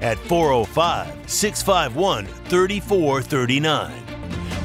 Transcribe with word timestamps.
at 0.00 0.18
405 0.18 1.30
651 1.30 2.26
3439 2.26 4.06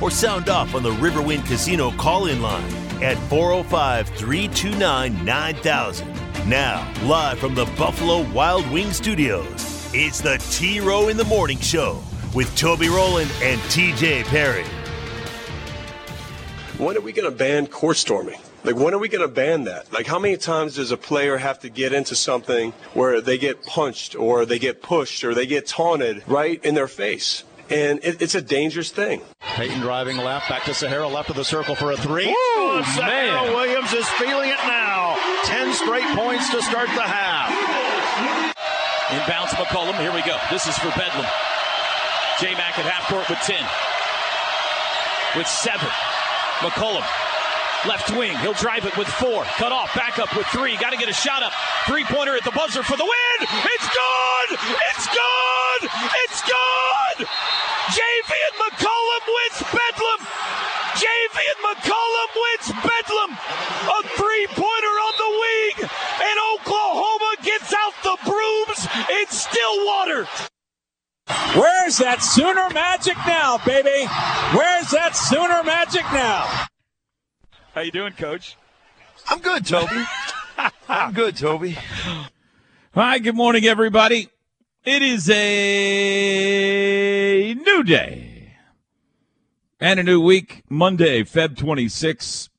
or 0.01 0.11
sound 0.11 0.49
off 0.49 0.73
on 0.73 0.83
the 0.83 0.91
Riverwind 0.91 1.45
Casino 1.45 1.91
call 1.91 2.27
in 2.27 2.41
line 2.41 2.73
at 3.03 3.17
405 3.29 4.09
329 4.09 5.25
9000. 5.25 6.07
Now, 6.47 6.91
live 7.03 7.39
from 7.39 7.53
the 7.53 7.65
Buffalo 7.77 8.29
Wild 8.31 8.69
Wing 8.71 8.91
Studios, 8.91 9.91
it's 9.93 10.21
the 10.21 10.37
T 10.51 10.79
Row 10.79 11.09
in 11.09 11.17
the 11.17 11.25
Morning 11.25 11.59
Show 11.59 12.01
with 12.33 12.55
Toby 12.57 12.89
Rowland 12.89 13.29
and 13.41 13.59
TJ 13.61 14.23
Perry. 14.25 14.65
When 16.77 16.97
are 16.97 17.01
we 17.01 17.11
going 17.11 17.29
to 17.29 17.37
ban 17.37 17.67
court 17.67 17.97
storming? 17.97 18.39
Like, 18.63 18.75
when 18.75 18.93
are 18.93 18.99
we 18.99 19.09
going 19.09 19.27
to 19.27 19.33
ban 19.33 19.63
that? 19.63 19.91
Like, 19.91 20.05
how 20.05 20.19
many 20.19 20.37
times 20.37 20.75
does 20.75 20.91
a 20.91 20.97
player 20.97 21.37
have 21.37 21.59
to 21.61 21.69
get 21.69 21.93
into 21.93 22.15
something 22.15 22.73
where 22.93 23.19
they 23.19 23.37
get 23.39 23.65
punched 23.65 24.15
or 24.15 24.45
they 24.45 24.59
get 24.59 24.83
pushed 24.83 25.23
or 25.23 25.33
they 25.33 25.47
get 25.47 25.65
taunted 25.65 26.23
right 26.27 26.63
in 26.63 26.75
their 26.75 26.87
face? 26.87 27.43
And 27.71 27.99
it, 28.03 28.21
it's 28.21 28.35
a 28.35 28.41
dangerous 28.41 28.91
thing. 28.91 29.21
Peyton 29.39 29.79
driving 29.79 30.17
left, 30.17 30.47
back 30.49 30.65
to 30.65 30.73
Sahara, 30.73 31.07
left 31.07 31.29
of 31.29 31.37
the 31.37 31.45
circle 31.45 31.73
for 31.73 31.91
a 31.91 31.97
three. 31.97 32.29
Ooh, 32.29 32.83
Sahara 32.83 33.47
man. 33.47 33.55
Williams 33.55 33.93
is 33.93 34.07
feeling 34.09 34.49
it 34.49 34.59
now. 34.67 35.17
Ten 35.45 35.73
straight 35.73 36.05
points 36.15 36.51
to 36.51 36.61
start 36.61 36.87
the 36.87 37.01
half. 37.01 37.49
Inbounds 39.09 39.55
McCollum. 39.55 39.97
Here 39.99 40.13
we 40.13 40.21
go. 40.21 40.37
This 40.51 40.67
is 40.67 40.77
for 40.77 40.89
Bedlam. 40.99 41.25
J 42.39 42.53
Mac 42.55 42.77
at 42.77 42.85
half 42.85 43.09
court 43.09 43.27
with 43.29 43.39
10. 43.39 43.57
With 45.37 45.47
seven. 45.47 45.89
McCollum. 46.59 47.30
Left 47.87 48.15
wing. 48.15 48.37
He'll 48.45 48.53
drive 48.53 48.85
it 48.85 48.95
with 48.95 49.07
four. 49.07 49.43
Cut 49.57 49.71
off. 49.71 49.93
Back 49.95 50.19
up 50.19 50.35
with 50.37 50.45
three. 50.47 50.77
Got 50.77 50.91
to 50.91 50.97
get 50.97 51.09
a 51.09 51.13
shot 51.13 51.41
up. 51.41 51.51
Three 51.87 52.05
pointer 52.05 52.37
at 52.37 52.43
the 52.43 52.51
buzzer 52.51 52.83
for 52.83 52.95
the 52.95 53.03
win. 53.03 53.37
It's 53.41 53.89
good. 53.89 54.49
It's 54.53 55.07
good. 55.09 55.81
It's 55.89 56.41
good. 56.45 57.25
Javian 57.89 58.53
McCollum 58.61 59.23
wins 59.33 59.59
Bedlam. 59.65 60.19
Javian 60.93 61.59
McCollum 61.65 62.29
wins 62.37 62.69
Bedlam. 62.85 63.31
A 63.33 63.99
three 64.13 64.47
pointer 64.53 64.95
on 65.01 65.13
the 65.17 65.31
wing. 65.41 65.89
And 66.21 66.37
Oklahoma 66.53 67.33
gets 67.41 67.73
out 67.73 67.93
the 68.03 68.17
brooms 68.29 68.87
in 69.09 69.27
Stillwater. 69.33 70.27
Where's 71.57 71.97
that 71.97 72.21
Sooner 72.21 72.69
magic 72.73 73.17
now, 73.25 73.57
baby? 73.65 74.05
Where's 74.53 74.91
that 74.91 75.15
Sooner 75.15 75.63
magic 75.63 76.03
now? 76.13 76.67
How 77.73 77.79
you 77.81 77.91
doing, 77.91 78.11
Coach? 78.11 78.57
I'm 79.29 79.39
good, 79.39 79.65
Toby. 79.65 80.03
I'm 80.89 81.13
good, 81.13 81.37
Toby. 81.37 81.77
Hi, 82.93 83.17
good 83.19 83.35
morning, 83.35 83.63
everybody. 83.63 84.27
It 84.83 85.01
is 85.01 85.29
a 85.29 85.33
new 87.53 87.83
day 87.83 88.55
and 89.79 90.01
a 90.01 90.03
new 90.03 90.19
week. 90.19 90.63
Monday, 90.69 91.23
Feb 91.23 91.55
26. 91.55 92.49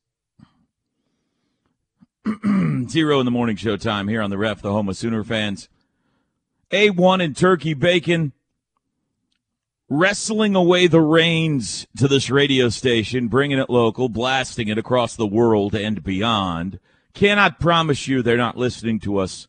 Zero 2.89 3.20
in 3.20 3.27
the 3.27 3.30
morning 3.30 3.56
show 3.56 3.77
time 3.77 4.08
here 4.08 4.22
on 4.22 4.30
the 4.30 4.39
ref, 4.39 4.62
the 4.62 4.72
home 4.72 4.89
of 4.89 4.96
Sooner 4.96 5.24
fans. 5.24 5.68
A1 6.70 7.22
and 7.22 7.36
turkey 7.36 7.74
bacon 7.74 8.33
wrestling 9.92 10.55
away 10.55 10.86
the 10.86 11.01
reins 11.01 11.86
to 11.98 12.08
this 12.08 12.30
radio 12.30 12.70
station, 12.70 13.29
bringing 13.29 13.58
it 13.58 13.69
local, 13.69 14.08
blasting 14.08 14.69
it 14.69 14.79
across 14.79 15.14
the 15.14 15.27
world 15.27 15.75
and 15.75 16.03
beyond. 16.03 16.80
Cannot 17.13 17.61
promise 17.61 18.08
you 18.08 18.23
they're 18.23 18.39
not 18.39 18.57
listening 18.57 18.98
to 19.01 19.19
us 19.19 19.48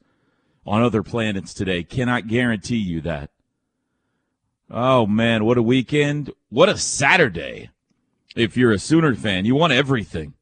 on 0.66 0.82
other 0.82 1.02
planets 1.02 1.53
today. 1.53 1.82
Cannot 1.84 2.28
guarantee 2.28 2.76
you 2.76 3.00
that. 3.02 3.30
Oh 4.70 5.06
man, 5.06 5.46
what 5.46 5.58
a 5.58 5.64
weekend. 5.64 6.32
What 6.50 6.68
a 6.68 6.78
Saturday. 6.78 7.70
If 8.36 8.58
you're 8.58 8.74
a 8.74 8.80
Sooner 8.80 9.16
fan, 9.16 9.46
you 9.46 9.56
want 9.56 9.72
everything. 9.72 10.34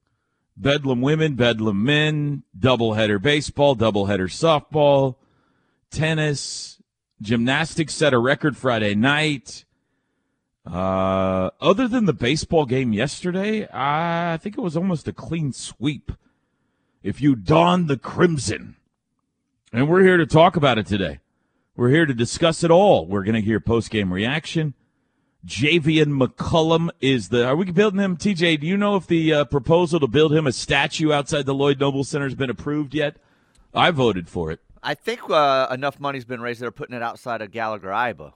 Bedlam 0.57 1.01
women, 1.01 1.35
Bedlam 1.35 1.84
men, 1.84 2.44
doubleheader 2.57 3.22
baseball, 3.22 3.75
doubleheader 3.75 4.29
softball, 4.29 5.16
tennis, 5.91 6.81
gymnastics 7.22 7.94
set 7.94 8.13
a 8.13 8.19
record 8.19 8.57
Friday 8.57 8.95
night. 8.95 9.66
Uh, 10.66 11.49
other 11.59 11.88
than 11.88 12.05
the 12.05 12.13
baseball 12.13 12.66
game 12.66 12.94
yesterday, 12.94 13.67
I 13.73 14.38
think 14.38 14.57
it 14.57 14.61
was 14.61 14.77
almost 14.77 15.07
a 15.07 15.13
clean 15.13 15.53
sweep. 15.53 16.11
If 17.03 17.19
you 17.19 17.35
don 17.35 17.88
the 17.88 17.97
crimson, 17.97 18.75
and 19.73 19.89
we're 19.89 20.03
here 20.03 20.17
to 20.17 20.27
talk 20.27 20.55
about 20.55 20.77
it 20.77 20.85
today. 20.85 21.19
We're 21.75 21.89
here 21.89 22.05
to 22.05 22.13
discuss 22.13 22.63
it 22.63 22.69
all. 22.69 23.07
We're 23.07 23.23
going 23.23 23.35
to 23.35 23.41
hear 23.41 23.59
post 23.59 23.89
game 23.89 24.13
reaction. 24.13 24.75
Javian 25.45 26.22
McCollum 26.22 26.89
is 26.99 27.29
the. 27.29 27.47
Are 27.47 27.55
we 27.55 27.72
building 27.72 27.99
him, 27.99 28.17
TJ? 28.17 28.59
Do 28.59 28.67
you 28.67 28.78
know 28.78 28.95
if 28.97 29.07
the 29.07 29.33
uh, 29.33 29.45
proposal 29.45 29.99
to 29.99 30.07
build 30.07 30.33
him 30.33 30.45
a 30.45 30.51
statue 30.51 31.11
outside 31.11 31.47
the 31.47 31.55
Lloyd 31.55 31.79
Noble 31.79 32.03
Center 32.03 32.25
has 32.25 32.35
been 32.35 32.51
approved 32.51 32.93
yet? 32.93 33.16
I 33.73 33.89
voted 33.89 34.29
for 34.29 34.51
it. 34.51 34.59
I 34.83 34.93
think 34.93 35.28
uh, 35.29 35.67
enough 35.72 35.99
money's 35.99 36.25
been 36.25 36.41
raised. 36.41 36.59
They're 36.59 36.69
putting 36.69 36.95
it 36.95 37.01
outside 37.01 37.41
of 37.41 37.51
Gallagher 37.51 37.89
Iba. 37.89 38.33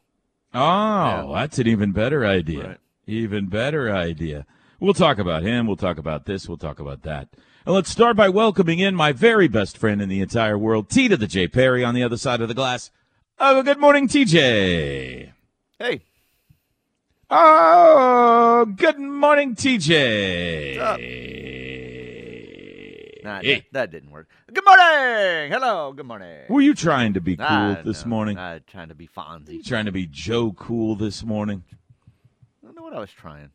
Oh, 0.55 1.33
that's 1.35 1.59
an 1.59 1.67
even 1.67 1.91
better 1.91 2.25
idea. 2.25 2.67
Right. 2.67 2.77
Even 3.07 3.47
better 3.47 3.93
idea. 3.93 4.45
We'll 4.79 4.93
talk 4.93 5.19
about 5.19 5.43
him. 5.43 5.67
We'll 5.67 5.75
talk 5.75 5.97
about 5.97 6.25
this. 6.25 6.47
We'll 6.47 6.57
talk 6.57 6.79
about 6.79 7.03
that. 7.03 7.29
And 7.65 7.75
let's 7.75 7.89
start 7.89 8.15
by 8.15 8.29
welcoming 8.29 8.79
in 8.79 8.95
my 8.95 9.11
very 9.11 9.47
best 9.47 9.77
friend 9.77 10.01
in 10.01 10.09
the 10.09 10.21
entire 10.21 10.57
world, 10.57 10.89
T 10.89 11.07
to 11.07 11.17
the 11.17 11.27
J 11.27 11.47
Perry 11.47 11.83
on 11.83 11.93
the 11.93 12.03
other 12.03 12.17
side 12.17 12.41
of 12.41 12.47
the 12.47 12.53
glass. 12.53 12.89
Oh, 13.39 13.61
good 13.63 13.79
morning, 13.79 14.07
TJ. 14.07 15.31
Hey, 15.77 16.01
Oh, 17.29 18.65
good 18.77 18.99
morning, 18.99 19.55
TJ. 19.55 20.77
Nah, 23.25 23.41
Hey. 23.41 23.55
that, 23.55 23.63
that 23.73 23.91
didn't 23.91 24.11
work. 24.11 24.29
Good 24.53 24.63
morning. 24.65 25.51
Hello. 25.51 25.91
Good 25.93 26.05
morning. 26.05 26.43
Were 26.49 26.61
you 26.61 26.73
trying 26.73 27.13
to 27.13 27.21
be 27.21 27.35
cool 27.35 27.75
this 27.83 28.05
no, 28.05 28.09
morning? 28.09 28.35
Nah, 28.35 28.59
trying 28.67 28.89
to 28.89 28.95
be 28.95 29.07
Fonzie. 29.07 29.63
Trying 29.65 29.85
to 29.85 29.91
be 29.91 30.07
Joe 30.07 30.51
Cool 30.53 30.95
this 30.95 31.23
morning? 31.23 31.63
I 32.63 32.67
don't 32.67 32.75
know 32.75 32.83
what 32.83 32.93
I 32.93 32.99
was 32.99 33.11
trying. 33.11 33.49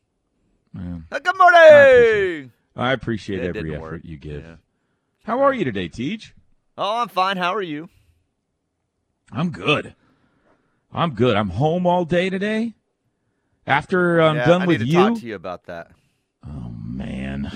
Yeah. 0.75 0.98
Uh, 1.10 1.19
good 1.19 1.36
morning. 1.38 2.53
I 2.76 2.92
appreciate 2.92 3.42
It 3.44 3.56
every 3.56 3.75
effort 3.75 3.81
work. 3.82 4.00
you 4.04 4.16
give. 4.16 4.42
Yeah. 4.42 4.54
How 5.25 5.41
are 5.42 5.53
you 5.53 5.64
today, 5.64 5.88
Teach? 5.88 6.34
Oh, 6.78 6.98
I'm 7.02 7.08
fine. 7.08 7.37
How 7.37 7.54
are 7.54 7.62
you? 7.62 7.88
I'm 9.32 9.50
good. 9.50 9.94
I'm 10.92 11.14
good. 11.14 11.37
I'm 11.37 11.50
home 11.50 11.87
all 11.87 12.04
day 12.04 12.31
today. 12.31 12.75
After 13.66 14.20
I'm 14.20 14.37
yeah, 14.37 14.47
done 14.47 14.62
I 14.62 14.66
with 14.66 14.81
need 14.81 14.87
to 14.87 14.92
you. 14.92 14.98
talk 14.98 15.19
to 15.20 15.26
you 15.26 15.34
about 15.34 15.66
that. 15.66 15.91
Oh 16.47 16.72
man. 16.84 17.50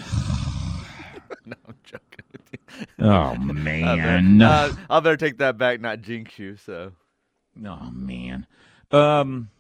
no, 1.47 1.57
I'm 1.67 1.75
joking 1.85 2.25
with 2.33 2.43
you. 2.53 2.59
Oh 3.01 3.11
I 3.31 3.37
man. 3.37 4.43
uh, 4.43 4.73
I 4.89 5.01
better 5.01 5.17
take 5.17 5.39
that 5.39 5.59
back, 5.59 5.81
not 5.81 6.01
jinx 6.01 6.39
you. 6.39 6.57
So 6.57 6.93
Oh 7.65 7.91
man. 7.93 8.47
Um. 8.91 9.51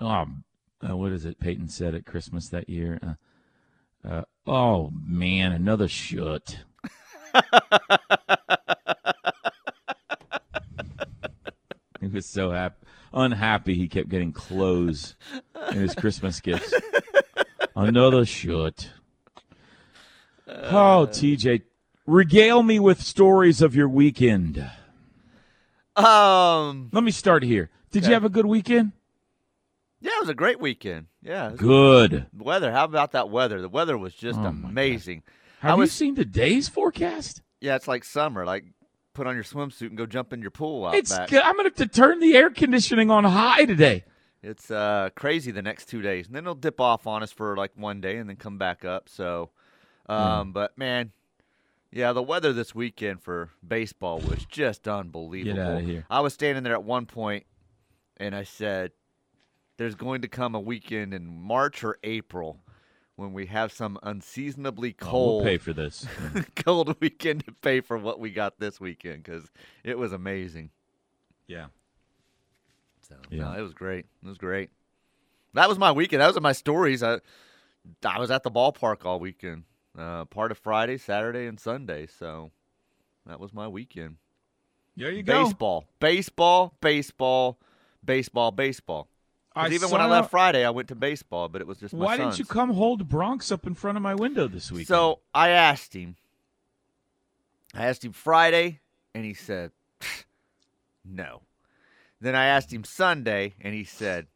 Oh, 0.00 0.26
uh, 0.88 0.96
what 0.96 1.12
is 1.12 1.24
it? 1.24 1.38
Peyton 1.38 1.68
said 1.68 1.94
at 1.94 2.06
Christmas 2.06 2.48
that 2.48 2.68
year. 2.68 2.98
Uh, 3.02 4.08
uh, 4.08 4.22
oh 4.46 4.92
man, 5.06 5.52
another 5.52 5.88
shut. 5.88 6.58
he 12.00 12.08
was 12.08 12.26
so 12.26 12.50
happy, 12.50 12.86
unhappy. 13.12 13.74
He 13.74 13.88
kept 13.88 14.08
getting 14.08 14.32
clothes 14.32 15.14
in 15.70 15.78
his 15.78 15.94
Christmas 15.94 16.40
gifts. 16.40 16.74
Another 17.76 18.24
shut. 18.24 18.90
Oh, 20.54 21.06
TJ, 21.10 21.62
regale 22.06 22.62
me 22.62 22.78
with 22.78 23.00
stories 23.02 23.62
of 23.62 23.74
your 23.74 23.88
weekend. 23.88 24.58
um, 25.96 26.90
Let 26.92 27.04
me 27.04 27.10
start 27.10 27.42
here. 27.42 27.70
Did 27.90 28.06
you 28.06 28.12
have 28.14 28.24
a 28.24 28.28
good 28.30 28.46
weekend? 28.46 28.92
yeah, 30.00 30.10
it 30.16 30.20
was 30.20 30.28
a 30.28 30.34
great 30.34 30.60
weekend. 30.60 31.06
Yeah, 31.22 31.52
Good. 31.56 32.26
The 32.32 32.44
weather. 32.44 32.72
How 32.72 32.84
about 32.84 33.12
that 33.12 33.28
weather? 33.30 33.60
The 33.60 33.68
weather 33.68 33.96
was 33.96 34.14
just 34.14 34.38
Oh, 34.38 34.46
amazing. 34.46 35.22
Have 35.60 35.72
I 35.72 35.74
was- 35.74 35.88
you 36.00 36.06
seen 36.06 36.14
today's 36.16 36.68
forecast? 36.68 37.42
Yeah, 37.60 37.76
it's 37.76 37.86
like 37.86 38.04
summer. 38.04 38.44
Like 38.44 38.64
put 39.14 39.26
on 39.26 39.34
your 39.34 39.44
swimsuit 39.44 39.88
and 39.88 39.96
go 39.96 40.06
jump 40.06 40.32
in 40.32 40.40
your 40.42 40.50
pool 40.50 40.86
out 40.86 40.94
It's. 40.96 41.16
back. 41.16 41.28
g- 41.28 41.38
I'm 41.38 41.52
going 41.54 41.70
to 41.70 41.82
have 41.82 41.88
to 41.90 41.94
turn 42.00 42.18
the 42.18 42.34
air 42.36 42.50
conditioning 42.50 43.10
on 43.10 43.22
high 43.24 43.64
today. 43.66 44.04
It's 44.42 44.70
uh, 44.72 45.10
crazy 45.14 45.52
the 45.52 45.62
next 45.62 45.84
two 45.86 46.02
days, 46.02 46.26
and 46.26 46.34
then 46.34 46.42
it'll 46.44 46.56
dip 46.56 46.80
off 46.80 47.06
on 47.06 47.22
us 47.22 47.30
for 47.30 47.56
like 47.56 47.70
one 47.76 48.00
day, 48.00 48.16
and 48.16 48.28
then 48.28 48.34
come 48.34 48.58
back 48.58 48.84
up. 48.84 49.08
So, 49.08 49.50
um, 50.06 50.52
but 50.52 50.76
man, 50.76 51.12
yeah, 51.90 52.12
the 52.12 52.22
weather 52.22 52.52
this 52.52 52.74
weekend 52.74 53.22
for 53.22 53.50
baseball 53.66 54.18
was 54.18 54.44
just 54.46 54.88
unbelievable. 54.88 55.76
outta 55.76 55.80
here. 55.84 56.06
I 56.10 56.20
was 56.20 56.34
standing 56.34 56.64
there 56.64 56.72
at 56.74 56.84
one 56.84 57.06
point, 57.06 57.44
and 58.16 58.34
I 58.34 58.44
said, 58.44 58.92
"There's 59.76 59.94
going 59.94 60.22
to 60.22 60.28
come 60.28 60.54
a 60.54 60.60
weekend 60.60 61.12
in 61.14 61.26
March 61.26 61.84
or 61.84 61.98
April." 62.02 62.60
When 63.14 63.34
we 63.34 63.46
have 63.46 63.72
some 63.72 63.98
unseasonably 64.02 64.96
Oh, 65.02 65.04
cold, 65.04 65.42
we'll 65.44 65.52
pay 65.52 65.58
for 65.58 65.74
this. 65.74 66.06
cold 66.56 66.96
weekend 67.00 67.44
to 67.44 67.52
pay 67.52 67.80
for 67.82 67.98
what 67.98 68.18
we 68.18 68.30
got 68.30 68.58
this 68.58 68.80
weekend 68.80 69.22
because 69.22 69.50
it 69.84 69.98
was 69.98 70.12
amazing. 70.12 70.70
yeah. 71.46 71.66
So 73.06 73.16
Yeah. 73.30 73.44
no, 73.44 73.52
it 73.52 73.60
was 73.60 73.74
great. 73.74 74.06
It 74.22 74.26
was 74.28 74.38
great. 74.38 74.70
That 75.52 75.68
was 75.68 75.78
my 75.78 75.92
weekend. 75.92 76.22
Those 76.22 76.38
are 76.38 76.40
my 76.40 76.52
stories. 76.52 77.02
I 77.02 77.20
I 78.04 78.18
was 78.18 78.30
at 78.30 78.42
the 78.44 78.50
ballpark 78.50 79.04
all 79.04 79.20
weekend. 79.20 79.64
Uh, 79.96 80.24
part 80.24 80.50
of 80.50 80.58
Friday, 80.58 80.96
Saturday, 80.96 81.46
and 81.46 81.60
Sunday. 81.60 82.06
So 82.06 82.50
that 83.26 83.38
was 83.38 83.52
my 83.52 83.68
weekend. 83.68 84.16
There 84.96 85.10
you 85.10 85.22
go. 85.22 85.44
Baseball, 85.44 85.86
baseball, 86.00 86.74
baseball, 86.80 87.58
baseball, 88.04 88.50
baseball. 88.50 89.08
even 89.70 89.90
when 89.90 90.00
I 90.00 90.06
left 90.06 90.30
Friday, 90.30 90.64
I 90.64 90.70
went 90.70 90.88
to 90.88 90.94
baseball, 90.94 91.48
but 91.48 91.60
it 91.60 91.66
was 91.66 91.78
just 91.78 91.94
my 91.94 92.04
Why 92.04 92.16
didn't 92.16 92.38
you 92.38 92.44
come 92.44 92.70
hold 92.70 93.08
Bronx 93.08 93.52
up 93.52 93.66
in 93.66 93.74
front 93.74 93.96
of 93.96 94.02
my 94.02 94.14
window 94.14 94.48
this 94.48 94.72
week? 94.72 94.86
So 94.86 95.20
I 95.34 95.50
asked 95.50 95.94
him. 95.94 96.16
I 97.74 97.86
asked 97.86 98.04
him 98.04 98.12
Friday, 98.12 98.80
and 99.14 99.24
he 99.24 99.32
said, 99.34 99.72
no. 101.04 101.42
Then 102.20 102.34
I 102.34 102.46
asked 102.46 102.72
him 102.72 102.84
Sunday, 102.84 103.54
and 103.60 103.74
he 103.74 103.84
said, 103.84 104.26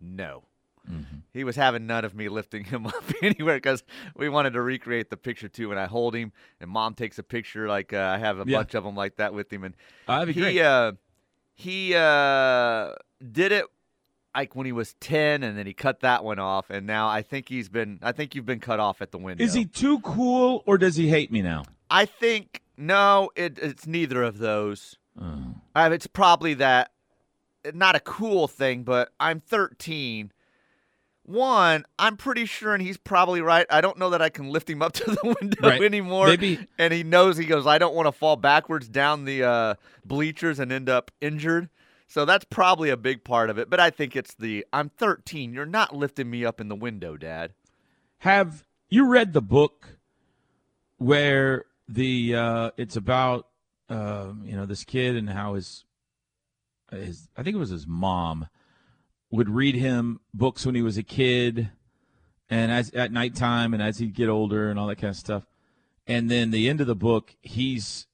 no. 0.00 0.44
Mm-hmm. 0.90 1.18
He 1.32 1.44
was 1.44 1.56
having 1.56 1.86
none 1.86 2.04
of 2.04 2.14
me 2.14 2.28
lifting 2.28 2.64
him 2.72 2.86
up 2.86 3.04
anywhere 3.22 3.56
because 3.56 3.82
we 4.16 4.28
wanted 4.28 4.52
to 4.54 4.62
recreate 4.62 5.10
the 5.10 5.16
picture 5.16 5.48
too. 5.48 5.68
When 5.68 5.78
I 5.78 5.86
hold 5.86 6.14
him, 6.14 6.32
and 6.60 6.70
mom 6.70 6.94
takes 6.94 7.18
a 7.18 7.22
picture, 7.22 7.68
like 7.68 7.92
uh, 7.92 7.98
I 8.14 8.18
have 8.18 8.38
a 8.38 8.44
Yeah. 8.46 8.58
bunch 8.58 8.74
of 8.74 8.84
them 8.84 8.94
like 8.96 9.16
that 9.16 9.32
with 9.34 9.52
him, 9.52 9.64
and 9.64 9.74
that'd 10.06 10.34
he 10.34 10.60
uh, 10.60 10.92
he 11.54 11.94
uh, 11.94 12.92
did 13.30 13.52
it 13.52 13.64
like 14.34 14.56
when 14.56 14.66
he 14.66 14.72
was 14.72 14.94
ten, 14.94 15.42
and 15.42 15.56
then 15.56 15.66
he 15.66 15.74
cut 15.74 16.00
that 16.00 16.24
one 16.24 16.38
off, 16.38 16.70
and 16.70 16.86
now 16.86 17.08
I 17.08 17.22
think 17.22 17.48
he's 17.48 17.68
been. 17.68 17.98
I 18.02 18.12
think 18.12 18.34
you've 18.34 18.46
been 18.46 18.60
cut 18.60 18.80
off 18.80 19.00
at 19.02 19.12
the 19.12 19.18
window. 19.18 19.44
Is 19.44 19.54
he 19.54 19.64
too 19.66 20.00
cool 20.00 20.62
or 20.66 20.78
does 20.78 20.96
he 20.96 21.08
hate 21.08 21.30
me 21.30 21.42
now? 21.42 21.64
I 21.90 22.06
think 22.06 22.62
no. 22.76 23.30
It, 23.36 23.58
it's 23.60 23.86
neither 23.86 24.22
of 24.22 24.38
those. 24.38 24.96
Oh. 25.20 25.54
Uh, 25.74 25.90
it's 25.92 26.06
probably 26.06 26.54
that. 26.54 26.90
Not 27.74 27.94
a 27.94 28.00
cool 28.00 28.48
thing, 28.48 28.82
but 28.82 29.12
I'm 29.20 29.38
13. 29.40 30.32
One, 31.32 31.84
I'm 31.98 32.16
pretty 32.16 32.44
sure, 32.46 32.74
and 32.74 32.82
he's 32.82 32.96
probably 32.98 33.40
right. 33.40 33.66
I 33.70 33.80
don't 33.80 33.98
know 33.98 34.10
that 34.10 34.20
I 34.20 34.28
can 34.28 34.50
lift 34.50 34.68
him 34.68 34.82
up 34.82 34.92
to 34.94 35.04
the 35.10 35.36
window 35.40 35.68
Right. 35.68 35.82
anymore. 35.82 36.26
Maybe- 36.28 36.58
And 36.78 36.92
he 36.92 37.02
knows 37.02 37.36
he 37.38 37.44
goes, 37.46 37.66
I 37.66 37.78
don't 37.78 37.94
want 37.94 38.06
to 38.06 38.12
fall 38.12 38.36
backwards 38.36 38.88
down 38.88 39.24
the 39.24 39.42
uh, 39.44 39.74
bleachers 40.04 40.58
and 40.58 40.70
end 40.70 40.88
up 40.88 41.10
injured. 41.20 41.68
So 42.06 42.26
that's 42.26 42.44
probably 42.44 42.90
a 42.90 42.96
big 42.98 43.24
part 43.24 43.48
of 43.48 43.58
it. 43.58 43.70
But 43.70 43.80
I 43.80 43.88
think 43.88 44.14
it's 44.14 44.34
the 44.34 44.66
I'm 44.72 44.90
13. 44.90 45.54
You're 45.54 45.64
not 45.64 45.96
lifting 45.96 46.28
me 46.30 46.44
up 46.44 46.60
in 46.60 46.68
the 46.68 46.76
window, 46.76 47.16
Dad. 47.16 47.54
Have 48.18 48.64
you 48.90 49.06
read 49.08 49.32
the 49.32 49.40
book 49.40 49.96
where 50.98 51.64
the 51.88 52.34
uh, 52.36 52.70
it's 52.76 52.96
about 52.96 53.48
um, 53.88 54.42
you 54.44 54.54
know 54.54 54.66
this 54.66 54.84
kid 54.84 55.16
and 55.16 55.28
how 55.30 55.54
his 55.54 55.84
his 56.90 57.28
I 57.36 57.42
think 57.42 57.56
it 57.56 57.58
was 57.58 57.70
his 57.70 57.86
mom 57.86 58.48
would 59.32 59.48
read 59.48 59.74
him 59.74 60.20
books 60.32 60.64
when 60.64 60.76
he 60.76 60.82
was 60.82 60.96
a 60.96 61.02
kid 61.02 61.70
and 62.48 62.70
as 62.70 62.90
at 62.90 63.10
nighttime 63.10 63.74
and 63.74 63.82
as 63.82 63.98
he'd 63.98 64.14
get 64.14 64.28
older 64.28 64.70
and 64.70 64.78
all 64.78 64.86
that 64.86 64.96
kind 64.96 65.10
of 65.10 65.16
stuff. 65.16 65.44
And 66.06 66.30
then 66.30 66.50
the 66.50 66.68
end 66.68 66.80
of 66.80 66.86
the 66.86 66.94
book, 66.94 67.34
he's 67.40 68.06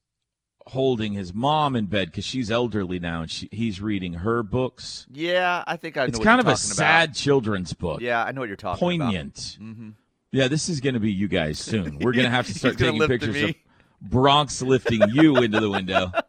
holding 0.69 1.15
his 1.15 1.35
mom 1.35 1.75
in 1.75 1.87
bed 1.87 2.09
because 2.09 2.25
she's 2.25 2.51
elderly 2.51 2.99
now 2.99 3.23
and 3.23 3.31
she, 3.31 3.49
he's 3.51 3.81
reading 3.81 4.15
her 4.15 4.43
books. 4.43 5.07
Yeah, 5.11 5.65
I 5.67 5.77
think 5.77 5.97
I 5.97 6.03
know 6.03 6.09
It's 6.09 6.19
kind 6.19 6.41
of 6.41 6.47
a 6.47 6.57
sad 6.57 7.15
children's 7.15 7.73
book. 7.73 8.01
Yeah, 8.01 8.23
I 8.23 8.31
know 8.31 8.41
what 8.41 8.49
you're 8.49 8.57
talking 8.57 9.01
about. 9.01 9.07
Poignant. 9.07 9.59
Mm-hmm. 9.61 9.91
Yeah, 10.31 10.47
this 10.49 10.69
is 10.69 10.81
going 10.81 10.95
to 10.95 11.01
be 11.01 11.11
you 11.11 11.27
guys 11.27 11.59
soon. 11.59 11.99
We're 11.99 12.13
going 12.13 12.27
to 12.27 12.31
have 12.31 12.47
to 12.47 12.55
start 12.59 12.79
taking 12.79 13.01
pictures 13.07 13.43
of 13.43 13.55
Bronx 14.03 14.63
lifting 14.63 15.01
you 15.11 15.39
into 15.39 15.59
the 15.59 15.71
window. 15.71 16.13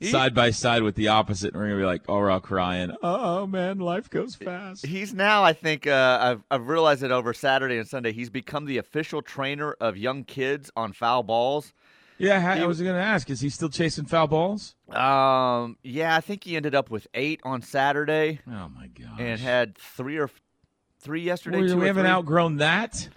He- 0.00 0.06
Side 0.06 0.34
by 0.34 0.50
side 0.50 0.82
with 0.82 0.94
the 0.94 1.08
opposite, 1.08 1.52
and 1.52 1.60
we're 1.62 1.68
gonna 1.68 1.80
be 1.80 1.84
like, 1.84 2.02
"Oh, 2.08 2.16
we're 2.16 2.30
all 2.30 2.40
crying. 2.40 2.90
Oh 3.02 3.46
man, 3.46 3.78
life 3.78 4.08
goes 4.08 4.34
fast." 4.34 4.86
He's 4.86 5.12
now, 5.12 5.44
I 5.44 5.52
think, 5.52 5.86
uh, 5.86 6.18
I've, 6.22 6.42
I've 6.50 6.68
realized 6.68 7.02
it 7.02 7.10
over 7.10 7.34
Saturday 7.34 7.76
and 7.76 7.86
Sunday. 7.86 8.12
He's 8.12 8.30
become 8.30 8.64
the 8.64 8.78
official 8.78 9.20
trainer 9.20 9.72
of 9.78 9.98
young 9.98 10.24
kids 10.24 10.70
on 10.74 10.94
foul 10.94 11.22
balls. 11.22 11.74
Yeah, 12.16 12.50
I 12.52 12.58
He- 12.60 12.66
was 12.66 12.80
gonna 12.80 12.98
ask, 12.98 13.28
is 13.28 13.40
he 13.40 13.50
still 13.50 13.68
chasing 13.68 14.06
foul 14.06 14.26
balls? 14.26 14.74
Um, 14.90 15.76
yeah, 15.82 16.16
I 16.16 16.20
think 16.22 16.44
he 16.44 16.56
ended 16.56 16.74
up 16.74 16.90
with 16.90 17.06
eight 17.12 17.40
on 17.44 17.60
Saturday 17.62 18.40
Oh 18.48 18.68
my 18.74 18.86
god! 18.88 19.20
and 19.20 19.38
had 19.38 19.76
three 19.76 20.16
or 20.18 20.30
three 21.00 21.20
yesterday. 21.22 21.60
we, 21.60 21.68
two 21.68 21.76
we 21.76 21.84
or 21.84 21.86
haven't 21.88 22.04
three. 22.04 22.10
outgrown 22.10 22.56
that. 22.56 23.08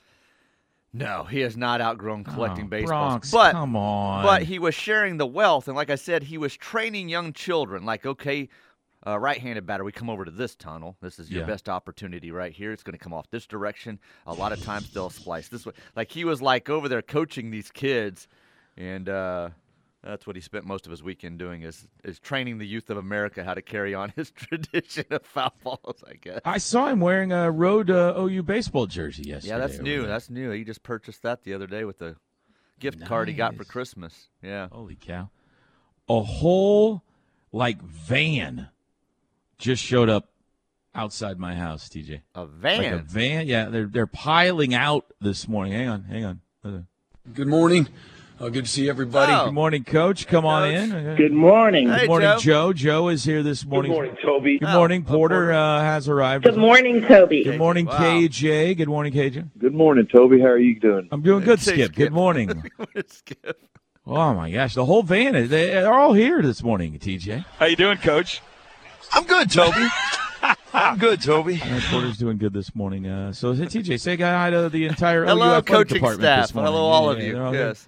No, 0.94 1.24
he 1.24 1.40
has 1.40 1.58
not 1.58 1.82
outgrown 1.82 2.24
collecting 2.24 2.66
oh, 2.66 2.70
baseballs. 2.70 2.90
Bronx, 2.90 3.32
but 3.32 3.52
come 3.54 3.76
on. 3.76 4.24
but 4.24 4.44
he 4.44 4.60
was 4.60 4.76
sharing 4.76 5.18
the 5.18 5.26
wealth, 5.26 5.68
and 5.68 5.76
like 5.76 5.90
I 5.90 5.96
said, 5.96 6.24
he 6.24 6.38
was 6.38 6.56
training 6.56 7.10
young 7.10 7.34
children. 7.34 7.84
Like, 7.84 8.06
okay, 8.06 8.48
uh, 9.06 9.18
right-handed 9.20 9.66
batter, 9.66 9.84
we 9.84 9.92
come 9.92 10.10
over 10.10 10.24
to 10.24 10.32
this 10.32 10.56
tunnel. 10.56 10.96
This 11.02 11.18
is 11.18 11.32
your 11.32 11.42
Yeah. 11.42 11.48
best 11.48 11.68
opportunity 11.68 12.32
right 12.32 12.54
here. 12.54 12.72
It's 12.72 12.84
going 12.84 12.98
to 12.98 13.04
come 13.04 13.14
off 13.14 13.30
this 13.32 13.48
direction. 13.48 14.00
A 14.28 14.34
lot 14.34 14.52
of 14.52 14.62
times 14.64 14.92
they'll 14.94 15.10
splice 15.10 15.48
this 15.50 15.66
way. 15.66 15.74
Like 15.96 16.12
he 16.12 16.26
was 16.26 16.42
like 16.42 16.70
over 16.70 16.88
there 16.88 17.02
coaching 17.02 17.50
these 17.50 17.72
kids, 17.72 18.28
and 18.78 19.10
uh, 19.10 19.50
that's 20.04 20.28
what 20.28 20.36
he 20.36 20.42
spent 20.42 20.66
most 20.66 20.86
of 20.86 20.92
his 20.92 21.02
weekend 21.02 21.40
doing 21.40 21.62
is 21.62 21.88
is 22.04 22.20
training 22.20 22.58
the 22.58 22.68
youth 22.68 22.90
of 22.90 22.98
America 22.98 23.44
how 23.44 23.54
to 23.54 23.62
carry 23.62 23.94
on 23.96 24.12
his 24.16 24.32
tradition 24.36 25.06
of 25.12 25.26
foul 25.26 25.54
balls. 25.64 26.04
I 26.08 26.14
guess. 26.16 26.42
I 26.46 26.58
saw 26.58 26.88
him 26.88 27.00
wearing 27.00 27.32
a 27.32 27.50
road 27.50 27.90
uh, 27.90 28.14
OU 28.18 28.44
baseball 28.44 28.86
jersey 28.88 29.24
yesterday. 29.24 29.54
Yeah, 29.54 29.60
that's 29.60 29.80
new. 29.80 30.02
there. 30.02 30.08
That's 30.10 30.30
new. 30.30 30.52
He 30.52 30.64
just 30.64 30.84
purchased 30.84 31.24
that 31.24 31.44
the 31.44 31.54
other 31.54 31.68
day 31.68 31.86
with 31.86 32.00
the 32.00 32.16
gift 32.80 33.06
card 33.06 33.28
he 33.30 33.34
got 33.34 33.56
for 33.56 33.64
Christmas. 33.64 34.28
Yeah. 34.42 34.68
Holy 34.72 34.96
cow! 34.96 35.30
A 36.10 36.22
whole 36.22 37.04
like 37.52 37.82
van 37.82 38.70
just 39.58 39.82
showed 39.84 40.10
up 40.10 40.30
outside 40.96 41.40
my 41.40 41.56
house, 41.56 41.88
TJ. 41.88 42.22
A 42.36 42.42
Like 42.42 42.50
van. 42.52 42.94
a 42.94 42.98
van. 42.98 43.48
Yeah, 43.48 43.66
they're 43.70 43.88
they're 43.88 44.06
piling 44.08 44.74
out 44.74 45.06
this 45.22 45.48
morning. 45.48 45.74
Hang 45.74 45.88
on, 45.90 46.04
hang 46.04 46.26
on. 46.26 46.88
Good 47.34 47.48
morning. 47.48 47.88
Uh, 48.40 48.50
good 48.50 48.66
to 48.66 48.70
see 48.70 48.90
everybody. 48.90 49.32
Oh. 49.32 49.46
Good 49.46 49.54
morning, 49.54 49.84
Coach. 49.84 50.28
Come 50.28 50.46
on 50.46 50.70
Coach. 50.74 50.90
in. 50.90 51.16
Good 51.16 51.32
morning. 51.32 51.88
Hey, 51.90 52.00
Good 52.02 52.08
morning, 52.10 52.30
Joe. 52.40 52.40
Joe. 52.40 52.74
Joe 52.74 53.08
is 53.10 53.24
here 53.24 53.44
this 53.44 53.64
morning. 53.66 53.92
Good 53.92 53.96
morning, 53.96 54.18
Toby. 54.24 54.60
Good 54.60 54.68
Oh, 54.70 54.74
morning, 54.80 55.06
oh, 55.08 55.12
Porter, 55.12 55.36
Porter. 55.36 55.54
Uh, 55.54 55.80
has 55.82 56.10
arrived. 56.10 56.44
Good 56.44 56.58
morning, 56.58 57.02
Toby. 57.04 57.44
Good 57.44 57.60
morning, 57.60 57.86
Wow. 57.86 58.00
KJ. 58.00 58.76
Good 58.76 58.88
morning, 58.90 59.14
KJ. 59.14 59.50
Good 59.60 59.74
morning, 59.74 60.08
Toby. 60.08 60.40
How 60.40 60.48
are 60.48 60.58
you 60.58 60.80
doing? 60.80 61.08
I'm 61.12 61.22
doing 61.22 61.44
good, 61.46 61.60
Skip. 61.60 61.76
Skip. 61.76 61.96
Good 61.96 62.12
morning. 62.12 62.64
Skip. 63.08 63.62
Oh 64.06 64.34
my 64.34 64.52
gosh, 64.52 64.74
the 64.74 64.84
whole 64.84 65.04
van 65.04 65.34
is 65.36 65.50
they're 65.50 65.94
all 65.94 66.12
here 66.12 66.42
this 66.42 66.62
morning, 66.62 67.00
TJ. 67.00 67.46
How 67.60 67.68
you 67.68 67.78
doing, 67.78 67.98
Coach? 68.00 68.42
I'm 69.14 69.24
good, 69.26 69.50
Toby. 69.50 69.88
I'm 70.74 70.98
good, 70.98 71.22
Toby. 71.22 71.62
Uh, 71.64 71.80
Porter's 71.90 72.18
doing 72.18 72.38
good 72.38 72.52
this 72.52 72.76
morning. 72.76 73.08
Uh, 73.08 73.32
so 73.32 73.54
hey, 73.54 73.64
TJ, 73.66 74.02
say 74.02 74.18
hi 74.18 74.50
to 74.50 74.68
the 74.68 74.86
entire 74.88 75.24
Hello, 75.24 75.46
OU 75.46 75.54
athletic 75.54 75.68
coaching 75.68 75.94
department 75.96 76.22
staff. 76.22 76.48
this 76.48 76.54
morning. 76.56 76.74
Hello, 76.74 76.84
all 76.86 77.06
Yeah, 77.06 77.12
of 77.20 77.24
you. 77.28 77.34
They're 77.34 77.46
all, 77.46 77.54
yes. 77.54 77.88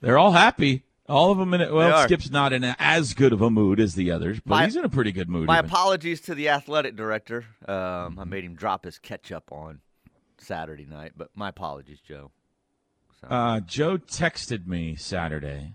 They're 0.00 0.18
all 0.18 0.32
happy. 0.32 0.84
All 1.08 1.32
of 1.32 1.38
them 1.38 1.52
in 1.54 1.60
it. 1.60 1.72
Well. 1.72 2.04
Skip's 2.04 2.30
not 2.30 2.52
in 2.52 2.62
a, 2.62 2.76
as 2.78 3.14
good 3.14 3.32
of 3.32 3.42
a 3.42 3.50
mood 3.50 3.80
as 3.80 3.94
the 3.96 4.10
others, 4.12 4.38
but 4.40 4.50
My- 4.54 4.64
he's 4.66 4.76
in 4.76 4.84
a 4.84 4.88
pretty 4.88 5.10
good 5.12 5.28
mood. 5.28 5.46
My 5.46 5.58
even. 5.58 5.64
apologies 5.70 6.20
to 6.22 6.34
the 6.36 6.48
athletic 6.50 6.94
director. 6.94 7.46
Um, 7.66 8.18
I 8.18 8.24
made 8.24 8.44
him 8.44 8.54
drop 8.54 8.84
his 8.84 8.98
ketchup 8.98 9.50
on 9.50 9.80
Saturday 10.38 10.86
night, 10.86 11.12
but 11.16 11.30
my 11.34 11.48
apologies, 11.48 11.98
Joe. 12.00 12.30
So, 13.20 13.26
Uh, 13.28 13.60
Joe 13.60 13.98
texted 13.98 14.66
me 14.66 14.94
Saturday 14.94 15.74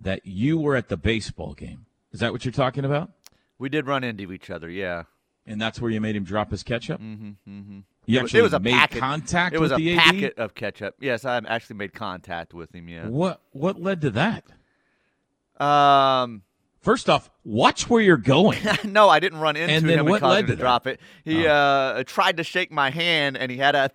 that 0.00 0.24
you 0.24 0.58
were 0.58 0.76
at 0.76 0.88
the 0.88 0.96
baseball 0.96 1.54
game. 1.54 1.86
Is 2.12 2.20
that 2.20 2.32
what 2.32 2.44
you're 2.44 2.52
talking 2.52 2.84
about? 2.84 3.10
we 3.58 3.68
did 3.68 3.86
run 3.86 4.02
into 4.02 4.32
each 4.32 4.50
other, 4.50 4.68
yeah. 4.68 5.04
And 5.46 5.60
that's 5.60 5.80
where 5.80 5.90
you 5.90 6.00
made 6.00 6.16
him 6.16 6.24
drop 6.24 6.50
his 6.50 6.62
ketchup? 6.64 7.00
Mm-hmm, 7.00 7.30
mm-hmm. 7.48 7.78
You 8.06 8.18
it, 8.18 8.22
was- 8.22 8.30
actually 8.30 8.40
it 8.40 8.42
was 8.42 8.52
a 8.54 8.60
made 8.60 8.72
packet. 8.74 8.98
contact 8.98 9.54
It 9.54 9.60
was 9.60 9.70
with 9.70 9.80
a 9.80 9.82
the 9.84 9.92
AD? 9.96 9.98
packet 9.98 10.38
of 10.38 10.54
ketchup. 10.54 10.96
Yes, 11.00 11.24
I 11.24 11.36
actually 11.46 11.76
made 11.76 11.92
contact 11.94 12.52
with 12.54 12.74
him. 12.74 12.88
Yeah. 12.88 13.06
What 13.08 13.40
what 13.52 13.80
led 13.80 14.00
to 14.02 14.10
that? 14.10 14.44
Um. 15.64 16.42
First 16.80 17.08
off, 17.08 17.30
watch 17.44 17.88
where 17.88 18.02
you're 18.02 18.16
going. 18.16 18.58
no, 18.84 19.08
I 19.08 19.20
didn't 19.20 19.38
run 19.38 19.54
into 19.54 19.72
And 19.72 19.88
then 19.88 20.00
him 20.00 20.06
what 20.06 20.14
and 20.14 20.20
cause 20.22 20.30
led 20.32 20.40
him 20.40 20.46
to 20.46 20.52
to 20.56 20.60
drop 20.60 20.88
it. 20.88 20.98
He 21.24 21.46
Oh. 21.46 21.52
uh, 21.52 22.02
tried 22.04 22.38
to 22.38 22.42
shake 22.42 22.72
my 22.72 22.90
hand, 22.90 23.36
and 23.36 23.52
he 23.52 23.58
had 23.58 23.76
a 23.76 23.88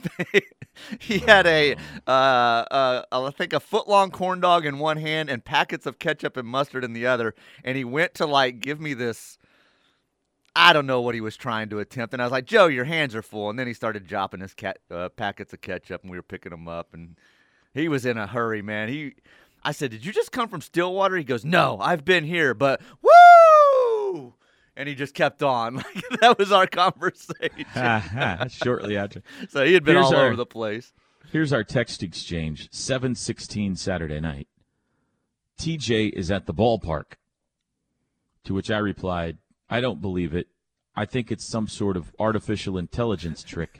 he 1.02 1.18
had 1.20 1.46
a 1.48 1.76
uh, 2.08 2.10
uh, 2.10 3.02
I 3.12 3.30
think 3.32 3.52
a 3.52 3.60
foot 3.60 3.90
long 3.90 4.10
corn 4.10 4.40
dog 4.40 4.66
in 4.66 4.80
one 4.80 4.96
hand 4.96 5.30
and 5.30 5.44
packets 5.44 5.86
of 5.86 6.00
ketchup 6.00 6.38
and 6.38 6.48
mustard 6.48 6.86
in 6.86 6.94
the 6.94 7.06
other. 7.06 7.36
And 7.66 7.76
he 7.78 7.84
went 7.84 8.14
to 8.16 8.26
like 8.26 8.62
give 8.62 8.80
me 8.80 8.94
this. 8.94 9.38
I 10.60 10.74
don't 10.74 10.88
know 10.88 11.02
what 11.02 11.14
he 11.16 11.22
was 11.22 11.38
trying 11.38 11.70
to 11.70 11.80
attempt. 11.80 12.14
And 12.14 12.22
I 12.22 12.26
was 12.26 12.32
like, 12.32 12.46
Joe, 12.46 12.66
your 12.68 12.86
hands 12.86 13.14
are 13.16 13.22
full. 13.22 13.50
And 13.50 13.60
then 13.60 13.68
he 13.68 13.74
started 13.74 14.08
dropping 14.08 14.40
his 14.42 14.54
cat, 14.54 14.80
uh, 14.90 15.10
packets 15.10 15.54
of 15.54 15.62
ketchup, 15.62 16.02
and 16.02 16.10
we 16.12 16.18
were 16.18 16.24
picking 16.24 16.50
them 16.50 16.68
up. 16.68 16.94
And 16.94 17.16
he 17.74 17.88
was 17.88 18.06
in 18.06 18.18
a 18.18 18.26
hurry, 18.26 18.62
man. 18.64 18.90
He, 18.90 19.14
I 19.64 19.72
said, 19.72 19.92
Did 19.92 20.04
you 20.06 20.12
just 20.12 20.32
come 20.32 20.50
from 20.50 20.62
Stillwater? 20.62 21.16
He 21.16 21.24
goes, 21.24 21.46
No, 21.46 21.78
I've 21.80 22.04
been 22.04 22.24
here, 22.24 22.54
but 22.56 22.82
woo! 23.02 24.34
And 24.76 24.88
he 24.90 24.96
just 24.96 25.14
kept 25.14 25.44
on. 25.44 25.76
Like 25.96 26.20
that 26.22 26.38
was 26.40 26.52
our 26.52 26.68
conversation. 26.68 27.66
Shortly 28.50 28.98
after. 28.98 29.22
So 29.50 29.64
he 29.66 29.74
had 29.74 29.84
been 29.84 29.96
Here's 29.96 30.08
all 30.08 30.16
our- 30.16 30.28
over 30.28 30.36
the 30.36 30.46
place. 30.46 30.92
Here's 31.32 31.52
our 31.52 31.64
text 31.64 32.02
exchange 32.04 32.70
716 32.72 33.76
Saturday 33.76 34.20
night. 34.22 34.48
TJ 35.60 36.14
is 36.14 36.32
at 36.32 36.46
the 36.46 36.54
ballpark. 36.54 37.14
To 38.46 38.54
which 38.54 38.72
I 38.72 38.78
replied, 38.78 39.38
I 39.69 39.81
don't 39.81 40.01
believe 40.01 40.33
it. 40.33 40.47
I 40.95 41.05
think 41.05 41.31
it's 41.31 41.45
some 41.45 41.67
sort 41.67 41.95
of 41.97 42.12
artificial 42.19 42.77
intelligence 42.77 43.43
trick. 43.43 43.79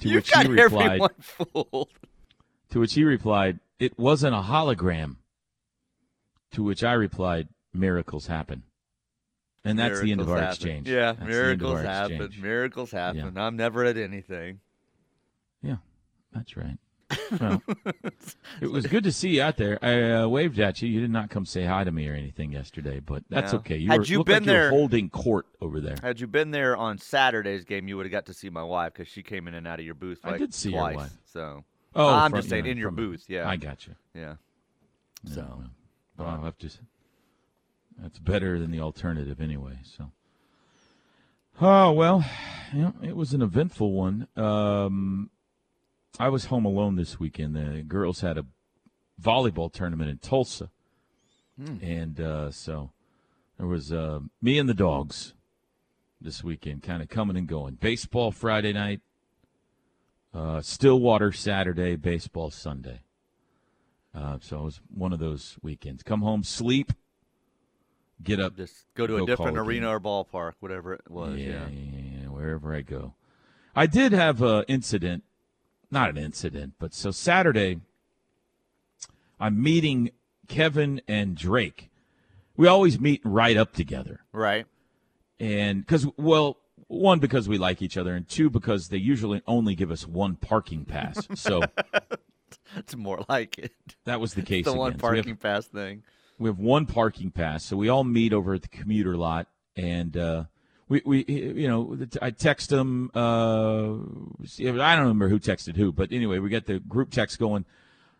To 0.00 0.08
you 0.08 0.16
which 0.16 0.30
got 0.32 0.46
he 0.46 0.52
replied, 0.52 0.86
everyone 0.86 1.10
fooled. 1.20 1.88
To 2.70 2.80
which 2.80 2.94
he 2.94 3.04
replied, 3.04 3.60
It 3.78 3.98
wasn't 3.98 4.34
a 4.34 4.40
hologram. 4.40 5.16
To 6.52 6.62
which 6.62 6.84
I 6.84 6.92
replied, 6.92 7.48
Miracles 7.72 8.26
happen. 8.26 8.64
And 9.64 9.78
that's 9.78 10.00
the 10.00 10.10
end 10.12 10.20
of 10.20 10.28
our 10.28 10.36
happen. 10.38 10.50
exchange. 10.52 10.88
Yeah, 10.88 11.12
That's 11.12 11.18
the 11.18 11.24
end 11.24 11.32
of 11.32 11.38
miracles 11.38 11.82
happen. 11.82 12.12
exchange. 12.22 12.42
Miracles 12.42 12.90
happen. 12.90 13.38
I'm 13.38 13.56
never 13.56 13.84
at 13.84 13.96
anything. 13.96 14.60
Yeah, 15.62 15.76
that's 16.32 16.56
right. 16.56 16.78
Well, 17.40 17.62
it 18.60 18.70
was 18.70 18.86
good 18.86 19.04
to 19.04 19.12
see 19.12 19.30
you 19.36 19.42
out 19.42 19.56
there. 19.56 19.78
I 19.82 20.10
uh, 20.22 20.28
waved 20.28 20.58
at 20.60 20.80
you. 20.82 20.88
You 20.88 21.00
did 21.00 21.10
not 21.10 21.30
come 21.30 21.44
say 21.46 21.64
hi 21.64 21.84
to 21.84 21.90
me 21.92 22.08
or 22.08 22.14
anything 22.14 22.52
yesterday, 22.52 23.00
but 23.00 23.22
that's 23.28 23.52
No. 23.52 23.58
okay. 23.60 23.76
You 23.76 23.88
Had 23.88 24.00
were, 24.00 24.04
you 24.06 24.24
been 24.24 24.34
like 24.34 24.46
you 24.46 24.52
were 24.52 24.58
there- 24.58 24.70
holding 24.70 25.10
court 25.10 25.46
over 25.60 25.80
there. 25.80 25.96
Had 26.02 26.20
you 26.20 26.26
been 26.26 26.50
there 26.50 26.76
on 26.76 26.98
Saturday's 26.98 27.64
game, 27.64 27.88
you 27.88 27.96
would 27.96 28.06
have 28.06 28.12
got 28.12 28.26
to 28.26 28.34
see 28.34 28.50
my 28.50 28.62
wife 28.62 28.92
because 28.94 29.08
she 29.08 29.22
came 29.22 29.48
in 29.48 29.54
and 29.54 29.66
out 29.66 29.78
of 29.80 29.84
your 29.86 29.94
booth. 29.94 30.20
I 30.24 30.30
Like 30.32 30.38
did 30.40 30.54
see 30.54 30.70
your 30.70 30.80
twice, 30.80 30.96
wife. 30.96 31.12
So, 31.26 31.64
Oh, 31.94 32.08
I'm 32.08 32.30
from- 32.30 32.38
just 32.40 32.48
saying 32.50 32.64
yeah, 32.66 32.70
in 32.72 32.78
your 32.78 32.88
from- 32.88 32.96
booth. 32.96 33.24
Yeah, 33.28 33.48
I 33.48 33.56
got 33.56 33.86
you. 33.86 33.94
Yeah. 34.14 34.34
Yeah, 35.24 35.34
So, 35.34 35.40
well, 35.42 35.70
well, 36.18 36.28
I'll 36.28 36.44
have 36.44 36.58
to. 36.58 36.70
That's 38.00 38.18
better 38.18 38.58
than 38.58 38.70
the 38.70 38.80
alternative 38.80 39.40
anyway. 39.40 39.78
So. 39.84 40.10
Oh 41.60 41.92
well, 41.92 42.24
yeah, 42.74 42.92
it 43.02 43.14
was 43.14 43.34
an 43.34 43.42
eventful 43.42 43.92
one. 43.92 44.26
Um, 44.36 45.30
I 46.18 46.28
was 46.28 46.46
home 46.46 46.64
alone 46.64 46.96
this 46.96 47.18
weekend. 47.18 47.54
The 47.56 47.82
girls 47.82 48.20
had 48.20 48.36
a 48.38 48.44
volleyball 49.20 49.72
tournament 49.72 50.10
in 50.10 50.18
Tulsa, 50.18 50.70
Hmm. 51.58 51.76
and 51.82 52.20
uh, 52.20 52.50
so 52.50 52.90
there 53.58 53.66
was 53.66 53.92
uh, 53.92 54.20
me 54.40 54.58
and 54.58 54.68
the 54.68 54.74
dogs 54.74 55.34
this 56.20 56.42
weekend, 56.44 56.82
kind 56.82 57.02
of 57.02 57.08
coming 57.08 57.36
and 57.36 57.46
going. 57.46 57.74
Baseball 57.74 58.30
Friday 58.30 58.72
night, 58.72 59.00
uh, 60.34 60.60
Stillwater 60.60 61.32
Saturday, 61.32 61.96
baseball 61.96 62.50
Sunday. 62.50 63.00
Uh, 64.14 64.38
so 64.40 64.60
it 64.60 64.64
was 64.64 64.80
one 64.94 65.12
of 65.12 65.18
those 65.18 65.56
weekends. 65.62 66.02
Come 66.02 66.20
home, 66.22 66.42
sleep, 66.44 66.92
get 68.22 68.38
up, 68.40 68.56
just 68.56 68.84
go 68.94 69.06
to 69.06 69.14
a 69.14 69.18
call 69.18 69.26
different 69.26 69.58
arena 69.58 69.88
or 69.88 70.00
ballpark, 70.00 70.52
whatever 70.60 70.92
it 70.94 71.10
was. 71.10 71.38
Yeah, 71.38 71.46
Yeah. 71.46 71.68
yeah, 71.68 72.20
yeah, 72.22 72.28
wherever 72.28 72.74
I 72.74 72.82
go. 72.82 73.14
I 73.74 73.86
did 73.86 74.12
have 74.12 74.42
an 74.42 74.64
incident, 74.68 75.24
not 75.92 76.10
an 76.10 76.16
incident, 76.18 76.74
but 76.78 76.94
so 76.94 77.10
Saturday, 77.10 77.80
I'm 79.38 79.62
meeting 79.62 80.10
Kevin 80.48 81.00
and 81.06 81.36
Drake. 81.36 81.90
We 82.56 82.66
always 82.66 82.98
meet 83.00 83.24
and 83.24 83.34
ride 83.34 83.56
up 83.56 83.72
together. 83.72 84.20
Right. 84.32 84.66
And 85.38 85.80
because, 85.80 86.06
well, 86.16 86.58
one, 86.88 87.18
because 87.18 87.48
we 87.48 87.58
like 87.58 87.82
each 87.82 87.96
other, 87.96 88.14
and 88.14 88.28
two, 88.28 88.50
because 88.50 88.88
they 88.88 88.98
usually 88.98 89.42
only 89.46 89.74
give 89.74 89.90
us 89.90 90.06
one 90.06 90.36
parking 90.36 90.84
pass. 90.84 91.26
So 91.34 91.62
It's 92.76 92.94
more 92.96 93.24
like 93.28 93.58
it. 93.58 93.72
that 94.04 94.20
was 94.20 94.34
the 94.34 94.42
case 94.42 94.64
the 94.64 94.72
one 94.74 94.92
again. 94.92 95.00
So 95.00 95.06
have- 95.06 95.14
parking 95.14 95.36
pass 95.36 95.66
thing. 95.66 96.02
we 96.38 96.48
have 96.48 96.58
one 96.58 96.86
parking 96.86 97.30
pass, 97.30 97.64
so 97.64 97.76
we 97.76 97.88
all 97.88 98.04
meet 98.04 98.32
over 98.32 98.54
at 98.54 98.62
the 98.62 98.68
commuter 98.68 99.16
lot, 99.16 99.46
and 99.76 100.16
uh, 100.16 100.44
we 100.92 101.02
we 101.04 101.24
you 101.24 101.68
know 101.68 101.96
I 102.20 102.30
text 102.30 102.68
them. 102.70 103.10
Uh, 103.14 103.94
I 104.60 104.94
don't 104.94 105.06
remember 105.06 105.28
who 105.28 105.38
texted 105.38 105.76
who, 105.76 105.90
but 105.90 106.12
anyway, 106.12 106.38
we 106.38 106.50
get 106.50 106.66
the 106.66 106.80
group 106.80 107.10
text 107.10 107.38
going. 107.38 107.64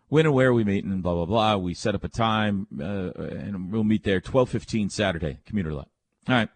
When 0.09 0.27
and 0.27 0.35
where 0.35 0.49
are 0.49 0.55
we 0.55 0.65
meeting? 0.65 0.91
And 0.91 1.03
blah 1.03 1.15
blah 1.15 1.27
blah. 1.27 1.57
We 1.57 1.75
set 1.75 1.95
up 1.95 2.05
a 2.05 2.09
time, 2.09 2.67
uh, 2.81 3.13
and 3.19 3.71
we'll 3.71 3.85
meet 3.85 4.05
there 4.05 4.21
twelve 4.21 4.49
fifteen 4.49 4.89
Saturday 4.89 5.39
commuter 5.45 5.73
lot. 5.73 5.89
All 6.29 6.35
right, 6.35 6.49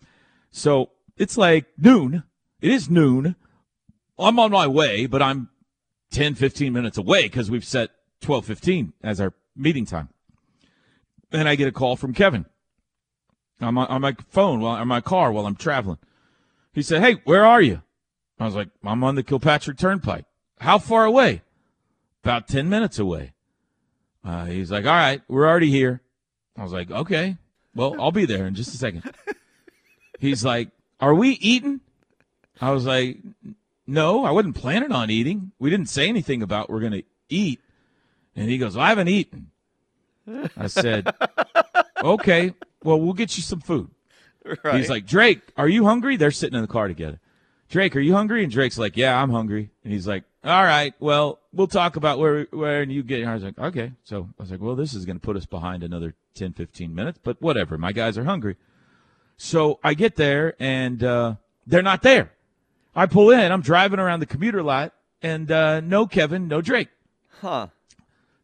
so 0.51 0.91
it's 1.17 1.37
like 1.37 1.67
noon. 1.79 2.23
It 2.61 2.71
is 2.71 2.89
noon. 2.89 3.37
I'm 4.19 4.39
on 4.39 4.51
my 4.51 4.67
way, 4.67 5.05
but 5.05 5.21
I'm 5.21 5.51
10, 6.11 6.37
15 6.37 6.73
minutes 6.73 6.97
away 6.97 7.25
because 7.25 7.51
we've 7.51 7.65
set 7.65 7.91
twelve 8.23 8.47
fifteen 8.47 8.95
as 9.03 9.21
our 9.21 9.35
meeting 9.55 9.85
time. 9.85 10.09
Then 11.31 11.47
I 11.47 11.55
get 11.55 11.69
a 11.69 11.73
call 11.73 11.97
from 11.97 12.15
Kevin 12.15 12.47
on 13.61 13.75
my, 13.75 13.87
on 13.87 14.01
my 14.01 14.15
phone, 14.29 14.61
while, 14.61 14.77
on 14.77 14.89
my 14.89 15.01
car 15.01 15.33
while 15.33 15.47
I'm 15.47 15.57
traveling. 15.57 15.99
He 16.73 16.83
said, 16.83 17.03
Hey, 17.03 17.21
where 17.25 17.45
are 17.45 17.63
you? 17.63 17.83
I 18.39 18.45
was 18.45 18.55
like, 18.55 18.69
I'm 18.85 19.03
on 19.03 19.15
the 19.15 19.23
Kilpatrick 19.23 19.79
Turnpike. 19.79 20.27
How 20.61 20.79
far 20.79 21.05
away? 21.05 21.43
About 22.23 22.49
10 22.49 22.69
minutes 22.69 22.99
away. 22.99 23.33
Uh, 24.25 24.45
he's 24.47 24.71
like, 24.71 24.85
All 24.85 24.93
right, 24.93 25.23
we're 25.29 25.49
already 25.49 25.71
here. 25.71 26.03
I 26.57 26.63
was 26.63 26.73
like, 26.73 26.91
Okay, 26.91 27.37
well, 27.75 27.97
I'll 28.01 28.13
be 28.13 28.27
there 28.27 28.47
in 28.47 28.55
just 28.55 28.75
a 28.75 28.79
second. 28.79 29.03
He's 30.19 30.45
like, 30.45 30.71
Are 31.01 31.15
we 31.15 31.31
eating? 31.31 31.81
I 32.61 32.71
was 32.71 32.87
like, 32.87 33.19
No, 33.87 34.25
I 34.25 34.31
wasn't 34.31 34.57
planning 34.57 34.93
on 34.93 35.11
eating. 35.11 35.53
We 35.59 35.71
didn't 35.71 35.89
say 35.89 36.09
anything 36.09 36.43
about 36.43 36.71
we're 36.71 36.81
going 36.81 36.93
to 36.93 37.05
eat. 37.29 37.61
And 38.37 38.51
he 38.51 38.59
goes, 38.59 38.77
well, 38.77 38.85
I 38.85 38.91
haven't 38.91 39.09
eaten. 39.09 39.51
I 40.57 40.67
said, 40.67 41.13
okay, 42.03 42.53
well, 42.87 43.01
we'll 43.01 43.13
get 43.13 43.37
you 43.37 43.43
some 43.43 43.61
food. 43.61 43.91
Right. 44.63 44.77
He's 44.77 44.89
like, 44.89 45.07
Drake, 45.07 45.41
are 45.57 45.67
you 45.67 45.87
hungry? 45.87 46.17
They're 46.17 46.31
sitting 46.31 46.55
in 46.55 46.63
the 46.63 46.69
car 46.69 46.87
together. 46.87 47.19
Drake, 47.69 47.97
are 47.97 48.01
you 48.01 48.15
hungry? 48.15 48.45
And 48.45 48.53
Drake's 48.53 48.79
like, 48.79 48.97
yeah, 48.97 49.21
I'm 49.21 49.31
hungry. 49.31 49.71
And 49.83 49.93
he's 49.93 50.07
like, 50.07 50.23
all 50.45 50.63
right, 50.63 50.95
well, 51.01 51.41
we'll 51.53 51.67
talk 51.67 51.97
about 51.97 52.21
where 52.21 52.47
where 52.53 52.85
you 52.85 53.03
get. 53.03 53.27
I 53.27 53.35
was 53.35 53.43
like, 53.43 53.59
okay. 53.59 53.91
So 54.05 54.29
I 54.39 54.43
was 54.43 54.53
like, 54.53 54.61
well, 54.61 54.77
this 54.77 54.95
is 54.95 55.05
going 55.05 55.17
to 55.17 55.21
put 55.21 55.37
us 55.37 55.47
behind 55.47 55.83
another 55.83 56.15
10, 56.35 56.53
15 56.53 56.95
minutes, 56.95 57.19
but 57.25 57.43
whatever. 57.43 57.77
My 57.77 57.91
guys 57.91 58.17
are 58.17 58.23
hungry. 58.23 58.57
So 59.37 59.81
I 59.83 59.95
get 59.95 60.15
there 60.15 60.55
and 60.61 61.03
uh, 61.03 61.35
they're 61.67 61.83
not 61.83 62.03
there. 62.03 62.31
I 62.95 63.07
pull 63.07 63.31
in. 63.31 63.51
I'm 63.51 63.63
driving 63.63 63.99
around 63.99 64.21
the 64.21 64.27
commuter 64.27 64.63
lot 64.63 64.95
and 65.21 65.51
uh, 65.51 65.81
no 65.81 66.07
Kevin, 66.07 66.47
no 66.47 66.61
Drake. 66.61 66.89
Huh. 67.41 67.67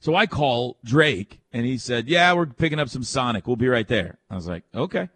So 0.03 0.17
I 0.17 0.27
call 0.27 0.79
Drake 0.85 1.39
and 1.53 1.65
he 1.65 1.79
said, 1.79 2.09
Yeah, 2.09 2.33
we're 2.33 2.47
picking 2.47 2.81
up 2.81 2.89
some 2.89 3.05
Sonic. 3.05 3.47
We'll 3.47 3.55
be 3.55 3.69
right 3.69 3.87
there. 3.87 4.19
I 4.29 4.35
was 4.35 4.49
like, 4.49 4.65
Okay. 4.75 5.09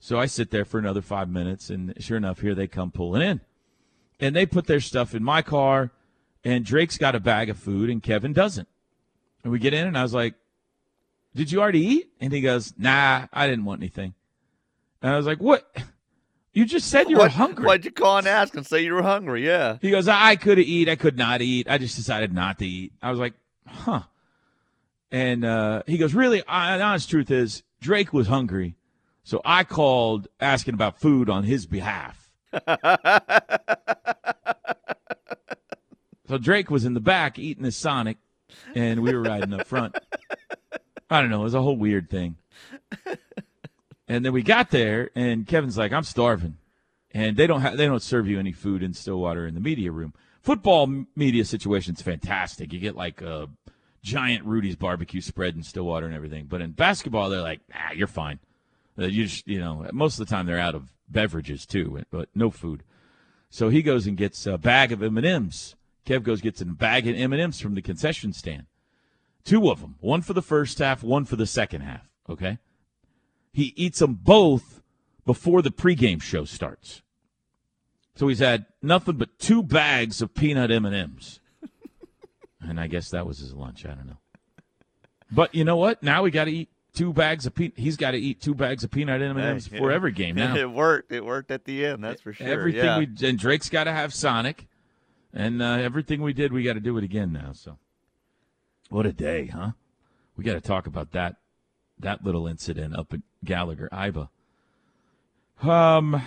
So 0.00 0.18
I 0.18 0.26
sit 0.26 0.50
there 0.50 0.64
for 0.64 0.80
another 0.80 1.00
five 1.02 1.28
minutes 1.28 1.70
and 1.70 1.94
sure 2.02 2.16
enough, 2.16 2.40
here 2.40 2.56
they 2.56 2.66
come 2.66 2.90
pulling 2.90 3.22
in. 3.22 3.40
And 4.18 4.34
they 4.34 4.44
put 4.44 4.66
their 4.66 4.80
stuff 4.80 5.14
in 5.14 5.22
my 5.22 5.40
car 5.40 5.92
and 6.42 6.64
Drake's 6.64 6.98
got 6.98 7.14
a 7.14 7.20
bag 7.20 7.48
of 7.48 7.56
food 7.56 7.88
and 7.90 8.02
Kevin 8.02 8.32
doesn't. 8.32 8.66
And 9.44 9.52
we 9.52 9.60
get 9.60 9.72
in 9.72 9.86
and 9.86 9.96
I 9.96 10.02
was 10.02 10.14
like, 10.14 10.34
Did 11.36 11.52
you 11.52 11.60
already 11.60 11.86
eat? 11.86 12.10
And 12.20 12.32
he 12.32 12.40
goes, 12.40 12.74
Nah, 12.76 13.28
I 13.32 13.46
didn't 13.46 13.66
want 13.66 13.82
anything. 13.82 14.14
And 15.00 15.12
I 15.14 15.16
was 15.16 15.26
like, 15.26 15.38
What? 15.38 15.64
You 16.54 16.64
just 16.64 16.88
said 16.90 17.08
you 17.08 17.18
were 17.18 17.22
What- 17.22 17.30
hungry. 17.30 17.64
Why'd 17.66 17.84
you 17.84 17.92
call 17.92 18.18
and 18.18 18.26
ask 18.26 18.56
and 18.56 18.66
say 18.66 18.82
you 18.82 18.94
were 18.94 19.02
hungry? 19.02 19.46
Yeah. 19.46 19.78
He 19.80 19.92
goes, 19.92 20.08
I 20.08 20.34
could 20.34 20.58
have 20.58 20.66
eat. 20.66 20.88
I 20.88 20.96
could 20.96 21.16
not 21.16 21.40
eat. 21.40 21.68
I 21.70 21.78
just 21.78 21.94
decided 21.94 22.34
not 22.34 22.58
to 22.58 22.66
eat. 22.66 22.92
I 23.00 23.08
was 23.08 23.20
like, 23.20 23.34
huh. 23.72 24.02
And 25.10 25.44
uh, 25.44 25.82
he 25.86 25.98
goes, 25.98 26.14
really? 26.14 26.42
I, 26.48 26.78
the 26.78 26.84
honest 26.84 27.10
truth 27.10 27.30
is, 27.30 27.62
Drake 27.80 28.12
was 28.12 28.28
hungry. 28.28 28.76
So 29.24 29.40
I 29.44 29.64
called 29.64 30.28
asking 30.40 30.74
about 30.74 30.98
food 30.98 31.28
on 31.28 31.44
his 31.44 31.66
behalf. 31.66 32.30
so 36.28 36.38
Drake 36.38 36.70
was 36.70 36.84
in 36.84 36.94
the 36.94 37.00
back 37.00 37.38
eating 37.38 37.64
his 37.64 37.76
Sonic, 37.76 38.16
and 38.74 39.02
we 39.02 39.14
were 39.14 39.22
riding 39.22 39.52
up 39.52 39.66
front. 39.66 39.96
I 41.10 41.20
don't 41.20 41.30
know. 41.30 41.40
It 41.40 41.44
was 41.44 41.54
a 41.54 41.62
whole 41.62 41.76
weird 41.76 42.10
thing. 42.10 42.36
And 44.08 44.24
then 44.24 44.32
we 44.32 44.42
got 44.42 44.70
there, 44.70 45.10
and 45.14 45.46
Kevin's 45.46 45.78
like, 45.78 45.92
"I'm 45.92 46.02
starving," 46.04 46.58
and 47.12 47.36
they 47.36 47.46
don't 47.46 47.60
have 47.62 47.76
they 47.76 47.86
don't 47.86 48.02
serve 48.02 48.26
you 48.26 48.38
any 48.38 48.52
food 48.52 48.82
in 48.82 48.92
Stillwater 48.92 49.46
in 49.46 49.54
the 49.54 49.60
media 49.60 49.90
room. 49.90 50.12
Football 50.42 51.06
media 51.14 51.44
situation's 51.44 52.02
fantastic. 52.02 52.72
You 52.72 52.80
get 52.80 52.96
like 52.96 53.22
a 53.22 53.48
giant 54.02 54.44
Rudy's 54.44 54.76
barbecue 54.76 55.20
spread 55.20 55.54
in 55.54 55.62
Stillwater 55.62 56.06
and 56.06 56.14
everything. 56.14 56.46
But 56.46 56.60
in 56.60 56.72
basketball, 56.72 57.30
they're 57.30 57.40
like, 57.40 57.60
"Ah, 57.72 57.92
you're 57.94 58.08
fine." 58.08 58.40
Uh, 58.98 59.06
you 59.06 59.24
just, 59.24 59.46
you 59.46 59.60
know, 59.60 59.86
most 59.92 60.18
of 60.18 60.26
the 60.26 60.30
time 60.30 60.46
they're 60.46 60.58
out 60.58 60.74
of 60.74 60.92
beverages 61.08 61.64
too, 61.64 62.02
but 62.10 62.28
no 62.34 62.50
food. 62.50 62.82
So 63.50 63.68
he 63.68 63.82
goes 63.82 64.06
and 64.06 64.16
gets 64.16 64.46
a 64.46 64.58
bag 64.58 64.92
of 64.92 65.02
M 65.02 65.16
and 65.16 65.26
M's. 65.26 65.76
Kev 66.04 66.24
goes 66.24 66.40
gets 66.40 66.60
a 66.60 66.64
bag 66.64 67.06
of 67.06 67.14
M 67.14 67.32
and 67.32 67.40
M's 67.40 67.60
from 67.60 67.74
the 67.74 67.82
concession 67.82 68.32
stand. 68.32 68.66
Two 69.44 69.70
of 69.70 69.80
them, 69.80 69.96
one 70.00 70.22
for 70.22 70.32
the 70.32 70.42
first 70.42 70.78
half, 70.78 71.02
one 71.02 71.24
for 71.24 71.36
the 71.36 71.46
second 71.46 71.82
half. 71.82 72.08
Okay. 72.28 72.58
He 73.52 73.74
eats 73.76 73.98
them 73.98 74.14
both 74.14 74.82
before 75.24 75.62
the 75.62 75.70
pregame 75.70 76.22
show 76.22 76.44
starts. 76.44 77.01
So 78.14 78.28
he's 78.28 78.40
had 78.40 78.66
nothing 78.82 79.16
but 79.16 79.38
two 79.38 79.62
bags 79.62 80.20
of 80.20 80.34
peanut 80.34 80.70
M&Ms. 80.70 81.40
and 82.60 82.78
I 82.78 82.86
guess 82.86 83.10
that 83.10 83.26
was 83.26 83.38
his 83.38 83.54
lunch, 83.54 83.86
I 83.86 83.94
don't 83.94 84.06
know. 84.06 84.18
But 85.30 85.54
you 85.54 85.64
know 85.64 85.76
what? 85.76 86.02
Now 86.02 86.22
we 86.22 86.30
got 86.30 86.44
to 86.44 86.52
eat 86.52 86.68
two 86.94 87.12
bags 87.12 87.46
of 87.46 87.54
peanut. 87.54 87.72
He's 87.76 87.96
got 87.96 88.10
to 88.10 88.18
eat 88.18 88.40
two 88.40 88.54
bags 88.54 88.84
of 88.84 88.90
peanut 88.90 89.22
M&Ms 89.22 89.66
Hey, 89.66 89.78
for 89.78 89.90
every 89.90 90.12
game 90.12 90.36
now. 90.36 90.54
It 90.56 90.70
worked. 90.70 91.10
It 91.10 91.24
worked 91.24 91.50
at 91.50 91.64
the 91.64 91.86
end. 91.86 92.04
That's 92.04 92.20
for 92.20 92.32
sure. 92.32 92.46
Everything 92.46 92.84
yeah. 92.84 92.98
we 92.98 93.28
and 93.28 93.38
Drake's 93.38 93.70
got 93.70 93.84
to 93.84 93.92
have 93.92 94.12
Sonic, 94.12 94.68
and 95.32 95.62
uh, 95.62 95.78
everything 95.80 96.20
we 96.20 96.34
did, 96.34 96.52
we 96.52 96.62
got 96.62 96.74
to 96.74 96.80
do 96.80 96.98
it 96.98 97.04
again 97.04 97.32
now. 97.32 97.52
So, 97.52 97.78
what 98.90 99.06
a 99.06 99.12
day, 99.12 99.46
huh? 99.46 99.70
We 100.36 100.44
got 100.44 100.54
to 100.54 100.60
talk 100.60 100.86
about 100.86 101.12
that 101.12 101.36
that 101.98 102.24
little 102.24 102.46
incident 102.46 102.96
up 102.96 103.12
at 103.14 103.20
Gallagher 103.44 103.88
Iba. 103.92 104.28
Um, 105.62 106.20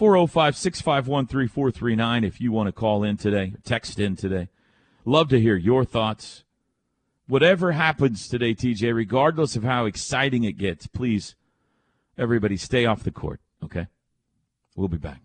405-651-3439 0.00 2.26
if 2.26 2.40
you 2.40 2.50
want 2.52 2.68
to 2.68 2.72
call 2.72 3.04
in 3.04 3.18
today, 3.18 3.52
text 3.64 4.00
in 4.00 4.16
today. 4.16 4.48
Love 5.04 5.28
to 5.28 5.38
hear 5.38 5.56
your 5.56 5.84
thoughts. 5.84 6.44
Whatever 7.26 7.72
happens 7.72 8.26
today, 8.26 8.54
TJ, 8.54 8.94
regardless 8.94 9.56
of 9.56 9.62
how 9.62 9.84
exciting 9.84 10.44
it 10.44 10.56
gets, 10.56 10.86
please, 10.86 11.34
everybody, 12.16 12.56
stay 12.56 12.86
off 12.86 13.02
the 13.02 13.10
court. 13.10 13.42
Okay, 13.62 13.88
we'll 14.74 14.88
be 14.88 14.96
back. 14.96 15.20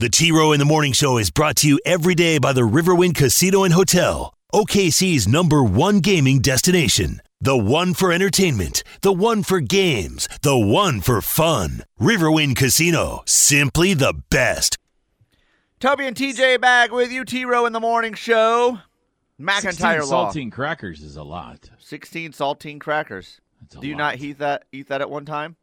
The 0.00 0.10
T 0.10 0.32
Row 0.32 0.50
in 0.50 0.58
the 0.58 0.64
Morning 0.64 0.92
Show 0.92 1.16
is 1.16 1.30
brought 1.30 1.54
to 1.58 1.68
you 1.68 1.78
every 1.86 2.16
day 2.16 2.38
by 2.38 2.52
the 2.52 2.62
Riverwind 2.62 3.14
Casino 3.14 3.62
and 3.62 3.72
Hotel, 3.72 4.34
OKC's 4.52 5.28
number 5.28 5.62
one 5.62 6.00
gaming 6.00 6.40
destination. 6.40 7.20
The 7.44 7.58
one 7.58 7.92
for 7.92 8.10
entertainment, 8.10 8.82
the 9.02 9.12
one 9.12 9.42
for 9.42 9.60
games, 9.60 10.30
the 10.40 10.56
one 10.56 11.02
for 11.02 11.20
fun. 11.20 11.82
Riverwind 12.00 12.56
Casino, 12.56 13.22
simply 13.26 13.92
the 13.92 14.14
best. 14.30 14.78
Toby 15.78 16.06
and 16.06 16.16
TJ 16.16 16.58
back 16.58 16.90
with 16.90 17.12
you. 17.12 17.22
T 17.22 17.44
Row 17.44 17.66
in 17.66 17.74
the 17.74 17.80
morning 17.80 18.14
show. 18.14 18.78
16 19.38 19.46
McIntyre 19.46 20.08
Law. 20.10 20.32
saltine 20.32 20.50
crackers 20.50 21.02
is 21.02 21.16
a 21.18 21.22
lot. 21.22 21.68
16 21.80 22.32
saltine 22.32 22.80
crackers. 22.80 23.42
That's 23.60 23.76
a 23.76 23.80
Do 23.80 23.88
you 23.88 23.92
lot. 23.92 23.98
not 23.98 24.20
eat 24.20 24.38
that 24.38 24.64
eat 24.72 24.88
that 24.88 25.02
at 25.02 25.10
one 25.10 25.26
time? 25.26 25.56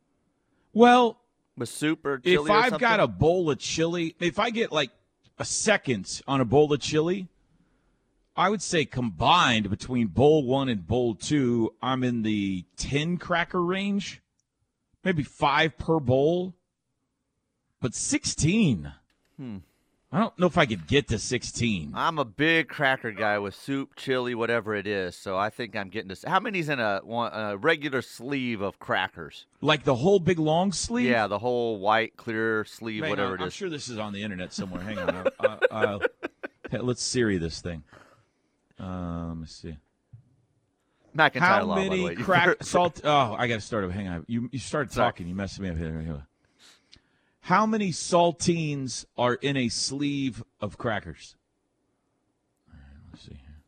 Well, 0.73 1.19
With 1.57 1.69
soup 1.69 2.05
or 2.05 2.19
chili 2.19 2.35
if 2.45 2.49
or 2.51 2.51
I've 2.51 2.63
something? 2.69 2.79
got 2.79 2.99
a 2.99 3.07
bowl 3.07 3.49
of 3.49 3.57
chili, 3.57 4.15
if 4.19 4.37
I 4.37 4.51
get 4.51 4.71
like 4.71 4.91
a 5.39 5.45
second 5.45 6.21
on 6.27 6.41
a 6.41 6.45
bowl 6.45 6.71
of 6.73 6.79
chili, 6.79 7.27
I 8.35 8.49
would 8.49 8.61
say 8.61 8.85
combined 8.85 9.69
between 9.69 10.07
bowl 10.07 10.45
one 10.45 10.69
and 10.69 10.87
bowl 10.87 11.15
two, 11.15 11.73
I'm 11.81 12.03
in 12.03 12.21
the 12.21 12.65
10 12.77 13.17
cracker 13.17 13.61
range, 13.61 14.21
maybe 15.03 15.23
five 15.23 15.77
per 15.77 15.99
bowl, 15.99 16.55
but 17.81 17.93
16. 17.93 18.93
Hmm. 19.37 19.57
I 20.13 20.19
don't 20.19 20.37
know 20.37 20.47
if 20.47 20.57
I 20.57 20.65
could 20.65 20.87
get 20.87 21.07
to 21.07 21.19
16. 21.19 21.93
I'm 21.95 22.19
a 22.19 22.25
big 22.25 22.67
cracker 22.67 23.11
guy 23.11 23.39
with 23.39 23.55
soup, 23.55 23.95
chili, 23.95 24.35
whatever 24.35 24.75
it 24.75 24.85
is. 24.85 25.15
So 25.15 25.37
I 25.37 25.49
think 25.49 25.73
I'm 25.73 25.87
getting 25.87 26.09
this. 26.09 26.25
How 26.27 26.41
many's 26.41 26.67
in 26.67 26.81
a, 26.81 26.99
one, 27.01 27.31
a 27.33 27.55
regular 27.55 28.01
sleeve 28.01 28.59
of 28.59 28.77
crackers? 28.77 29.45
Like 29.61 29.85
the 29.85 29.95
whole 29.95 30.19
big 30.19 30.37
long 30.37 30.73
sleeve? 30.73 31.09
Yeah, 31.09 31.27
the 31.27 31.39
whole 31.39 31.79
white, 31.79 32.17
clear 32.17 32.65
sleeve, 32.65 33.03
Hang 33.03 33.09
whatever 33.09 33.33
on, 33.33 33.41
it 33.41 33.43
I'm 33.43 33.49
sure 33.51 33.69
this 33.69 33.87
is 33.87 33.97
on 33.99 34.11
the 34.11 34.21
internet 34.21 34.51
somewhere. 34.51 34.81
Hang 34.81 34.99
on. 34.99 36.01
Let's 36.71 37.03
Siri 37.03 37.37
this 37.37 37.61
thing. 37.61 37.83
Um, 38.81 39.27
let 39.29 39.37
me 39.37 39.45
see. 39.47 39.77
McIntyre 41.15 41.39
How 41.39 41.63
Law, 41.63 41.75
by 41.75 41.83
the 41.83 41.89
many 41.89 42.05
way. 42.05 42.15
crack 42.15 42.63
salt? 42.63 43.01
Oh, 43.03 43.35
I 43.37 43.47
got 43.47 43.55
to 43.55 43.61
start 43.61 43.83
over. 43.83 43.93
Hang 43.93 44.07
on. 44.07 44.25
You 44.27 44.49
you 44.51 44.59
started 44.59 44.91
Sorry. 44.91 45.07
talking. 45.07 45.27
You 45.27 45.35
messed 45.35 45.59
me 45.59 45.69
up 45.69 45.77
here. 45.77 46.01
Here. 46.01 46.25
How 47.41 47.65
many 47.65 47.91
saltines 47.91 49.05
are 49.17 49.35
in 49.35 49.57
a 49.57 49.69
sleeve 49.69 50.43
of 50.59 50.77
crackers? 50.77 51.35
All 52.69 52.75
right, 52.75 52.83
let's 53.11 53.25
see 53.25 53.33
here. 53.33 53.61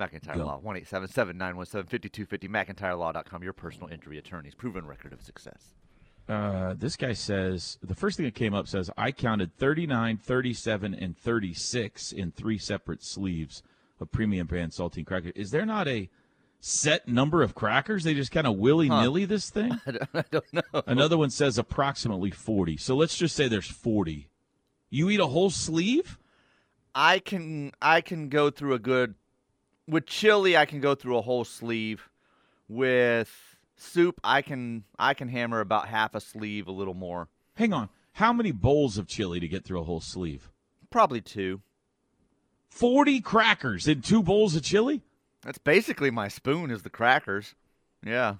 McIntyre 0.00 0.36
Go. 0.36 0.46
Law, 0.46 0.58
1 0.58 0.80
5250 0.84 2.48
McIntyreLaw.com, 2.48 3.42
your 3.42 3.52
personal 3.52 3.88
injury 3.88 4.18
attorneys. 4.18 4.54
Proven 4.54 4.86
record 4.86 5.12
of 5.12 5.20
success. 5.20 5.74
Uh, 6.28 6.74
this 6.74 6.96
guy 6.96 7.12
says 7.14 7.78
the 7.82 7.94
first 7.94 8.16
thing 8.16 8.26
that 8.26 8.34
came 8.34 8.52
up 8.52 8.68
says 8.68 8.90
I 8.98 9.12
counted 9.12 9.56
39, 9.56 10.18
37, 10.18 10.94
and 10.94 11.16
36 11.16 12.12
in 12.12 12.32
three 12.32 12.58
separate 12.58 13.02
sleeves 13.02 13.62
of 14.00 14.10
premium 14.10 14.46
brand 14.46 14.72
saltine 14.72 15.06
cracker. 15.06 15.32
Is 15.34 15.50
there 15.50 15.66
not 15.66 15.88
a 15.88 16.08
set 16.60 17.06
number 17.08 17.42
of 17.42 17.54
crackers? 17.54 18.04
They 18.04 18.14
just 18.14 18.32
kind 18.32 18.46
of 18.46 18.56
willy 18.56 18.88
nilly 18.88 19.24
this 19.24 19.50
thing. 19.50 19.80
I 19.86 19.90
don't, 19.90 20.08
I 20.14 20.24
don't 20.30 20.52
know. 20.52 20.82
Another 20.86 21.16
one 21.16 21.30
says 21.30 21.58
approximately 21.58 22.30
40. 22.30 22.76
So 22.76 22.96
let's 22.96 23.16
just 23.16 23.36
say 23.36 23.48
there's 23.48 23.70
40. 23.70 24.28
You 24.90 25.10
eat 25.10 25.20
a 25.20 25.26
whole 25.26 25.50
sleeve? 25.50 26.18
I 26.94 27.18
can 27.18 27.72
I 27.80 28.00
can 28.00 28.28
go 28.28 28.50
through 28.50 28.74
a 28.74 28.78
good 28.78 29.14
with 29.86 30.06
chili 30.06 30.56
I 30.56 30.64
can 30.64 30.80
go 30.80 30.94
through 30.94 31.18
a 31.18 31.22
whole 31.22 31.44
sleeve. 31.44 32.08
With 32.68 33.30
soup 33.76 34.20
I 34.24 34.42
can 34.42 34.84
I 34.98 35.14
can 35.14 35.28
hammer 35.28 35.60
about 35.60 35.88
half 35.88 36.14
a 36.14 36.20
sleeve, 36.20 36.66
a 36.66 36.72
little 36.72 36.94
more. 36.94 37.28
Hang 37.54 37.72
on. 37.72 37.88
How 38.12 38.32
many 38.32 38.50
bowls 38.50 38.98
of 38.98 39.06
chili 39.06 39.38
to 39.38 39.46
get 39.46 39.64
through 39.64 39.80
a 39.80 39.84
whole 39.84 40.00
sleeve? 40.00 40.50
Probably 40.90 41.20
two. 41.20 41.60
40 42.78 43.20
crackers 43.20 43.88
in 43.88 44.02
two 44.02 44.22
bowls 44.22 44.54
of 44.54 44.62
chili? 44.62 45.02
That's 45.42 45.58
basically 45.58 46.10
my 46.10 46.28
spoon 46.28 46.70
is 46.70 46.82
the 46.82 46.90
crackers. 46.90 47.54
Yeah. 48.06 48.36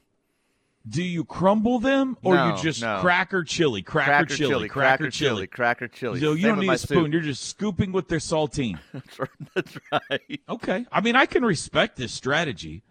Do 0.89 1.03
you 1.03 1.25
crumble 1.25 1.81
them 1.81 2.17
or 2.23 2.35
No, 2.37 2.57
you 2.57 2.63
just 2.63 2.81
no. 2.81 3.01
cracker 3.01 3.43
chili, 3.43 3.83
cracker, 3.83 4.25
chili, 4.27 4.69
cracker, 4.69 5.11
chili? 5.11 5.47
cracker 5.49 5.89
chili. 5.89 6.21
So 6.21 6.33
you 6.33 6.43
Same 6.43 6.55
don't 6.55 6.61
need 6.61 6.71
a 6.71 6.79
spoon. 6.79 7.05
soup. 7.07 7.13
You're 7.13 7.23
just 7.23 7.49
scooping 7.49 7.91
with 7.93 8.09
their 8.09 8.21
saltine. 8.21 8.79
That's 8.93 9.19
right. 9.19 9.29
That's 9.55 9.79
right. 9.93 10.41
Okay. 10.49 10.87
I 10.93 11.01
mean, 11.01 11.17
I 11.17 11.27
can 11.27 11.45
respect 11.45 11.97
this 11.97 12.13
strategy. 12.13 12.83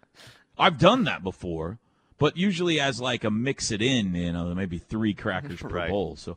I've 0.58 0.78
done 0.78 1.04
that 1.04 1.22
before, 1.24 1.78
but 2.18 2.36
usually 2.36 2.78
as 2.78 3.00
like 3.00 3.24
a 3.24 3.30
mix 3.30 3.70
it 3.70 3.80
in, 3.80 4.14
you 4.14 4.32
know, 4.32 4.54
maybe 4.54 4.76
three 4.78 5.14
crackers 5.14 5.58
per 5.60 5.68
Right. 5.68 5.88
bowl. 5.90 6.14
So 6.16 6.36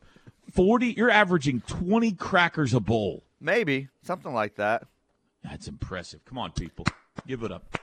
40, 0.54 0.93
you're 0.97 1.12
averaging 1.12 1.62
20 1.67 2.13
crackers 2.13 2.74
a 2.74 2.80
bowl. 2.80 3.24
Maybe 3.39 3.89
something 4.04 4.34
like 4.34 4.56
that. 4.56 4.84
That's 5.43 5.67
impressive. 5.67 6.23
Come 6.25 6.38
on, 6.38 6.51
people. 6.51 6.86
Give 7.27 7.43
it 7.43 7.51
up. 7.51 7.77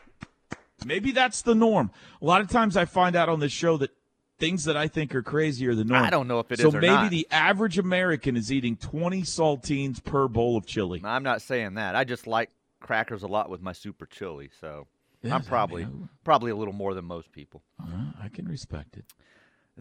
Maybe 0.85 1.11
that's 1.11 1.43
the 1.43 1.55
norm. 1.55 1.91
A 2.23 2.25
lot 2.25 2.41
of 2.41 2.49
times 2.49 2.77
I 2.77 2.85
find 2.85 3.17
out 3.17 3.29
on 3.29 3.41
this 3.41 3.53
show 3.53 3.77
that 3.79 3.91
things 4.39 4.65
that 4.65 4.77
I 4.77 4.87
think 4.87 5.15
are 5.15 5.23
crazy 5.23 5.67
are 5.67 5.75
the 5.75 5.85
norm. 5.85 6.05
I 6.05 6.11
don't 6.11 6.29
know 6.29 6.39
if 6.39 6.53
it 6.53 6.61
so 6.61 6.69
is 6.69 6.75
or 6.75 6.81
maybe 6.81 6.93
not. 6.93 7.11
the 7.11 7.27
average 7.31 7.79
American 7.79 8.37
is 8.37 8.53
eating 8.53 8.77
20 8.77 9.23
saltines 9.23 10.03
per 10.03 10.29
bowl 10.29 10.57
of 10.57 10.67
chili. 10.67 11.01
I'm 11.05 11.25
not 11.25 11.43
saying 11.43 11.75
that. 11.75 11.97
I 11.97 12.05
just 12.05 12.27
like 12.27 12.51
crackers 12.81 13.25
a 13.25 13.27
lot 13.27 13.51
with 13.51 13.61
my 13.61 13.73
super 13.73 14.07
chili, 14.07 14.51
so 14.61 14.87
I'm 15.25 15.33
I 15.33 15.39
probably 15.41 15.85
mean, 15.85 16.09
probably 16.23 16.53
a 16.53 16.57
little 16.57 16.75
more 16.75 16.95
than 16.95 17.05
most 17.05 17.33
people. 17.33 17.63
Uh, 17.81 18.13
I 18.23 18.29
can 18.29 18.47
respect 18.47 18.97
it. 18.97 19.05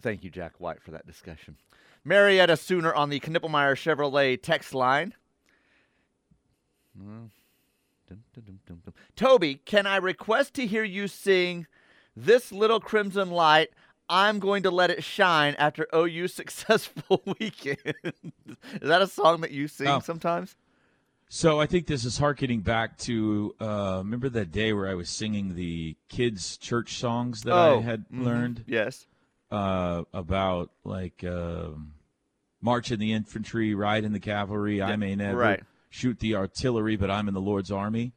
Thank 0.00 0.24
you, 0.24 0.30
Jack 0.30 0.54
White, 0.58 0.82
for 0.82 0.92
that 0.92 1.06
discussion. 1.06 1.56
Marietta 2.04 2.56
Sooner 2.56 2.94
on 2.94 3.10
the 3.10 3.20
Knippelmeyer 3.20 3.74
Chevrolet 3.74 4.40
text 4.40 4.74
line. 4.74 5.14
Mm. 7.00 7.30
Dum, 8.08 8.22
dum, 8.34 8.58
dum. 8.66 8.94
Toby, 9.16 9.56
can 9.56 9.86
I 9.86 9.96
request 9.96 10.54
to 10.54 10.66
hear 10.66 10.84
you 10.84 11.08
sing 11.08 11.66
This 12.16 12.50
Little 12.52 12.80
Crimson 12.80 13.30
Light? 13.30 13.68
I'm 14.08 14.38
going 14.38 14.62
to 14.62 14.70
let 14.70 14.90
it 14.90 15.04
shine 15.04 15.54
after 15.58 15.86
OU's 15.94 16.32
successful 16.32 17.22
weekend. 17.38 17.78
Is 18.04 18.56
that 18.88 19.02
a 19.02 19.06
song 19.06 19.42
that 19.42 19.50
you 19.50 19.68
sing 19.68 19.88
Oh. 19.88 20.00
sometimes? 20.00 20.56
So 21.28 21.60
I 21.60 21.66
think 21.66 21.86
this 21.86 22.06
is 22.06 22.16
harkening 22.16 22.60
back 22.60 22.96
to 23.00 23.54
uh, 23.60 23.96
remember 23.98 24.30
that 24.30 24.50
day 24.50 24.72
where 24.72 24.88
I 24.88 24.94
was 24.94 25.10
singing 25.10 25.54
the 25.54 25.94
kids' 26.08 26.56
church 26.56 26.96
songs 26.96 27.42
that 27.42 27.52
I 27.54 27.72
Oh, 27.72 27.80
had 27.82 28.08
mhm. 28.08 28.24
learned 28.24 28.64
Yes. 28.66 29.06
uh, 29.50 30.04
about 30.14 30.70
like 30.84 31.22
um 31.24 31.92
march 32.62 32.90
in 32.90 32.98
the 32.98 33.12
infantry, 33.12 33.74
ride 33.74 34.04
in 34.04 34.12
the 34.14 34.20
cavalry. 34.20 34.80
I 34.80 34.96
may 34.96 35.14
never 35.16 35.36
right. 35.38 35.62
Shoot 35.90 36.18
the 36.20 36.34
artillery, 36.34 36.96
but 36.96 37.10
I'm 37.10 37.28
in 37.28 37.34
the 37.34 37.40
Lord's 37.40 37.70
army. 37.70 38.12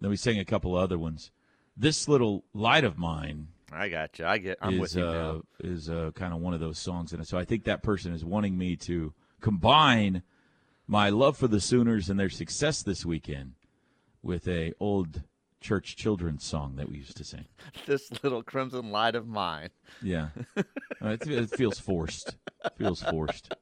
Then 0.00 0.10
we 0.10 0.16
sang 0.16 0.38
a 0.38 0.44
couple 0.44 0.74
other 0.74 0.98
ones. 0.98 1.30
This 1.76 2.08
little 2.08 2.44
light 2.54 2.84
of 2.84 2.98
mine 2.98 3.48
I 3.72 3.88
got 3.88 4.18
you. 4.18 4.26
I 4.26 4.38
get. 4.38 4.58
I'm 4.62 4.74
is 4.74 4.80
with 4.80 4.96
you 4.96 5.06
uh, 5.06 5.12
now. 5.12 5.42
is 5.60 5.90
uh, 5.90 6.10
kind 6.14 6.32
of 6.32 6.40
one 6.40 6.54
of 6.54 6.60
those 6.60 6.78
songs, 6.78 7.12
and 7.12 7.26
so 7.26 7.36
I 7.36 7.44
think 7.44 7.64
that 7.64 7.82
person 7.82 8.12
is 8.12 8.24
wanting 8.24 8.56
me 8.56 8.76
to 8.76 9.12
combine 9.40 10.22
my 10.86 11.10
love 11.10 11.36
for 11.36 11.48
the 11.48 11.60
Sooners 11.60 12.08
and 12.08 12.18
their 12.18 12.30
success 12.30 12.82
this 12.82 13.04
weekend 13.04 13.54
with 14.22 14.46
a 14.46 14.72
old 14.78 15.22
church 15.60 15.96
children's 15.96 16.44
song 16.44 16.76
that 16.76 16.88
we 16.88 16.96
used 16.98 17.16
to 17.16 17.24
sing. 17.24 17.46
This 17.86 18.10
little 18.22 18.42
crimson 18.42 18.90
light 18.90 19.14
of 19.16 19.26
mine. 19.26 19.70
Yeah, 20.02 20.28
Uh, 21.02 21.10
it, 21.10 21.26
it 21.28 21.50
feels 21.50 21.78
forced. 21.78 22.36
feels 22.78 23.02
forced. 23.02 23.54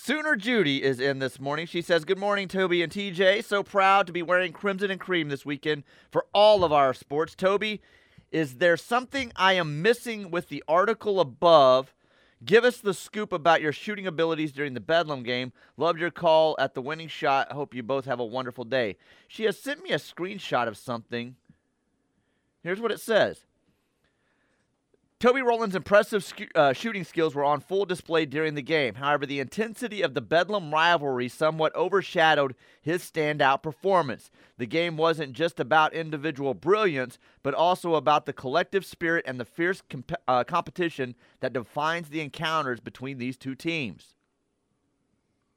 Sooner 0.00 0.36
Judy 0.36 0.84
is 0.84 1.00
in 1.00 1.18
this 1.18 1.40
morning. 1.40 1.66
She 1.66 1.82
says, 1.82 2.04
Good 2.04 2.18
morning, 2.18 2.46
Toby 2.46 2.82
and 2.82 2.90
TJ. 2.90 3.44
So 3.44 3.64
proud 3.64 4.06
to 4.06 4.12
be 4.12 4.22
wearing 4.22 4.52
crimson 4.52 4.92
and 4.92 5.00
cream 5.00 5.28
this 5.28 5.44
weekend 5.44 5.82
for 6.08 6.26
all 6.32 6.62
of 6.62 6.72
our 6.72 6.94
sports. 6.94 7.34
Toby, 7.34 7.82
is 8.30 8.54
there 8.54 8.76
something 8.76 9.32
I 9.34 9.54
am 9.54 9.82
missing 9.82 10.30
with 10.30 10.50
the 10.50 10.62
article 10.68 11.18
above? 11.18 11.92
Give 12.42 12.64
us 12.64 12.78
the 12.78 12.94
scoop 12.94 13.32
about 13.32 13.60
your 13.60 13.72
shooting 13.72 14.06
abilities 14.06 14.52
during 14.52 14.74
the 14.74 14.80
Bedlam 14.80 15.24
game. 15.24 15.52
Loved 15.76 15.98
your 15.98 16.12
call 16.12 16.54
at 16.60 16.74
the 16.74 16.80
winning 16.80 17.08
shot. 17.08 17.50
Hope 17.50 17.74
you 17.74 17.82
both 17.82 18.04
have 18.04 18.20
a 18.20 18.24
wonderful 18.24 18.64
day. 18.64 18.96
She 19.26 19.44
has 19.44 19.58
sent 19.58 19.82
me 19.82 19.90
a 19.90 19.98
screenshot 19.98 20.68
of 20.68 20.76
something. 20.78 21.34
Here's 22.62 22.80
what 22.80 22.92
it 22.92 23.00
says 23.00 23.47
Toby 25.20 25.42
Rowland's 25.42 25.74
impressive 25.74 26.22
sc- 26.22 26.54
uh, 26.54 26.72
shooting 26.72 27.02
skills 27.02 27.34
were 27.34 27.42
on 27.42 27.58
full 27.58 27.84
display 27.84 28.24
during 28.24 28.54
the 28.54 28.62
game. 28.62 28.94
However, 28.94 29.26
the 29.26 29.40
intensity 29.40 30.00
of 30.00 30.14
the 30.14 30.20
Bedlam 30.20 30.72
rivalry 30.72 31.28
somewhat 31.28 31.74
overshadowed 31.74 32.54
his 32.80 33.02
standout 33.02 33.60
performance. 33.60 34.30
The 34.58 34.66
game 34.66 34.96
wasn't 34.96 35.32
just 35.32 35.58
about 35.58 35.92
individual 35.92 36.54
brilliance, 36.54 37.18
but 37.42 37.52
also 37.52 37.96
about 37.96 38.26
the 38.26 38.32
collective 38.32 38.84
spirit 38.84 39.24
and 39.26 39.40
the 39.40 39.44
fierce 39.44 39.82
comp- 39.90 40.12
uh, 40.28 40.44
competition 40.44 41.16
that 41.40 41.52
defines 41.52 42.10
the 42.10 42.20
encounters 42.20 42.78
between 42.78 43.18
these 43.18 43.36
two 43.36 43.56
teams. 43.56 44.14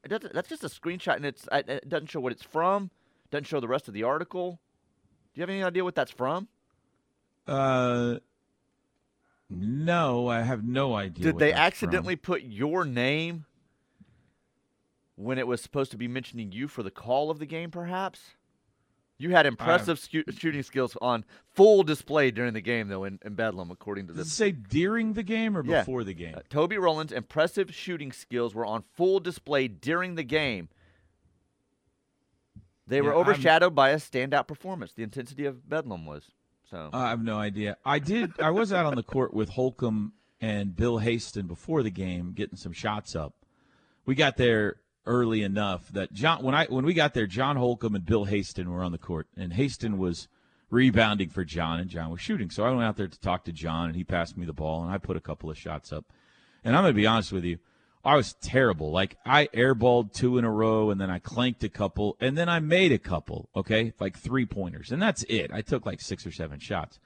That's 0.10 0.50
just 0.50 0.64
a 0.64 0.70
screenshot, 0.70 1.18
and 1.18 1.26
it 1.70 1.88
doesn't 1.88 2.10
show 2.10 2.20
what 2.20 2.32
it's 2.32 2.42
from. 2.42 2.90
Doesn't 3.30 3.46
show 3.46 3.60
the 3.60 3.68
rest 3.68 3.88
of 3.88 3.94
the 3.94 4.02
article. 4.02 4.60
Do 5.34 5.40
you 5.40 5.44
have 5.44 5.52
any 5.52 5.62
idea 5.62 5.84
what 5.84 5.94
that's 5.94 6.12
from? 6.12 6.48
Uh, 7.46 8.16
no, 9.52 10.28
I 10.28 10.42
have 10.42 10.64
no 10.64 10.96
idea. 10.96 11.26
Did 11.26 11.38
they 11.40 11.54
accidentally 11.54 12.16
put 12.16 12.42
your 12.44 12.86
name 12.86 13.46
when 15.16 15.38
it 15.38 15.46
was 15.46 15.62
supposed 15.62 15.92
to 15.92 15.98
be 15.98 16.08
mentioning 16.08 16.52
you 16.52 16.68
for 16.68 16.82
the 16.84 16.92
call 16.92 17.30
of 17.30 17.38
the 17.40 17.46
game, 17.46 17.70
perhaps? 17.70 18.22
You 19.18 19.30
had 19.30 19.46
impressive 19.46 20.00
scu- 20.00 20.36
shooting 20.40 20.64
skills 20.64 20.98
on 21.00 21.26
full 21.54 21.84
display 21.84 22.32
during 22.32 22.54
the 22.54 22.62
game, 22.62 22.88
though, 22.88 23.04
in, 23.04 23.20
in 23.24 23.36
Bedlam, 23.36 23.70
according 23.70 24.08
to 24.08 24.14
From? 24.14 24.18
Does 24.18 24.28
it 24.32 24.36
say 24.36 24.52
during 24.52 25.14
the 25.14 25.22
game 25.22 25.56
or 25.56 25.64
Yeah. 25.64 25.82
before 25.82 26.04
the 26.04 26.16
game? 26.16 26.34
Uh, 26.36 26.40
Toby 26.50 26.80
Rowland's 26.80 27.14
impressive 27.14 27.72
shooting 27.72 28.12
skills 28.12 28.56
were 28.56 28.66
on 28.66 28.84
full 28.96 29.20
display 29.20 29.68
during 29.68 30.16
the 30.16 30.24
game. 30.24 30.70
They 32.88 33.00
were 33.00 33.10
Yeah, 33.12 33.18
I'm- 33.18 33.22
overshadowed 33.22 33.76
by 33.76 33.92
a 33.92 33.98
standout 33.98 34.48
performance. 34.48 34.94
The 34.94 35.04
intensity 35.04 35.46
of 35.46 35.70
Bedlam 35.70 36.06
was. 36.08 36.32
So 36.72 36.90
I 36.94 37.10
have 37.10 37.22
no 37.22 37.38
idea. 37.38 37.76
I 37.86 38.00
did. 38.00 38.32
I 38.40 38.50
was 38.50 38.72
out 38.72 38.86
on 38.86 38.96
the 38.96 39.04
court 39.04 39.34
with 39.34 39.50
Holcomb 39.50 40.14
and 40.40 40.74
Bill 40.74 41.00
Haisten 41.00 41.46
before 41.46 41.84
the 41.84 41.92
game, 41.92 42.32
getting 42.32 42.56
some 42.56 42.72
shots 42.72 43.14
up. 43.14 43.34
We 44.06 44.16
got 44.16 44.38
there 44.38 44.78
early 45.06 45.44
enough 45.44 45.90
that 45.90 46.14
John, 46.14 46.44
when 46.44 46.56
I 46.56 46.66
when 46.68 46.86
we 46.86 46.94
got 46.94 47.14
there, 47.14 47.28
John 47.28 47.58
Holcomb 47.58 47.94
and 47.94 48.06
Bill 48.06 48.24
Haisten 48.24 48.72
were 48.72 48.84
on 48.84 48.94
the 48.94 48.98
court, 48.98 49.28
and 49.36 49.52
Haisten 49.52 49.98
was 49.98 50.30
rebounding 50.70 51.28
for 51.28 51.44
John, 51.44 51.82
and 51.82 51.90
John 51.90 52.10
was 52.10 52.22
shooting. 52.22 52.50
So 52.50 52.64
I 52.64 52.70
went 52.70 52.84
out 52.84 52.96
there 52.96 53.10
to 53.10 53.20
talk 53.20 53.44
to 53.46 53.52
John, 53.52 53.88
and 53.88 53.96
he 53.98 54.06
passed 54.06 54.38
me 54.38 54.46
the 54.46 54.54
ball, 54.54 54.82
and 54.82 54.92
I 54.94 54.98
put 54.98 55.18
a 55.18 55.22
couple 55.22 55.50
of 55.50 55.58
shots 55.58 55.92
up. 55.92 56.06
And 56.64 56.76
I'm 56.76 56.84
going 56.84 56.94
to 56.94 57.02
be 57.02 57.08
honest 57.08 57.34
with 57.34 57.44
you, 57.44 57.58
I 58.04 58.16
was 58.16 58.34
terrible. 58.34 58.92
Like 58.92 59.18
I 59.26 59.48
airballed 59.54 60.14
two 60.14 60.38
in 60.38 60.46
a 60.46 60.52
row, 60.52 60.90
and 60.90 61.00
then 61.00 61.10
I 61.10 61.20
clanked 61.20 61.64
a 61.64 61.70
couple, 61.70 62.18
and 62.20 62.38
then 62.38 62.50
I 62.50 62.60
made 62.60 62.92
a 62.92 62.98
couple. 62.98 63.50
Okay, 63.56 63.94
like 64.00 64.18
three 64.18 64.46
pointers, 64.46 64.92
and 64.92 65.02
that's 65.02 65.24
it. 65.24 65.52
I 65.54 65.62
took 65.62 65.86
like 65.86 66.02
six 66.02 66.26
or 66.26 66.32
seven 66.32 66.60
shots. 66.60 67.00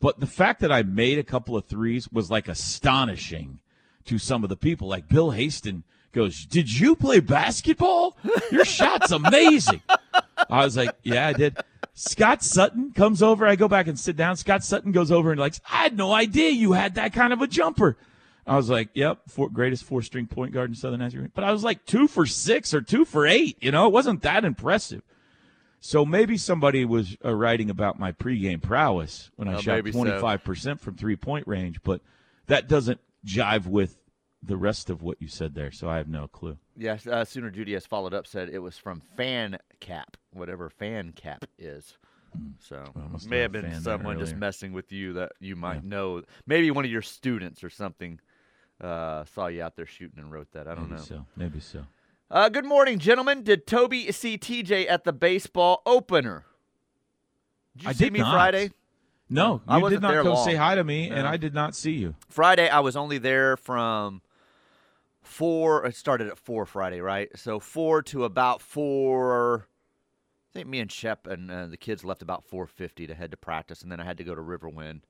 But 0.00 0.20
the 0.20 0.26
fact 0.26 0.60
that 0.60 0.72
I 0.72 0.82
made 0.82 1.18
a 1.18 1.24
couple 1.24 1.56
of 1.56 1.66
threes 1.66 2.08
was 2.10 2.30
like 2.30 2.48
astonishing 2.48 3.58
to 4.04 4.18
some 4.18 4.42
of 4.42 4.48
the 4.48 4.56
people. 4.56 4.88
Like 4.88 5.08
Bill 5.08 5.30
Haisten 5.30 5.82
goes, 6.12 6.46
"Did 6.46 6.78
you 6.78 6.94
play 6.94 7.20
basketball? 7.20 8.16
Your 8.50 8.64
shot's 8.64 9.10
amazing." 9.12 9.82
I 10.48 10.64
was 10.64 10.76
like, 10.76 10.90
"Yeah, 11.02 11.26
I 11.26 11.32
did." 11.32 11.56
Scott 11.94 12.42
Sutton 12.42 12.92
comes 12.92 13.22
over. 13.22 13.46
I 13.46 13.54
go 13.56 13.68
back 13.68 13.86
and 13.86 13.98
sit 13.98 14.16
down. 14.16 14.36
Scott 14.36 14.64
Sutton 14.64 14.92
goes 14.92 15.10
over 15.10 15.32
and 15.32 15.40
like, 15.40 15.54
"I 15.70 15.82
had 15.82 15.96
no 15.96 16.12
idea 16.12 16.50
you 16.50 16.72
had 16.72 16.94
that 16.94 17.12
kind 17.12 17.32
of 17.32 17.42
a 17.42 17.48
jumper." 17.48 17.96
I 18.46 18.56
was 18.56 18.68
like, 18.68 18.88
"Yep, 18.94 19.22
four, 19.28 19.48
greatest 19.50 19.84
four-string 19.84 20.26
point 20.26 20.52
guard 20.52 20.70
in 20.70 20.74
Southern 20.74 21.00
Nazarene." 21.00 21.30
But 21.34 21.44
I 21.44 21.52
was 21.52 21.62
like 21.62 21.84
two 21.86 22.08
for 22.08 22.26
six 22.26 22.74
or 22.74 22.80
two 22.80 23.04
for 23.04 23.26
eight. 23.26 23.56
You 23.60 23.70
know, 23.70 23.86
it 23.86 23.92
wasn't 23.92 24.22
that 24.22 24.44
impressive. 24.44 25.02
So 25.84 26.04
maybe 26.04 26.36
somebody 26.36 26.84
was 26.84 27.16
uh, 27.24 27.34
writing 27.34 27.68
about 27.68 27.98
my 27.98 28.12
pregame 28.12 28.62
prowess 28.62 29.30
when 29.34 29.48
I 29.48 29.54
Oh, 29.54 29.60
shot 29.60 29.82
25% 29.82 30.78
from 30.78 30.94
three-point 30.94 31.48
range, 31.48 31.82
but 31.82 32.00
that 32.46 32.68
doesn't 32.68 33.00
jive 33.26 33.66
with 33.66 33.98
the 34.40 34.56
rest 34.56 34.90
of 34.90 35.02
what 35.02 35.20
you 35.20 35.26
said 35.26 35.54
there. 35.54 35.72
So 35.72 35.88
I 35.88 35.96
have 35.96 36.08
no 36.08 36.28
clue. 36.28 36.58
Yes, 36.76 37.06
uh, 37.06 37.24
Sooner 37.24 37.50
Judy 37.50 37.72
has 37.72 37.84
followed 37.84 38.14
up, 38.14 38.28
said 38.28 38.48
it 38.48 38.60
was 38.60 38.78
from 38.78 39.00
Fan 39.16 39.58
Cap, 39.80 40.16
whatever 40.32 40.70
Fan 40.70 41.12
Cap 41.12 41.44
is. 41.58 41.98
So 42.60 42.84
Well, 42.94 43.20
may 43.28 43.40
have 43.40 43.52
been 43.52 43.64
a 43.64 43.68
been 43.68 43.72
fan 43.72 43.82
there 43.82 43.98
someone 43.98 44.18
just 44.18 44.36
messing 44.36 44.72
with 44.72 44.90
you 44.92 45.12
that 45.14 45.32
you 45.40 45.56
might 45.56 45.84
know. 45.84 46.22
Maybe 46.46 46.70
one 46.70 46.84
of 46.84 46.90
your 46.90 47.02
students 47.02 47.62
or 47.62 47.70
something 47.70 48.20
uh, 48.82 49.24
saw 49.24 49.46
you 49.46 49.62
out 49.62 49.76
there 49.76 49.86
shooting 49.86 50.18
and 50.18 50.32
wrote 50.32 50.52
that. 50.52 50.66
I 50.66 50.74
don't 50.74 50.90
maybe 50.90 51.00
know. 51.00 51.06
so. 51.06 51.26
Maybe 51.36 51.60
so. 51.60 51.84
Uh, 52.30 52.48
good 52.48 52.64
morning, 52.64 52.98
gentlemen. 52.98 53.42
Did 53.42 53.66
Toby 53.66 54.10
see 54.10 54.38
TJ 54.38 54.90
at 54.90 55.04
the 55.04 55.12
baseball 55.12 55.82
opener? 55.84 56.44
Did 57.76 57.84
you 57.84 57.90
I 57.90 57.92
see 57.92 58.04
did 58.04 58.12
me 58.14 58.18
not. 58.20 58.32
Friday? 58.32 58.70
No, 59.28 59.62
I 59.66 59.76
you 59.76 59.82
wasn't 59.82 60.02
did 60.02 60.06
not 60.06 60.12
there 60.12 60.22
go 60.24 60.34
long. 60.34 60.44
say 60.44 60.54
hi 60.54 60.74
to 60.74 60.84
me, 60.84 61.08
and 61.08 61.26
I 61.26 61.36
did 61.36 61.54
not 61.54 61.74
see 61.74 61.92
you. 61.92 62.14
Friday, 62.28 62.68
I 62.68 62.80
was 62.80 62.96
only 62.96 63.16
there 63.18 63.56
from 63.56 64.20
four. 65.22 65.86
It 65.86 65.96
started 65.96 66.28
at 66.28 66.38
four 66.38 66.66
Friday, 66.66 67.00
right? 67.00 67.30
So 67.36 67.58
four 67.58 68.02
to 68.02 68.24
about 68.24 68.60
four. 68.60 69.68
I 70.50 70.58
think 70.58 70.68
me 70.68 70.80
and 70.80 70.92
Shep 70.92 71.26
and 71.26 71.50
uh, 71.50 71.66
the 71.66 71.78
kids 71.78 72.04
left 72.04 72.20
about 72.20 72.44
four 72.44 72.66
fifty 72.66 73.06
to 73.06 73.14
head 73.14 73.30
to 73.30 73.38
practice, 73.38 73.80
and 73.82 73.90
then 73.90 74.00
I 74.00 74.04
had 74.04 74.18
to 74.18 74.24
go 74.24 74.34
to 74.34 74.42
Riverwind, 74.42 75.00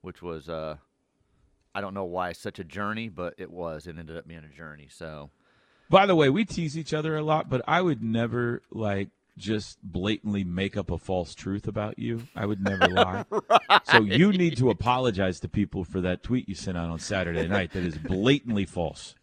which 0.00 0.22
was 0.22 0.48
uh, 0.48 0.76
I 1.74 1.80
don't 1.80 1.94
know 1.94 2.04
why 2.04 2.32
such 2.32 2.58
a 2.58 2.64
journey, 2.64 3.08
but 3.08 3.34
it 3.38 3.50
was. 3.50 3.86
It 3.86 3.96
ended 3.98 4.16
up 4.16 4.26
being 4.28 4.44
a 4.44 4.54
journey. 4.54 4.88
So 4.90 5.30
By 5.88 6.06
the 6.06 6.14
way, 6.14 6.28
we 6.30 6.44
tease 6.44 6.76
each 6.76 6.92
other 6.94 7.16
a 7.16 7.22
lot, 7.22 7.48
but 7.48 7.62
I 7.66 7.80
would 7.80 8.02
never 8.02 8.62
like 8.70 9.08
just 9.38 9.78
blatantly 9.82 10.44
make 10.44 10.76
up 10.76 10.90
a 10.90 10.98
false 10.98 11.34
truth 11.34 11.66
about 11.66 11.98
you. 11.98 12.24
I 12.36 12.44
would 12.44 12.60
never 12.62 12.86
lie. 12.90 13.24
So 13.84 14.02
you 14.02 14.30
need 14.32 14.58
to 14.58 14.68
apologize 14.68 15.40
to 15.40 15.48
people 15.48 15.84
for 15.84 16.02
that 16.02 16.22
tweet 16.22 16.48
you 16.48 16.54
sent 16.54 16.76
out 16.76 16.90
on 16.90 16.98
Saturday 16.98 17.48
night 17.48 17.72
that 17.72 17.82
is 17.84 17.96
blatantly 17.96 18.66
false. 18.66 19.14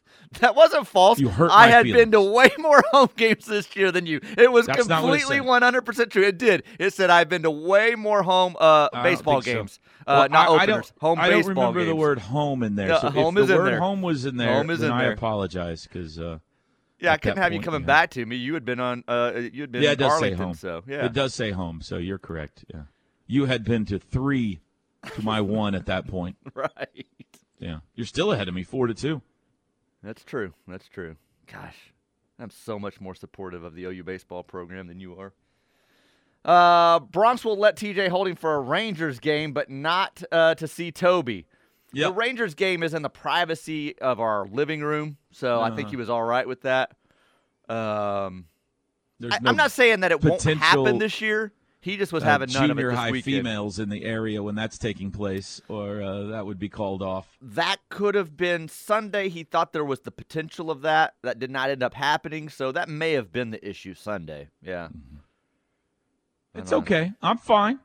That 0.41 0.55
wasn't 0.55 0.87
false. 0.87 1.19
You 1.19 1.29
hurt 1.29 1.51
I 1.51 1.67
had 1.67 1.85
been 1.85 2.11
to 2.11 2.21
way 2.21 2.49
more 2.59 2.81
home 2.91 3.09
games 3.15 3.45
this 3.45 3.75
year 3.75 3.91
than 3.91 4.05
you. 4.05 4.19
It 4.37 4.51
was 4.51 4.67
That's 4.67 4.85
it 4.85 4.87
completely 4.89 5.41
one 5.41 5.61
hundred 5.61 5.81
percent 5.85 6.11
true. 6.11 6.23
It 6.23 6.37
did. 6.37 6.63
It 6.77 6.93
said 6.93 7.09
I've 7.09 7.29
been 7.29 7.43
to 7.43 7.51
way 7.51 7.95
more 7.95 8.21
home 8.23 8.55
uh, 8.59 8.89
baseball 9.03 9.41
think 9.41 9.45
so. 9.53 9.59
games. 9.61 9.79
Well, 10.07 10.21
Uh, 10.23 10.27
not 10.27 10.49
I, 10.49 10.53
I 10.63 10.65
don't, 10.65 10.91
home 11.01 11.19
I 11.19 11.29
don't 11.29 11.45
remember 11.45 11.83
the 11.83 11.95
word 11.95 12.19
home 12.19 12.63
in 12.63 12.75
there. 12.75 12.97
So 12.99 13.09
home 13.09 13.37
if 13.37 13.43
is 13.43 13.47
the 13.49 13.55
in 13.55 13.59
word 13.61 13.71
there. 13.73 13.79
home 13.79 14.01
was 14.01 14.25
in 14.25 14.37
there, 14.37 14.53
Home 14.53 14.69
is 14.69 14.81
in 14.81 14.91
I 14.91 15.03
there. 15.03 15.11
apologize 15.13 15.83
because 15.91 16.19
uh, 16.19 16.39
Yeah, 16.99 17.13
I 17.13 17.17
couldn't 17.17 17.37
have 17.37 17.53
you 17.53 17.61
coming 17.61 17.81
yeah. 17.81 17.87
back 17.87 18.11
to 18.11 18.25
me. 18.25 18.35
You 18.35 18.53
had 18.55 18.65
been 18.65 18.79
on. 18.79 19.03
Uh, 19.07 19.33
you 19.51 19.61
had 19.61 19.71
been 19.71 19.81
yeah, 19.83 19.89
in 19.89 19.93
it 19.93 19.99
does 19.99 20.11
Arlington, 20.13 20.37
say 20.37 20.43
home. 20.43 20.53
so 20.55 20.83
yeah. 20.87 21.05
it 21.05 21.13
does 21.13 21.33
say 21.33 21.51
home. 21.51 21.81
So 21.81 21.97
you're 21.97 22.17
correct. 22.19 22.65
Yeah, 22.73 22.83
you 23.27 23.45
had 23.45 23.63
been 23.63 23.85
to 23.85 23.99
three 23.99 24.59
to 25.15 25.21
my 25.23 25.41
one 25.41 25.75
at 25.75 25.85
that 25.87 26.07
point. 26.07 26.37
right. 26.53 27.05
Yeah, 27.59 27.79
you're 27.95 28.05
still 28.07 28.31
ahead 28.31 28.47
of 28.47 28.53
me, 28.53 28.63
four 28.63 28.87
to 28.87 28.93
two. 28.93 29.21
That's 30.03 30.23
true. 30.23 30.53
That's 30.67 30.87
true. 30.87 31.15
Gosh, 31.51 31.93
I'm 32.39 32.49
so 32.49 32.79
much 32.79 33.01
more 33.01 33.15
supportive 33.15 33.63
of 33.63 33.73
the 33.75 33.85
OU 33.85 34.03
baseball 34.03 34.43
program 34.43 34.87
than 34.87 34.99
you 34.99 35.17
are. 35.19 35.33
Uh, 36.45 36.99
Bronx 36.99 37.43
will 37.43 37.57
let 37.57 37.75
TJ 37.75 38.07
Holding 38.09 38.35
for 38.35 38.55
a 38.55 38.59
Rangers 38.61 39.19
game, 39.19 39.51
but 39.51 39.69
not 39.69 40.23
uh, 40.31 40.55
to 40.55 40.67
see 40.67 40.91
Toby. 40.91 41.45
The 41.91 42.13
Rangers 42.13 42.53
game 42.53 42.83
is 42.83 42.93
in 42.93 43.01
the 43.01 43.09
privacy 43.09 43.97
of 43.99 44.19
our 44.19 44.47
living 44.47 44.81
room, 44.81 45.17
so 45.31 45.59
I 45.59 45.69
think 45.69 45.87
Uh-huh. 45.87 45.89
he 45.89 45.95
was 45.97 46.09
all 46.09 46.23
right 46.23 46.47
with 46.47 46.61
that. 46.61 46.91
Um, 47.67 48.45
I, 49.21 49.39
no 49.41 49.49
I'm 49.49 49.55
not 49.55 49.71
saying 49.71 49.99
that 50.01 50.11
it 50.11 50.23
won't 50.23 50.41
happen 50.43 50.97
this 50.99 51.19
year. 51.19 51.51
He 51.81 51.95
just 51.95 52.11
was 52.11 52.23
uh, 52.23 52.27
having 52.27 52.51
none 52.51 52.71
of 52.71 52.77
it 52.77 52.81
junior 52.81 52.91
high 52.95 53.09
weekend. 53.11 53.23
females 53.45 53.79
in 53.79 53.87
the 53.89 54.03
area 54.03 54.43
when 54.43 54.53
that's 54.55 54.77
taking 54.77 55.11
place, 55.11 55.61
or 55.69 56.01
uh, 56.01 56.23
that 56.23 56.45
would 56.45 56.59
be 56.59 56.67
called 56.67 57.01
off. 57.01 57.37
that 57.41 57.77
could 57.87 58.15
have 58.15 58.35
been 58.35 58.67
Sunday. 58.67 59.29
He 59.29 59.43
thought 59.45 59.71
there 59.71 59.85
was 59.85 60.01
the 60.01 60.11
potential 60.11 60.69
of 60.71 60.81
that. 60.81 61.13
That 61.21 61.39
did 61.39 61.49
not 61.49 61.69
end 61.69 61.81
up 61.81 61.93
happening. 61.93 62.49
So 62.49 62.73
that 62.73 62.89
may 62.89 63.13
have 63.13 63.31
been 63.31 63.51
the 63.51 63.65
issue 63.67 63.93
Sunday. 63.93 64.49
Yeah. 64.61 64.89
I 66.53 66.59
It's 66.59 66.69
don't 66.69 66.89
know. 66.89 66.95
okay. 66.97 67.13
I'm 67.21 67.37
fine. 67.37 67.79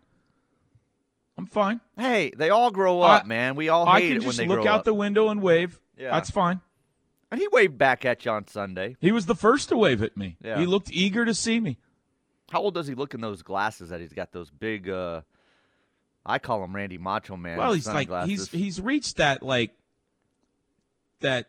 I'm 1.36 1.46
fine. 1.46 1.80
Hey, 1.96 2.32
they 2.36 2.50
all 2.50 2.70
grow 2.70 3.00
I- 3.00 3.16
up, 3.18 3.26
man. 3.26 3.54
We 3.56 3.68
all 3.68 3.88
I 3.88 4.00
can 4.00 4.10
it 4.10 4.18
when 4.18 4.22
just 4.22 4.38
they 4.38 4.46
look 4.48 4.66
out 4.66 4.80
up. 4.80 4.84
the 4.84 4.94
window 4.94 5.28
and 5.28 5.40
wave. 5.42 5.78
Yeah. 5.98 6.10
That's 6.12 6.30
fine. 6.30 6.60
and 7.30 7.40
he 7.40 7.46
waved 7.48 7.76
back 7.78 8.04
at 8.04 8.24
you 8.24 8.30
on 8.32 8.46
Sunday. 8.48 8.96
He 9.00 9.12
was 9.12 9.26
the 9.26 9.34
first 9.34 9.68
to 9.70 9.76
wave 9.76 10.02
at 10.02 10.16
me. 10.16 10.36
Yeah. 10.42 10.58
He 10.58 10.66
looked 10.66 10.90
eager 10.92 11.24
to 11.24 11.34
see 11.34 11.60
me. 11.60 11.78
How 12.50 12.60
old 12.60 12.74
does 12.74 12.86
he 12.86 12.94
look 12.94 13.14
in 13.14 13.20
those 13.20 13.42
glasses 13.42 13.88
that 13.90 14.00
he's 14.00 14.12
got? 14.12 14.32
Those 14.32 14.50
big. 14.50 14.88
uh 14.88 15.22
I 16.26 16.38
call 16.38 16.64
him 16.64 16.74
Randy 16.74 16.98
Macho 16.98 17.36
Man. 17.36 17.58
well, 17.58 17.72
he's 17.72 17.86
like 17.86 18.08
he's 18.26 18.50
he's 18.50 18.80
reached 18.80 19.16
that 19.18 19.42
like 19.42 19.72
that 21.20 21.48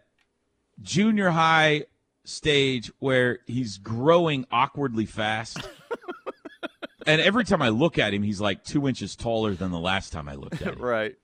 junior 0.81 1.29
high 1.29 1.85
stage 2.23 2.91
where 2.99 3.39
he's 3.45 3.77
growing 3.77 4.45
awkwardly 4.51 5.05
fast. 5.05 5.57
and 7.07 7.21
every 7.21 7.45
time 7.45 7.61
I 7.61 7.69
look 7.69 7.97
at 7.97 8.13
him, 8.13 8.23
he's 8.23 8.41
like 8.41 8.63
two 8.63 8.87
inches 8.87 9.15
taller 9.15 9.53
than 9.53 9.71
the 9.71 9.79
last 9.79 10.11
time 10.11 10.27
I 10.27 10.35
looked 10.35 10.61
at 10.61 10.73
him. 10.75 10.81
right. 10.81 11.15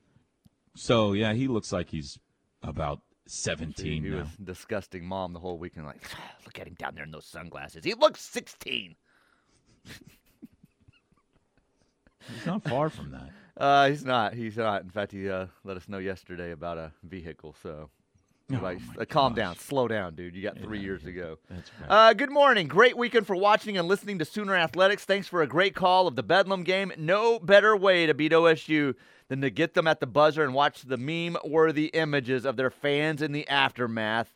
So 0.76 1.14
yeah, 1.14 1.34
he 1.34 1.48
looks 1.50 1.74
like 1.74 1.90
he's 1.90 2.18
about 2.64 3.02
17 3.28 4.04
He 4.04 4.10
now. 4.10 4.20
was 4.20 4.28
disgusting 4.42 5.06
mom 5.06 5.34
the 5.34 5.40
whole 5.40 5.58
weekend. 5.58 5.86
Like, 5.86 6.02
look 6.46 6.60
at 6.60 6.68
him 6.68 6.76
down 6.76 6.96
there 6.96 7.04
in 7.04 7.12
those 7.12 7.26
sunglasses. 7.26 7.84
He 7.84 7.94
looks 7.94 8.22
16. 8.22 8.96
He's 12.28 12.46
not 12.46 12.64
far 12.64 12.90
from 12.90 13.12
that. 13.12 13.30
Uh, 13.58 13.90
he's 13.90 14.04
not. 14.04 14.34
He's 14.34 14.58
not. 14.58 14.82
In 14.82 14.90
fact, 14.90 15.12
he 15.12 15.30
uh, 15.30 15.46
let 15.64 15.78
us 15.78 15.88
know 15.88 16.00
yesterday 16.00 16.50
about 16.52 16.80
a 16.80 16.92
vehicle. 17.04 17.54
So, 17.62 17.90
Oh, 18.52 18.56
like, 18.60 18.80
uh, 18.98 19.06
calm 19.06 19.36
down, 19.36 19.56
slow 19.58 19.88
down, 19.88 20.16
dude. 20.16 20.36
You 20.36 20.42
got 20.42 20.58
three 20.58 20.80
Yeah, 20.80 20.86
years 20.86 21.04
to 21.04 21.12
go. 21.12 21.38
That's 21.48 21.70
right. 21.80 21.88
Uh, 22.10 22.14
good 22.14 22.32
morning. 22.32 22.68
Great 22.68 22.98
weekend 22.98 23.28
for 23.28 23.36
watching 23.36 23.78
and 23.78 23.88
listening 23.88 24.18
to 24.18 24.26
Sooner 24.26 24.56
Athletics. 24.56 25.06
Thanks 25.06 25.28
for 25.28 25.44
a 25.44 25.48
great 25.48 25.76
call 25.76 26.08
of 26.08 26.16
the 26.16 26.24
Bedlam 26.24 26.64
game. 26.64 26.92
No 26.98 27.38
better 27.40 27.76
way 27.78 28.08
to 28.08 28.16
beat 28.16 28.32
OSU 28.32 28.96
than 29.28 29.42
to 29.42 29.52
get 29.52 29.76
them 29.76 29.86
at 29.86 30.00
the 30.00 30.08
buzzer 30.08 30.44
and 30.44 30.56
watch 30.56 30.82
the 30.82 30.98
meme 30.98 31.38
worthy 31.46 31.88
images 31.88 32.46
of 32.46 32.56
their 32.56 32.72
fans 32.72 33.22
in 33.22 33.32
the 33.32 33.48
aftermath. 33.48 34.34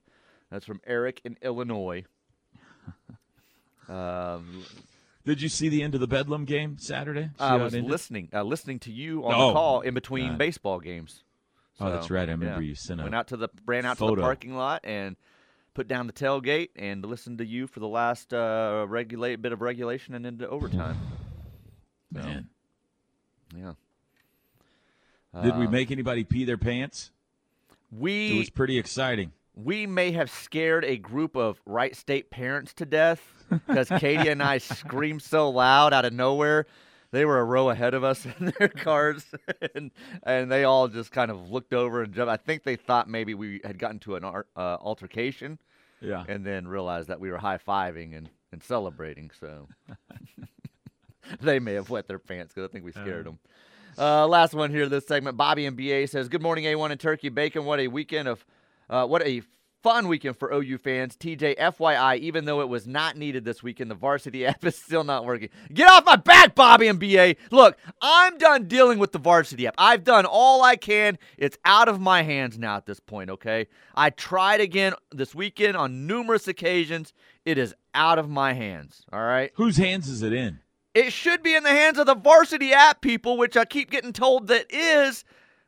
That's 0.51 0.65
from 0.67 0.81
Eric 0.86 1.21
in 1.23 1.36
Illinois. 1.41 2.03
Um, 3.88 4.65
Did 5.25 5.41
you 5.41 5.49
see 5.49 5.69
the 5.69 5.81
end 5.81 5.95
of 5.95 6.01
the 6.01 6.07
Bedlam 6.07 6.45
game 6.45 6.77
Saturday? 6.77 7.29
See 7.38 7.43
I 7.43 7.55
was 7.55 7.73
listening, 7.73 8.29
uh, 8.31 8.43
listening 8.43 8.79
to 8.81 8.91
you 8.91 9.25
on 9.25 9.33
Oh, 9.33 9.47
the 9.47 9.53
call 9.53 9.81
in 9.81 9.93
between 9.93 10.29
God. 10.29 10.38
baseball 10.38 10.79
games. 10.79 11.23
Oh, 11.79 11.91
that's 11.91 12.09
right. 12.09 12.29
I 12.29 12.31
remember 12.31 12.61
yeah. 12.61 12.69
you 12.69 12.75
sent 12.75 13.01
Went 13.01 13.15
out 13.15 13.27
to 13.29 13.38
the 13.38 13.49
ran 13.65 13.85
out 13.85 13.97
to 13.97 14.07
the 14.07 14.15
parking 14.21 14.55
lot 14.55 14.81
and 14.85 15.15
put 15.73 15.88
down 15.89 16.07
the 16.07 16.13
tailgate 16.13 16.69
and 16.77 17.03
listened 17.03 17.39
to 17.39 17.45
you 17.45 17.67
for 17.67 17.79
the 17.81 17.88
last 17.88 18.33
uh, 18.33 18.85
regulate 18.88 19.41
bit 19.41 19.51
of 19.51 19.61
regulation 19.61 20.13
and 20.13 20.25
into 20.25 20.47
overtime. 20.47 20.95
So, 22.13 22.19
Man. 22.21 22.49
yeah. 23.53 23.73
Did 25.43 25.57
we 25.57 25.65
Uh, 25.65 25.69
make 25.69 25.91
anybody 25.91 26.23
pee 26.23 26.45
their 26.45 26.57
pants? 26.57 27.11
We 27.91 28.35
It 28.35 28.38
was 28.38 28.49
pretty 28.49 28.77
exciting. 28.77 29.33
we 29.53 29.85
may 29.85 30.11
have 30.11 30.29
scared 30.31 30.85
a 30.85 30.95
group 30.97 31.35
of 31.35 31.59
Wright 31.65 31.93
State 31.95 32.29
parents 32.29 32.73
to 32.75 32.85
death 32.85 33.34
because 33.49 33.89
Katie 33.89 34.29
and 34.29 34.41
I 34.41 34.58
screamed 34.60 35.21
so 35.21 35.49
loud 35.49 35.93
out 35.93 36.05
of 36.05 36.13
nowhere. 36.13 36.65
They 37.12 37.23
were 37.23 37.39
a 37.39 37.43
row 37.45 37.69
ahead 37.69 37.93
of 37.93 38.03
us 38.03 38.25
in 38.39 38.53
their 38.60 38.67
cars, 38.67 39.25
and 39.75 39.91
and 40.23 40.51
they 40.51 40.63
all 40.65 40.88
just 40.88 41.12
kind 41.12 41.31
of 41.31 41.49
looked 41.49 41.73
over 41.73 42.01
and 42.03 42.13
jumped. 42.13 42.29
I 42.31 42.38
think 42.38 42.63
they 42.63 42.75
thought 42.75 43.08
maybe 43.10 43.34
we 43.34 43.62
had 43.63 43.79
gotten 43.79 43.99
to 43.99 44.15
an 44.15 44.23
ar- 44.25 44.47
uh, 44.58 44.77
altercation, 44.81 45.60
Yeah. 46.01 46.23
and 46.27 46.45
then 46.45 46.67
realized 46.67 47.08
that 47.10 47.19
we 47.19 47.31
were 47.31 47.38
high 47.38 47.58
fiving 47.60 48.17
and, 48.17 48.29
and 48.51 48.62
celebrating. 48.62 49.31
So 49.39 49.67
they 51.41 51.60
may 51.60 51.73
have 51.73 51.89
wet 51.89 52.08
their 52.08 52.19
pants 52.19 52.53
because 52.53 52.69
I 52.69 52.71
think 52.71 52.84
we 52.86 52.91
scared 52.91 53.25
them. 53.25 53.39
Uh, 53.97 54.27
last 54.27 54.53
one 54.53 54.71
here, 54.71 54.89
this 54.89 55.08
segment. 55.08 55.38
Bobby 55.38 55.65
and 55.65 55.77
BA 55.77 56.08
says, 56.08 56.27
"Good 56.27 56.41
morning, 56.41 56.65
A1 56.65 56.91
and 56.91 56.99
Turkey 56.99 57.29
Bacon. 57.29 57.63
What 57.65 57.79
a 57.79 57.88
weekend 57.88 58.27
of, 58.27 58.45
uh, 58.89 59.05
what 59.08 59.21
a 59.25 59.41
fun 59.85 60.07
weekend 60.07 60.35
for 60.35 60.51
OU 60.51 60.79
fans. 60.79 61.15
TJ, 61.15 61.57
FYI, 61.57 62.17
even 62.17 62.45
though 62.45 62.61
it 62.61 62.67
was 62.67 62.87
not 62.87 63.17
needed 63.17 63.45
this 63.45 63.61
weekend, 63.61 63.91
the 63.91 63.95
varsity 63.95 64.43
app 64.47 64.65
is 64.65 64.75
still 64.75 65.03
not 65.03 65.25
working. 65.25 65.49
Get 65.71 65.87
off 65.87 66.03
my 66.03 66.15
back, 66.15 66.55
Bobby 66.55 66.87
and 66.87 66.99
BA. 66.99 67.35
Look, 67.51 67.77
I'm 68.01 68.39
done 68.39 68.67
dealing 68.67 68.97
with 68.97 69.11
the 69.11 69.19
varsity 69.19 69.67
app. 69.67 69.75
I've 69.77 70.03
done 70.03 70.25
all 70.25 70.63
I 70.63 70.75
can. 70.75 71.19
It's 71.37 71.59
out 71.65 71.87
of 71.87 72.01
my 72.01 72.23
hands 72.23 72.57
now 72.57 72.77
at 72.77 72.87
this 72.87 72.99
point. 72.99 73.29
Okay, 73.29 73.67
I 73.93 74.09
tried 74.09 74.59
again 74.59 74.93
this 75.11 75.35
weekend 75.35 75.77
on 75.77 76.07
numerous 76.07 76.47
occasions. 76.47 77.13
It 77.45 77.59
is 77.59 77.75
out 77.93 78.17
of 78.17 78.27
my 78.27 78.53
hands. 78.53 79.03
All 79.13 79.21
right." 79.21 79.51
Whose 79.53 79.77
hands 79.77 80.09
is 80.09 80.23
it 80.23 80.33
in? 80.33 80.61
It 80.95 81.13
should 81.13 81.43
be 81.43 81.53
in 81.53 81.61
the 81.61 81.69
hands 81.69 81.99
of 81.99 82.07
the 82.07 82.15
varsity 82.15 82.73
app 82.73 83.01
people, 83.01 83.37
which 83.37 83.55
I 83.55 83.65
keep 83.65 83.91
getting 83.91 84.13
told 84.13 84.47
that 84.47 84.65
is, 84.71 85.23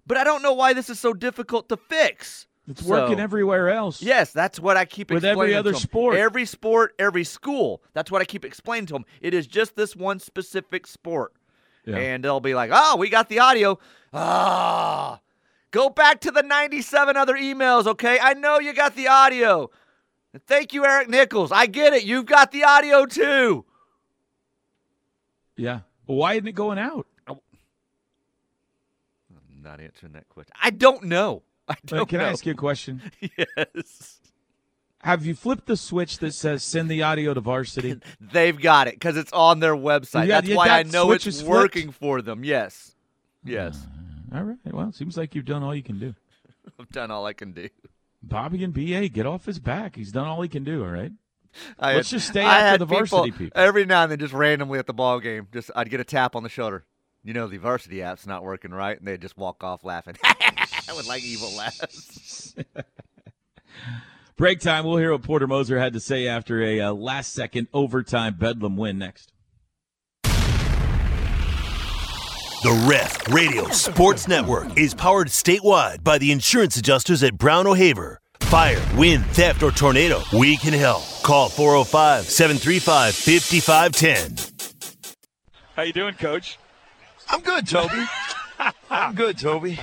but 0.08 0.18
I 0.18 0.24
don't 0.24 0.42
know 0.42 0.54
why 0.54 0.74
this 0.74 0.90
is 0.90 1.00
so 1.00 1.14
difficult 1.14 1.70
to 1.70 1.78
fix. 1.78 2.48
It's 2.70 2.84
working 2.84 3.20
everywhere 3.20 3.70
else. 3.70 4.02
Yes, 4.02 4.32
that's 4.34 4.60
what 4.60 4.76
I 4.76 4.84
keep 4.84 5.10
explaining. 5.10 5.38
With 5.38 5.46
every 5.46 5.56
other 5.56 5.74
sport. 5.74 6.18
Every 6.18 6.46
sport, 6.46 6.94
every 7.00 7.24
school. 7.24 7.82
That's 7.94 8.12
what 8.12 8.22
I 8.22 8.26
keep 8.26 8.44
explaining 8.44 8.88
to 8.88 8.94
them. 8.94 9.06
It 9.22 9.34
is 9.34 9.48
just 9.48 9.78
this 9.78 9.96
one 9.96 10.20
specific 10.20 10.86
sport. 10.86 11.34
Yeah. 11.86 11.96
And 11.96 12.24
they'll 12.24 12.42
be 12.42 12.54
like, 12.54 12.70
oh, 12.74 12.98
we 12.98 13.10
got 13.10 13.30
the 13.30 13.40
audio. 13.40 13.80
Ah, 14.14 15.22
go 15.72 15.90
back 15.90 16.20
to 16.22 16.32
the 16.32 16.44
97 16.44 17.16
other 17.16 17.36
emails, 17.36 17.88
okay? 17.88 18.20
I 18.22 18.34
know 18.34 18.60
you 18.60 18.74
got 18.74 18.96
the 18.96 19.08
audio. 19.08 19.70
And 20.34 20.44
thank 20.44 20.74
you, 20.74 20.86
Eric 20.86 21.08
Nichols. 21.08 21.54
I 21.54 21.68
get 21.68 21.94
it. 21.94 22.04
You've 22.04 22.26
got 22.26 22.52
the 22.52 22.66
audio 22.66 23.06
too. 23.06 23.64
Yeah. 25.56 25.80
Well, 26.06 26.18
why 26.18 26.34
isn't 26.34 26.48
it 26.48 26.56
going 26.56 26.80
out? 26.80 27.08
I'm 27.28 27.40
not 29.64 29.80
answering 29.80 30.12
that 30.14 30.28
question. 30.28 30.54
I 30.62 30.70
don't 30.70 31.04
know. 31.04 31.44
I 31.70 31.74
Uh, 31.74 31.76
don't 31.86 32.10
can 32.10 32.20
know. 32.20 32.26
I 32.26 32.30
ask 32.30 32.46
you 32.46 32.54
a 32.54 32.56
question? 32.56 33.02
yes. 33.22 34.20
Have 35.04 35.26
you 35.26 35.36
flipped 35.36 35.68
the 35.68 35.78
switch 35.78 36.18
that 36.20 36.34
says 36.34 36.64
send 36.64 36.90
the 36.90 37.04
audio 37.04 37.34
to 37.34 37.40
varsity? 37.42 38.00
They've 38.22 38.60
got 38.60 38.88
it 38.88 38.96
because 38.96 39.16
it's 39.16 39.32
on 39.32 39.60
their 39.60 39.76
website. 39.76 40.28
Yeah, 40.28 40.36
That's 40.42 40.48
yeah, 40.50 40.56
why 40.56 40.70
I 40.70 40.84
know 40.84 41.12
it's 41.12 41.44
working 41.44 41.92
for 41.92 42.22
them. 42.22 42.44
Yes. 42.44 42.96
Yes. 43.44 43.86
All 44.34 44.44
right. 44.44 44.58
Well, 44.66 44.92
seems 44.92 45.16
like 45.18 45.36
you've 45.36 45.46
done 45.46 45.64
all 45.64 45.74
you 45.76 45.84
can 45.84 46.00
do. 46.00 46.16
I've 46.80 46.90
done 46.90 47.12
all 47.12 47.26
I 47.26 47.34
can 47.34 47.54
do. 47.54 47.70
Bobby 48.24 48.64
and 48.64 48.74
BA, 48.74 49.08
get 49.10 49.26
off 49.26 49.46
his 49.46 49.60
back. 49.60 49.96
He's 49.96 50.12
done 50.12 50.26
all 50.28 50.42
he 50.42 50.50
can 50.50 50.64
do, 50.64 50.84
all 50.84 50.90
right? 50.92 51.12
I 51.80 51.96
Let's 51.96 52.12
had- 52.12 52.18
just 52.18 52.28
stay 52.30 52.44
I 52.44 52.60
after 52.62 52.80
the 52.80 52.86
varsity 52.86 53.32
people. 53.32 53.52
Every 53.62 53.86
now 53.86 54.04
and 54.04 54.12
then, 54.12 54.20
just 54.20 54.34
randomly 54.34 54.80
at 54.80 54.86
the 54.88 54.94
ball 54.94 55.20
game, 55.20 55.48
just 55.54 55.72
I'd 55.76 55.90
get 55.90 56.00
a 56.00 56.04
tap 56.04 56.36
on 56.36 56.44
the 56.44 56.50
shoulder. 56.50 56.84
You 57.24 57.34
know, 57.34 57.48
the 57.48 57.58
varsity 57.58 58.02
app's 58.02 58.26
not 58.28 58.44
working 58.44 58.72
right, 58.72 58.98
and 58.98 59.08
they'd 59.08 59.22
just 59.22 59.38
walk 59.38 59.64
off 59.64 59.84
laughing 59.86 60.16
with 60.96 61.08
like 61.08 61.24
evil 61.24 61.52
laughs. 61.56 62.56
Break 64.38 64.60
time. 64.60 64.86
We'll 64.86 64.98
hear 64.98 65.12
what 65.12 65.24
Porter 65.24 65.48
Moser 65.48 65.80
had 65.80 65.94
to 65.94 66.00
say 66.00 66.28
after 66.28 66.62
a 66.62 66.80
uh, 66.80 66.94
last 66.94 67.34
second 67.34 67.68
overtime 67.74 68.36
Bedlam 68.38 68.78
win 68.78 69.00
next. 69.00 69.34
The 72.64 72.88
Ref 72.90 73.28
Radio 73.30 73.68
Sports 73.70 74.28
Network 74.28 74.78
is 74.78 74.94
powered 74.94 75.28
statewide 75.28 76.04
by 76.04 76.18
the 76.18 76.32
insurance 76.32 76.76
adjusters 76.76 77.24
at 77.24 77.38
Brown 77.38 77.68
O'Haver. 77.68 78.20
Fire, 78.42 78.82
wind, 78.96 79.26
theft, 79.28 79.62
or 79.62 79.72
tornado, 79.72 80.22
we 80.32 80.58
can 80.58 80.74
help. 80.74 81.04
Call 81.22 81.50
405 81.50 82.26
735 82.26 83.14
5510. 83.14 84.74
How 85.76 85.84
you 85.84 85.94
doing, 85.94 86.14
Coach? 86.16 86.58
I'm 87.30 87.42
good, 87.42 87.68
Toby. 87.68 88.06
I'm 88.90 89.16
good, 89.16 89.38
Toby. 89.38 89.80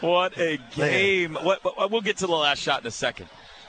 What 0.00 0.38
a 0.38 0.58
game! 0.74 1.34
What, 1.34 1.62
what- 1.64 1.90
we'll 1.90 2.00
get 2.00 2.18
to 2.18 2.26
the 2.26 2.32
last 2.32 2.58
shot 2.60 2.80
in 2.80 2.86
a 2.86 2.90
second, 2.90 3.28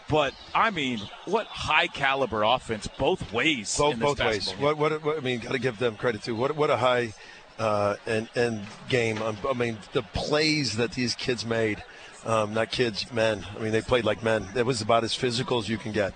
but 0.09 0.33
I 0.55 0.71
mean, 0.71 0.99
what 1.25 1.47
high 1.47 1.87
caliber 1.87 2.43
offense 2.43 2.87
both 2.87 3.31
ways. 3.33 3.77
Both 3.77 3.99
both 3.99 4.19
ways. 4.19 4.51
What, 4.51 4.77
what 4.77 5.03
what 5.03 5.17
I 5.17 5.21
mean, 5.21 5.39
got 5.39 5.51
to 5.51 5.59
give 5.59 5.77
them 5.77 5.95
credit 5.95 6.23
too. 6.23 6.35
What 6.35 6.55
what 6.55 6.69
a 6.69 6.77
high 6.77 7.13
uh, 7.59 7.95
and 8.05 8.29
and 8.35 8.61
game. 8.89 9.21
Um, 9.21 9.37
I 9.47 9.53
mean, 9.53 9.77
the 9.93 10.03
plays 10.03 10.77
that 10.77 10.91
these 10.93 11.15
kids 11.15 11.45
made. 11.45 11.83
Um, 12.23 12.53
not 12.53 12.69
kids, 12.71 13.11
men. 13.11 13.45
I 13.57 13.59
mean, 13.59 13.71
they 13.71 13.81
played 13.81 14.05
like 14.05 14.21
men. 14.21 14.47
It 14.55 14.63
was 14.65 14.79
about 14.79 15.03
as 15.03 15.15
physical 15.15 15.57
as 15.57 15.67
you 15.67 15.79
can 15.79 15.91
get. 15.91 16.13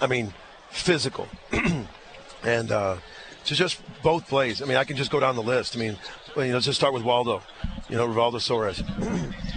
I 0.00 0.06
mean, 0.06 0.32
physical. 0.70 1.28
and 2.44 2.70
uh, 2.70 2.98
to 3.46 3.54
just 3.54 3.80
both 4.02 4.28
plays. 4.28 4.62
I 4.62 4.64
mean, 4.66 4.76
I 4.76 4.84
can 4.84 4.96
just 4.96 5.10
go 5.10 5.20
down 5.20 5.36
the 5.36 5.42
list. 5.42 5.76
I 5.76 5.80
mean, 5.80 5.96
you 6.36 6.48
know, 6.52 6.60
just 6.60 6.78
start 6.78 6.92
with 6.94 7.02
Waldo. 7.02 7.42
You 7.88 7.96
know, 7.96 8.06
Rivaldo 8.06 8.36
Soares. 8.36 8.80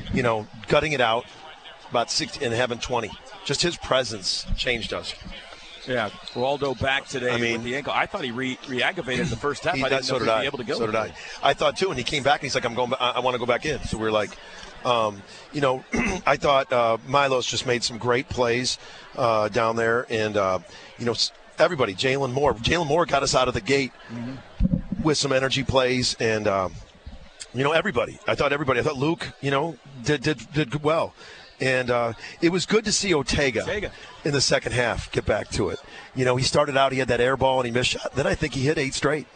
you 0.13 0.23
know, 0.23 0.47
gutting 0.67 0.93
it 0.93 1.01
out 1.01 1.25
about 1.89 2.09
60 2.09 2.43
and 2.43 2.53
having 2.53 2.79
20. 2.79 3.09
Just 3.45 3.61
his 3.61 3.77
presence 3.77 4.45
changed 4.57 4.93
us. 4.93 5.13
Yeah, 5.87 6.09
Waldo 6.33 6.73
back 6.75 7.07
today 7.07 7.31
I 7.31 7.37
mean- 7.37 7.53
with 7.55 7.63
the 7.63 7.75
ankle. 7.75 7.91
I 7.93 8.05
thought 8.05 8.23
he 8.23 8.31
re- 8.31 8.57
re-aggravated 8.69 9.27
the 9.27 9.35
first 9.35 9.65
half. 9.65 9.75
He- 9.75 9.83
I 9.83 9.89
didn't 9.89 10.05
so 10.05 10.13
know 10.13 10.19
did 10.19 10.25
he'd 10.25 10.31
I. 10.31 10.41
be 10.41 10.47
able 10.47 10.57
to 10.59 10.63
go. 10.63 10.73
So 10.77 10.85
did 10.85 10.95
I. 10.95 11.13
I 11.43 11.53
thought 11.53 11.75
too, 11.77 11.89
and 11.89 11.97
he 11.97 12.03
came 12.05 12.23
back 12.23 12.39
and 12.39 12.43
he's 12.43 12.55
like, 12.55 12.63
"I'm 12.65 12.73
going. 12.73 12.93
I, 12.99 13.11
I 13.11 13.19
want 13.19 13.35
to 13.35 13.39
go 13.39 13.45
back 13.45 13.65
in." 13.65 13.83
So 13.83 13.97
we 13.97 14.07
are 14.07 14.11
like, 14.11 14.29
um, 14.85 15.21
you 15.51 15.59
know, 15.59 15.83
I 16.25 16.37
thought 16.37 16.71
uh, 16.71 16.97
Milos 17.05 17.45
just 17.45 17.65
made 17.65 17.83
some 17.83 17.97
great 17.97 18.29
plays 18.29 18.77
uh, 19.17 19.49
down 19.49 19.75
there, 19.75 20.05
and 20.09 20.37
uh, 20.37 20.59
you 20.97 21.05
know, 21.05 21.15
everybody, 21.63 21.93
Jalen 21.95 22.31
Moore. 22.33 22.53
Jalen 22.53 22.87
Moore 22.87 23.05
got 23.05 23.23
us 23.23 23.33
out 23.33 23.47
of 23.47 23.53
the 23.53 23.61
gate 23.61 23.91
with 25.03 25.17
some 25.17 25.31
energy 25.31 25.63
plays, 25.63 26.15
and 26.19 26.47
um, 26.47 26.73
you 27.53 27.63
know, 27.63 27.71
everybody. 27.71 28.19
I 28.27 28.35
thought 28.35 28.53
everybody. 28.53 28.79
I 28.79 28.83
thought 28.83 28.97
Luke, 28.97 29.29
you 29.41 29.51
know, 29.51 29.77
did 30.03 30.21
did 30.21 30.51
did 30.53 30.83
well. 30.83 31.13
And 31.61 31.89
uh, 31.91 32.13
it 32.41 32.49
was 32.51 32.65
good 32.65 32.83
to 32.85 32.91
see 32.91 33.11
Otega, 33.11 33.61
Otega. 33.61 33.91
in 34.25 34.33
the 34.33 34.41
second 34.41 34.73
half 34.73 35.09
get 35.11 35.25
back 35.25 35.49
to 35.51 35.69
it. 35.69 35.79
You 36.13 36.25
know, 36.25 36.35
he 36.35 36.43
started 36.43 36.75
out, 36.75 36.91
he 36.91 36.99
had 36.99 37.07
that 37.07 37.21
air 37.21 37.37
ball 37.37 37.59
and 37.59 37.65
he 37.67 37.71
missed 37.71 37.91
shot. 37.91 38.13
Then 38.15 38.27
I 38.27 38.35
think 38.35 38.53
he 38.53 38.61
hit 38.63 38.77
eight 38.77 38.93
straight. 38.93 39.27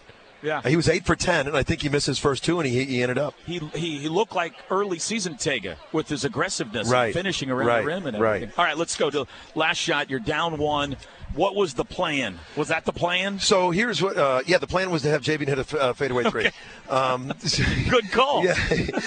Yeah, 0.43 0.61
He 0.61 0.75
was 0.75 0.87
eight 0.89 1.05
for 1.05 1.15
ten, 1.15 1.47
and 1.47 1.55
I 1.57 1.63
think 1.63 1.81
he 1.81 1.89
missed 1.89 2.05
his 2.05 2.19
first 2.19 2.43
two, 2.43 2.59
and 2.59 2.69
he, 2.69 2.83
he 2.85 3.01
ended 3.01 3.17
up. 3.17 3.33
he, 3.45 3.57
he 3.73 3.97
he 3.99 4.07
looked 4.09 4.35
like 4.35 4.53
early 4.69 4.99
season 4.99 5.35
Tega 5.37 5.77
with 5.93 6.09
his 6.09 6.25
aggressiveness, 6.25 6.89
Right. 6.91 7.05
and 7.05 7.13
finishing 7.13 7.49
around 7.49 7.67
Right. 7.67 7.81
the 7.81 7.87
rim, 7.87 8.05
and 8.07 8.19
Right. 8.19 8.35
everything. 8.35 8.53
All 8.57 8.63
right, 8.65 8.77
let's 8.77 8.95
go 8.95 9.09
to 9.09 9.25
last 9.55 9.77
shot. 9.77 10.09
You're 10.11 10.19
down 10.19 10.57
one 10.59 10.95
What 11.35 11.55
was 11.55 11.75
the 11.75 11.85
plan? 11.85 12.39
Was 12.55 12.69
that 12.69 12.85
the 12.85 12.93
plan? 12.93 13.39
So 13.39 13.71
here's 13.71 14.01
what. 14.01 14.17
Uh, 14.17 14.41
yeah, 14.47 14.57
the 14.57 14.67
plan 14.67 14.89
was 14.89 15.03
to 15.03 15.09
have 15.09 15.21
Javian 15.21 15.47
hit 15.47 15.57
a 15.57 15.61
f- 15.61 15.75
uh, 15.75 15.93
fadeaway 15.93 16.29
three. 16.29 16.49
Um, 16.89 17.31
Good 17.89 18.11
call. 18.11 18.43
Yeah. 18.43 18.55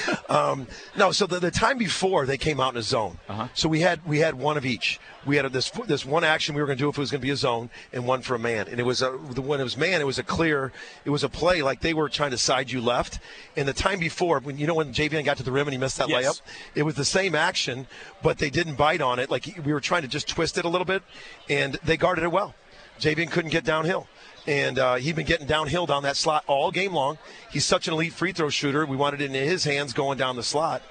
um, 0.29 0.67
no, 0.97 1.13
so 1.13 1.27
the, 1.27 1.41
the 1.41 1.51
time 1.51 1.79
before 1.79 2.27
they 2.27 2.39
came 2.39 2.61
out 2.61 2.75
in 2.75 2.79
a 2.79 2.83
zone. 2.83 3.19
Uh-huh. 3.29 3.49
So 3.55 3.69
we 3.69 3.81
had 3.81 4.07
we 4.07 4.19
had 4.21 4.35
one 4.35 4.57
of 4.57 4.65
each. 4.65 5.01
We 5.27 5.37
had 5.37 5.53
this 5.53 5.71
this 5.87 6.05
one 6.05 6.25
action 6.25 6.55
we 6.55 6.61
were 6.61 6.67
going 6.67 6.79
to 6.79 6.85
do 6.85 6.89
if 6.89 6.97
it 6.97 7.01
was 7.01 7.11
going 7.11 7.21
to 7.21 7.27
be 7.27 7.31
a 7.31 7.37
zone, 7.37 7.71
and 7.93 8.07
one 8.07 8.23
for 8.23 8.35
a 8.35 8.39
man. 8.39 8.69
And 8.69 8.81
it 8.81 8.85
was 8.85 9.03
a 9.03 9.19
the 9.31 9.43
when 9.43 9.61
it 9.61 9.65
was 9.65 9.77
man, 9.77 10.01
it 10.01 10.07
was 10.07 10.19
a 10.19 10.23
clear. 10.23 10.73
It 11.05 11.11
was 11.11 11.23
a 11.25 11.29
play 11.29 11.63
like 11.63 11.81
they 11.81 11.93
were 11.95 12.09
trying 12.09 12.31
to 12.31 12.39
side 12.39 12.71
you 12.71 12.81
left. 12.81 13.19
And 13.57 13.69
the 13.69 13.73
time 13.73 13.99
before, 13.99 14.41
when 14.41 14.57
you 14.59 14.67
know 14.67 14.75
when 14.75 14.93
Javian 14.93 15.25
got 15.25 15.37
to 15.37 15.43
the 15.43 15.53
rim 15.53 15.67
and 15.67 15.73
he 15.73 15.79
missed 15.79 15.99
that 15.99 16.09
Yes. 16.09 16.25
layup, 16.25 16.41
it 16.75 16.83
was 16.85 16.95
the 16.95 17.05
same 17.05 17.35
action, 17.35 17.87
but 18.23 18.39
they 18.39 18.51
didn't 18.51 18.77
bite 18.77 19.01
on 19.03 19.19
it. 19.19 19.31
Like 19.31 19.59
we 19.65 19.73
were 19.73 19.81
trying 19.81 20.03
to 20.03 20.09
just 20.09 20.29
twist 20.29 20.57
it 20.57 20.65
a 20.65 20.69
little 20.69 20.87
bit, 20.87 21.03
and 21.49 21.75
they 21.85 21.97
guarded 21.97 22.25
it 22.25 22.33
well. 22.33 22.55
Javian 23.01 23.31
couldn't 23.31 23.51
get 23.51 23.65
downhill. 23.65 24.07
And 24.47 24.79
uh, 24.79 24.95
he'd 24.95 25.17
been 25.17 25.27
getting 25.27 25.47
downhill 25.47 25.85
down 25.87 26.03
that 26.05 26.17
slot 26.17 26.45
all 26.47 26.71
game 26.71 26.95
long. 26.95 27.19
He's 27.51 27.65
such 27.67 27.89
an 27.89 27.95
elite 27.95 28.15
free 28.15 28.33
throw 28.33 28.49
shooter. 28.49 28.87
We 28.87 28.97
wanted 28.97 29.21
it 29.21 29.27
in 29.27 29.35
his 29.35 29.65
hands 29.65 29.93
going 29.93 30.17
down 30.17 30.37
the 30.37 30.43
slot. 30.43 30.83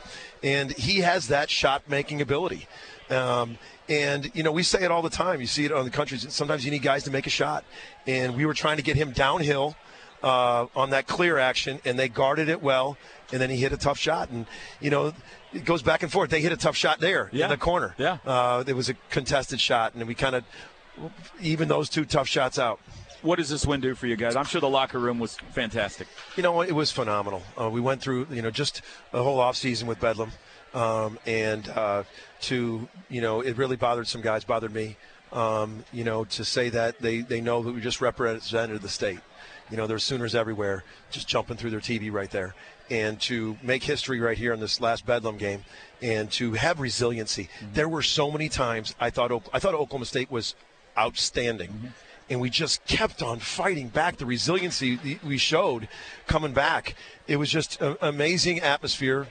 And 0.44 0.72
he 0.72 1.00
has 1.00 1.28
that 1.30 1.50
shot 1.50 1.90
making 1.90 2.22
ability. 2.22 2.68
Um, 3.10 3.58
and, 3.88 4.30
you 4.36 4.44
know, 4.44 4.52
we 4.52 4.64
say 4.64 4.84
it 4.84 4.92
all 4.92 5.02
the 5.02 5.10
time. 5.10 5.42
You 5.42 5.48
see 5.48 5.66
it 5.66 5.72
on 5.72 5.84
the 5.86 5.92
country. 5.92 6.18
Sometimes 6.18 6.64
you 6.64 6.72
need 6.72 6.84
guys 6.84 7.04
to 7.06 7.12
make 7.12 7.26
a 7.28 7.32
shot. 7.32 7.64
And 8.06 8.36
we 8.36 8.46
were 8.46 8.54
trying 8.54 8.78
to 8.78 8.84
get 8.84 8.96
him 8.96 9.12
downhill 9.12 9.76
uh, 10.22 10.68
on 10.76 10.92
that 10.92 11.08
clear 11.08 11.38
action, 11.38 11.80
and 11.86 11.98
they 11.98 12.08
guarded 12.10 12.50
it 12.50 12.62
well. 12.62 12.98
And 13.32 13.42
then 13.42 13.50
he 13.50 13.58
hit 13.58 13.72
a 13.74 13.78
tough 13.78 13.98
shot. 13.98 14.30
And, 14.30 14.46
you 14.80 14.90
know, 14.92 15.14
it 15.54 15.66
goes 15.66 15.82
back 15.82 16.04
and 16.04 16.12
forth. 16.12 16.30
They 16.30 16.42
hit 16.42 16.52
a 16.52 16.58
tough 16.58 16.76
shot 16.76 17.00
there 17.00 17.30
Yeah. 17.32 17.46
in 17.46 17.50
the 17.52 17.58
corner. 17.58 17.96
Yeah. 17.98 18.18
Uh, 18.26 18.64
it 18.68 18.74
was 18.76 18.90
a 18.90 18.94
contested 19.10 19.60
shot, 19.60 19.96
and 19.96 20.08
we 20.08 20.14
kind 20.14 20.36
of 20.36 20.44
even 21.42 21.68
those 21.68 21.90
two 21.90 22.06
tough 22.06 22.28
shots 22.28 22.60
out. 22.60 22.80
What 23.22 23.38
does 23.38 23.50
this 23.50 23.66
win 23.66 23.82
do 23.82 23.96
for 23.96 24.08
you 24.08 24.16
guys? 24.16 24.36
I'm 24.36 24.46
sure 24.46 24.62
the 24.62 24.70
locker 24.70 25.00
room 25.00 25.20
was 25.20 25.36
fantastic. 25.54 26.08
You 26.38 26.44
know, 26.44 26.62
it 26.62 26.72
was 26.74 26.92
phenomenal. 26.92 27.42
Uh, 27.60 27.70
we 27.70 27.82
went 27.82 28.02
through, 28.02 28.28
you 28.32 28.42
know, 28.42 28.52
just 28.52 28.82
a 29.14 29.22
whole 29.22 29.40
off 29.40 29.56
season 29.58 29.88
with 29.88 30.00
Bedlam, 30.00 30.32
um, 30.74 31.20
and 31.26 31.68
uh, 31.70 32.04
to, 32.42 32.88
you 33.10 33.22
know, 33.22 33.42
it 33.42 33.58
really 33.58 33.76
bothered 33.76 34.08
some 34.08 34.22
guys, 34.22 34.44
bothered 34.44 34.74
me. 34.74 34.98
Um, 35.32 35.84
you 35.94 36.04
know, 36.04 36.26
to 36.26 36.44
say 36.44 36.70
that 36.70 37.00
they 37.00 37.22
they 37.22 37.40
know 37.40 37.62
that 37.62 37.72
we 37.72 37.82
just 37.82 38.02
represented 38.02 38.82
the 38.82 38.90
state. 38.90 39.20
You 39.70 39.78
know, 39.78 39.86
there's 39.86 40.04
Sooners 40.04 40.34
everywhere, 40.34 40.84
just 41.12 41.28
jumping 41.28 41.56
through 41.56 41.70
their 41.70 41.80
TV 41.80 42.12
right 42.12 42.32
there, 42.32 42.56
and 42.90 43.20
to 43.22 43.56
make 43.62 43.84
history 43.84 44.20
right 44.20 44.38
here 44.38 44.54
in 44.54 44.60
this 44.60 44.82
last 44.82 45.06
Bedlam 45.06 45.38
game, 45.38 45.64
and 46.02 46.32
to 46.32 46.54
have 46.54 46.80
resiliency. 46.80 47.50
There 47.74 47.88
were 47.88 48.02
so 48.02 48.32
many 48.32 48.50
times 48.50 48.96
I 49.00 49.12
thought 49.12 49.32
I 49.54 49.60
thought 49.60 49.76
Oklahoma 49.76 50.06
State 50.06 50.32
was 50.32 50.56
outstanding. 50.98 51.94
And 52.32 52.40
we 52.40 52.52
just 52.52 52.86
kept 52.86 53.24
on 53.24 53.40
fighting 53.40 53.88
back. 53.88 54.18
The 54.18 54.26
resiliency 54.26 55.20
we 55.26 55.40
showed 55.40 55.88
coming 56.28 56.54
back. 56.54 56.96
It 57.28 57.38
was 57.38 57.50
just 57.50 57.82
an 57.82 57.98
amazing 58.02 58.60
atmosphere, 58.60 59.28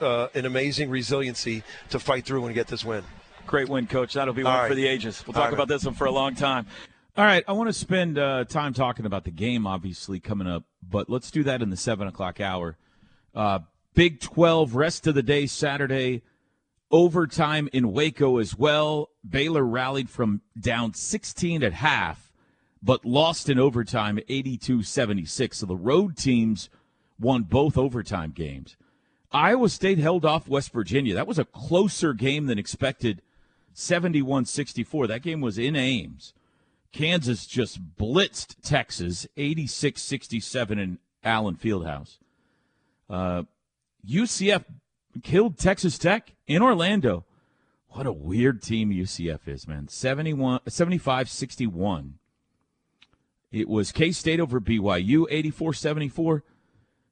uh, 0.00 0.28
an 0.34 0.46
amazing 0.46 0.90
resiliency 0.90 1.62
to 1.90 1.98
fight 1.98 2.24
through 2.24 2.46
and 2.46 2.54
get 2.54 2.66
this 2.66 2.84
win. 2.84 3.04
Great 3.46 3.68
win, 3.68 3.86
coach. 3.86 4.14
That'll 4.14 4.34
be 4.34 4.42
one 4.42 4.54
right. 4.54 4.68
for 4.68 4.74
the 4.74 4.86
ages. 4.86 5.22
We'll 5.26 5.34
talk 5.34 5.44
right, 5.44 5.54
about 5.54 5.68
this 5.68 5.84
one 5.84 5.94
for 5.94 6.06
a 6.06 6.10
long 6.10 6.34
time. 6.34 6.66
All 7.16 7.24
right, 7.24 7.44
I 7.46 7.52
want 7.52 7.68
to 7.68 7.72
spend 7.72 8.18
uh, 8.18 8.44
time 8.44 8.72
talking 8.72 9.06
about 9.06 9.24
the 9.24 9.30
game, 9.30 9.66
obviously 9.66 10.18
coming 10.18 10.48
up, 10.48 10.64
but 10.82 11.08
let's 11.08 11.30
do 11.30 11.44
that 11.44 11.62
in 11.62 11.70
the 11.70 11.76
seven 11.76 12.08
o'clock 12.08 12.40
hour. 12.40 12.76
Uh, 13.34 13.60
Big 13.94 14.20
Twelve, 14.20 14.74
rest 14.74 15.06
of 15.06 15.14
the 15.14 15.22
day 15.22 15.46
Saturday, 15.46 16.22
overtime 16.90 17.68
in 17.72 17.92
Waco 17.92 18.38
as 18.38 18.56
well. 18.56 19.10
Baylor 19.28 19.64
rallied 19.64 20.10
from 20.10 20.42
down 20.58 20.94
16 20.94 21.62
at 21.62 21.72
half, 21.72 22.32
but 22.82 23.04
lost 23.04 23.48
in 23.48 23.58
overtime 23.58 24.18
82-76. 24.28 25.54
So 25.54 25.66
the 25.66 25.76
road 25.76 26.16
teams 26.16 26.70
won 27.18 27.42
both 27.42 27.76
overtime 27.78 28.30
games. 28.30 28.76
Iowa 29.34 29.68
State 29.68 29.98
held 29.98 30.24
off 30.24 30.48
West 30.48 30.72
Virginia. 30.72 31.12
That 31.14 31.26
was 31.26 31.40
a 31.40 31.44
closer 31.44 32.14
game 32.14 32.46
than 32.46 32.58
expected. 32.58 33.20
71-64. 33.74 35.08
That 35.08 35.22
game 35.22 35.40
was 35.40 35.58
in 35.58 35.74
Ames. 35.74 36.32
Kansas 36.92 37.44
just 37.44 37.96
blitzed 37.96 38.54
Texas 38.62 39.26
86-67 39.36 40.70
in 40.80 40.98
Allen 41.24 41.56
Fieldhouse. 41.56 42.18
Uh, 43.10 43.42
UCF 44.08 44.64
killed 45.24 45.58
Texas 45.58 45.98
Tech 45.98 46.32
in 46.46 46.62
Orlando. 46.62 47.24
What 47.88 48.06
a 48.06 48.12
weird 48.12 48.62
team 48.62 48.90
UCF 48.90 49.48
is, 49.48 49.66
man. 49.66 49.88
71 49.88 50.60
75-61. 50.68 52.12
It 53.50 53.68
was 53.68 53.90
K-State 53.90 54.40
over 54.40 54.60
BYU 54.60 55.26
84-74 55.30 56.42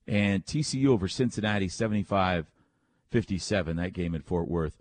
and 0.06 0.44
TCU 0.44 0.86
over 0.88 1.08
Cincinnati 1.08 1.68
75-57 1.68 2.44
that 3.76 3.92
game 3.92 4.14
in 4.14 4.22
Fort 4.22 4.48
Worth. 4.48 4.76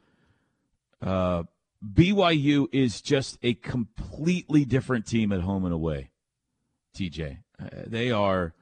Uh, 1.02 1.44
BYU 1.84 2.68
is 2.72 3.02
just 3.02 3.38
a 3.42 3.54
completely 3.56 4.66
different 4.66 5.06
team 5.06 5.32
at 5.32 5.42
home 5.42 5.66
and 5.66 5.74
away. 5.74 6.12
TJ, 6.96 7.40
uh, 7.60 7.68
they 7.88 8.12
are. 8.12 8.54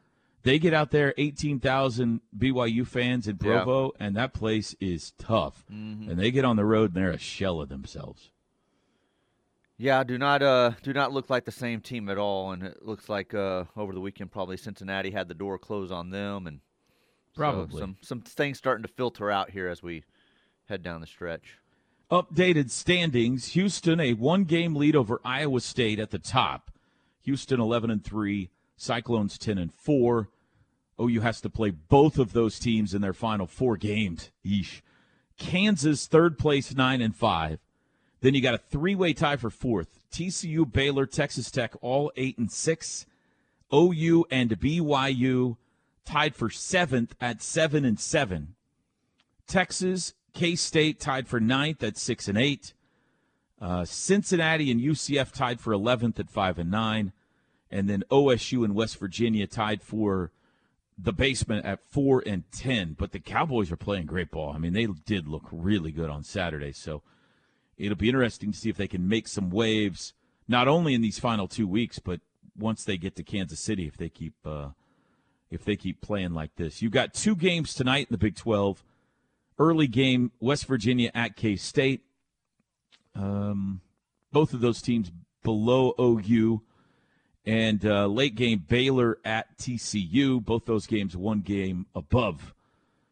They 0.44 0.58
get 0.58 0.74
out 0.74 0.92
there, 0.92 1.14
eighteen 1.18 1.60
thousand 1.60 2.22
BYU 2.38 2.88
fans 2.88 3.28
in 3.28 3.38
Yeah. 3.42 3.64
Provo, 3.64 3.92
and 4.00 4.16
that 4.16 4.34
place 4.34 4.74
is 4.80 5.12
tough. 5.18 5.66
Mhm. 5.70 6.10
And 6.10 6.18
they 6.18 6.32
get 6.32 6.46
on 6.46 6.56
the 6.56 6.64
road, 6.64 6.92
and 6.92 7.04
they're 7.04 7.12
a 7.12 7.18
shell 7.18 7.60
of 7.60 7.68
themselves. 7.68 8.32
Yeah, 9.82 10.04
do 10.04 10.18
not 10.18 10.44
uh 10.44 10.72
do 10.84 10.92
not 10.92 11.14
look 11.14 11.30
like 11.30 11.46
the 11.46 11.54
same 11.54 11.80
team 11.80 12.10
at 12.10 12.18
all, 12.18 12.52
and 12.52 12.64
it 12.64 12.86
looks 12.86 13.08
like 13.08 13.34
uh 13.34 13.64
over 13.78 13.94
the 13.94 14.02
weekend 14.02 14.30
probably 14.30 14.58
Cincinnati 14.58 15.10
had 15.10 15.30
the 15.30 15.34
door 15.34 15.58
closed 15.58 15.94
on 15.94 16.10
them, 16.10 16.48
and 16.48 16.60
so 17.34 17.40
Probably. 17.40 17.80
some 17.80 17.96
some 18.02 18.20
things 18.20 18.58
starting 18.58 18.84
to 18.84 18.90
filter 18.90 19.32
out 19.32 19.52
here 19.52 19.70
as 19.70 19.82
we 19.82 20.04
head 20.68 20.84
down 20.84 21.00
the 21.00 21.08
stretch. 21.08 21.58
Updated 22.12 22.70
standings: 22.72 23.54
Houston 23.54 24.02
a 24.02 24.14
one-game 24.16 24.76
lead 24.76 24.98
over 24.98 25.22
Iowa 25.24 25.62
State 25.62 26.00
at 26.00 26.12
the 26.12 26.20
top. 26.20 26.72
Houston 27.22 27.62
eleven 27.62 27.90
and 27.90 28.04
three, 28.04 28.50
Cyclones 28.76 29.38
ten 29.38 29.58
and 29.58 29.74
four. 29.74 30.28
OU 31.00 31.22
has 31.22 31.40
to 31.40 31.50
play 31.50 31.70
both 31.70 32.18
of 32.20 32.34
those 32.34 32.60
teams 32.60 32.94
in 32.94 33.02
their 33.02 33.14
final 33.14 33.48
four 33.48 33.78
games. 33.78 34.32
Yeesh. 34.46 34.82
Kansas 35.38 36.06
third 36.06 36.38
place 36.38 36.76
nine 36.76 37.02
and 37.02 37.16
five. 37.16 37.60
Then 38.22 38.34
you 38.34 38.42
got 38.42 38.56
a 38.56 38.58
three-way 38.58 39.14
tie 39.14 39.38
for 39.38 39.50
fourth. 39.50 40.00
TCU, 40.12 40.70
Baylor, 40.70 41.06
Texas 41.06 41.50
Tech 41.50 41.74
all 41.82 42.12
eight 42.16 42.38
and 42.38 42.52
six. 42.52 43.06
OU 43.74 44.26
and 44.32 44.60
BYU 44.60 45.58
tied 46.06 46.36
for 46.36 46.50
seventh 46.50 47.16
at 47.22 47.42
seven 47.42 47.86
and 47.86 48.00
seven. 48.00 48.56
Texas, 49.48 50.14
K 50.34 50.56
State 50.56 51.00
tied 51.00 51.28
for 51.28 51.40
ninth 51.40 51.84
at 51.84 51.98
six 51.98 52.28
and 52.28 52.38
eight. 52.38 52.74
Uh, 53.62 53.84
Cincinnati 53.86 54.72
and 54.72 54.80
UCF 54.80 55.32
tied 55.32 55.60
for 55.60 55.74
11th 55.74 56.20
at 56.20 56.30
five 56.30 56.58
and 56.58 56.72
nine, 56.72 57.12
and 57.70 57.90
then 57.90 58.04
OSU 58.10 58.64
and 58.64 58.74
West 58.74 58.98
Virginia 58.98 59.46
tied 59.48 59.82
for 59.82 60.32
the 60.98 61.12
basement 61.12 61.66
at 61.66 61.82
four 61.82 62.24
and 62.26 62.50
ten. 62.52 62.96
But 62.98 63.12
the 63.12 63.20
Cowboys 63.20 63.72
are 63.72 63.78
playing 63.78 64.06
great 64.06 64.32
ball. 64.32 64.54
I 64.54 64.60
mean, 64.60 64.74
they 64.74 64.86
did 64.86 65.28
look 65.28 65.44
really 65.52 65.92
good 65.92 66.10
on 66.10 66.24
Saturday, 66.24 66.72
so 66.72 67.04
it'll 67.80 67.98
be 67.98 68.10
interesting 68.10 68.52
to 68.52 68.58
see 68.58 68.70
if 68.70 68.78
they 68.78 68.88
can 68.88 69.08
make 69.08 69.28
some 69.28 69.50
waves, 69.50 70.14
not 70.48 70.68
only 70.68 70.94
in 70.94 71.02
these 71.02 71.18
final 71.18 71.48
two 71.48 71.68
weeks, 71.68 71.98
but 71.98 72.20
once 72.58 72.84
they 72.84 72.98
get 72.98 73.16
to 73.16 73.24
Kansas 73.24 73.60
City, 73.60 73.88
if 73.88 73.98
they 73.98 74.10
keep 74.10 74.34
uh, 74.46 74.70
if 75.50 75.66
they 75.66 75.76
keep 75.76 76.02
playing 76.02 76.34
like 76.34 76.56
this. 76.56 76.82
You've 76.82 76.92
got 76.92 77.14
two 77.14 77.36
games 77.36 77.74
tonight 77.74 78.08
in 78.10 78.12
the 78.12 78.18
Big 78.18 78.36
Twelve. 78.36 78.84
Early 79.58 79.88
game, 79.88 80.32
West 80.40 80.66
Virginia 80.68 81.12
at 81.16 81.36
K 81.36 81.56
State. 81.56 82.02
Um, 83.16 83.82
both 84.32 84.54
of 84.54 84.62
those 84.62 84.82
teams 84.82 85.12
below 85.44 85.94
OU. 86.00 86.62
And 87.46 87.84
uh, 87.86 88.06
late 88.06 88.36
game, 88.36 88.64
Baylor 88.68 89.18
at 89.26 89.58
TCU. 89.58 90.44
Both 90.44 90.66
those 90.66 90.86
games, 90.86 91.18
one 91.18 91.42
game 91.42 91.88
above. 91.96 92.54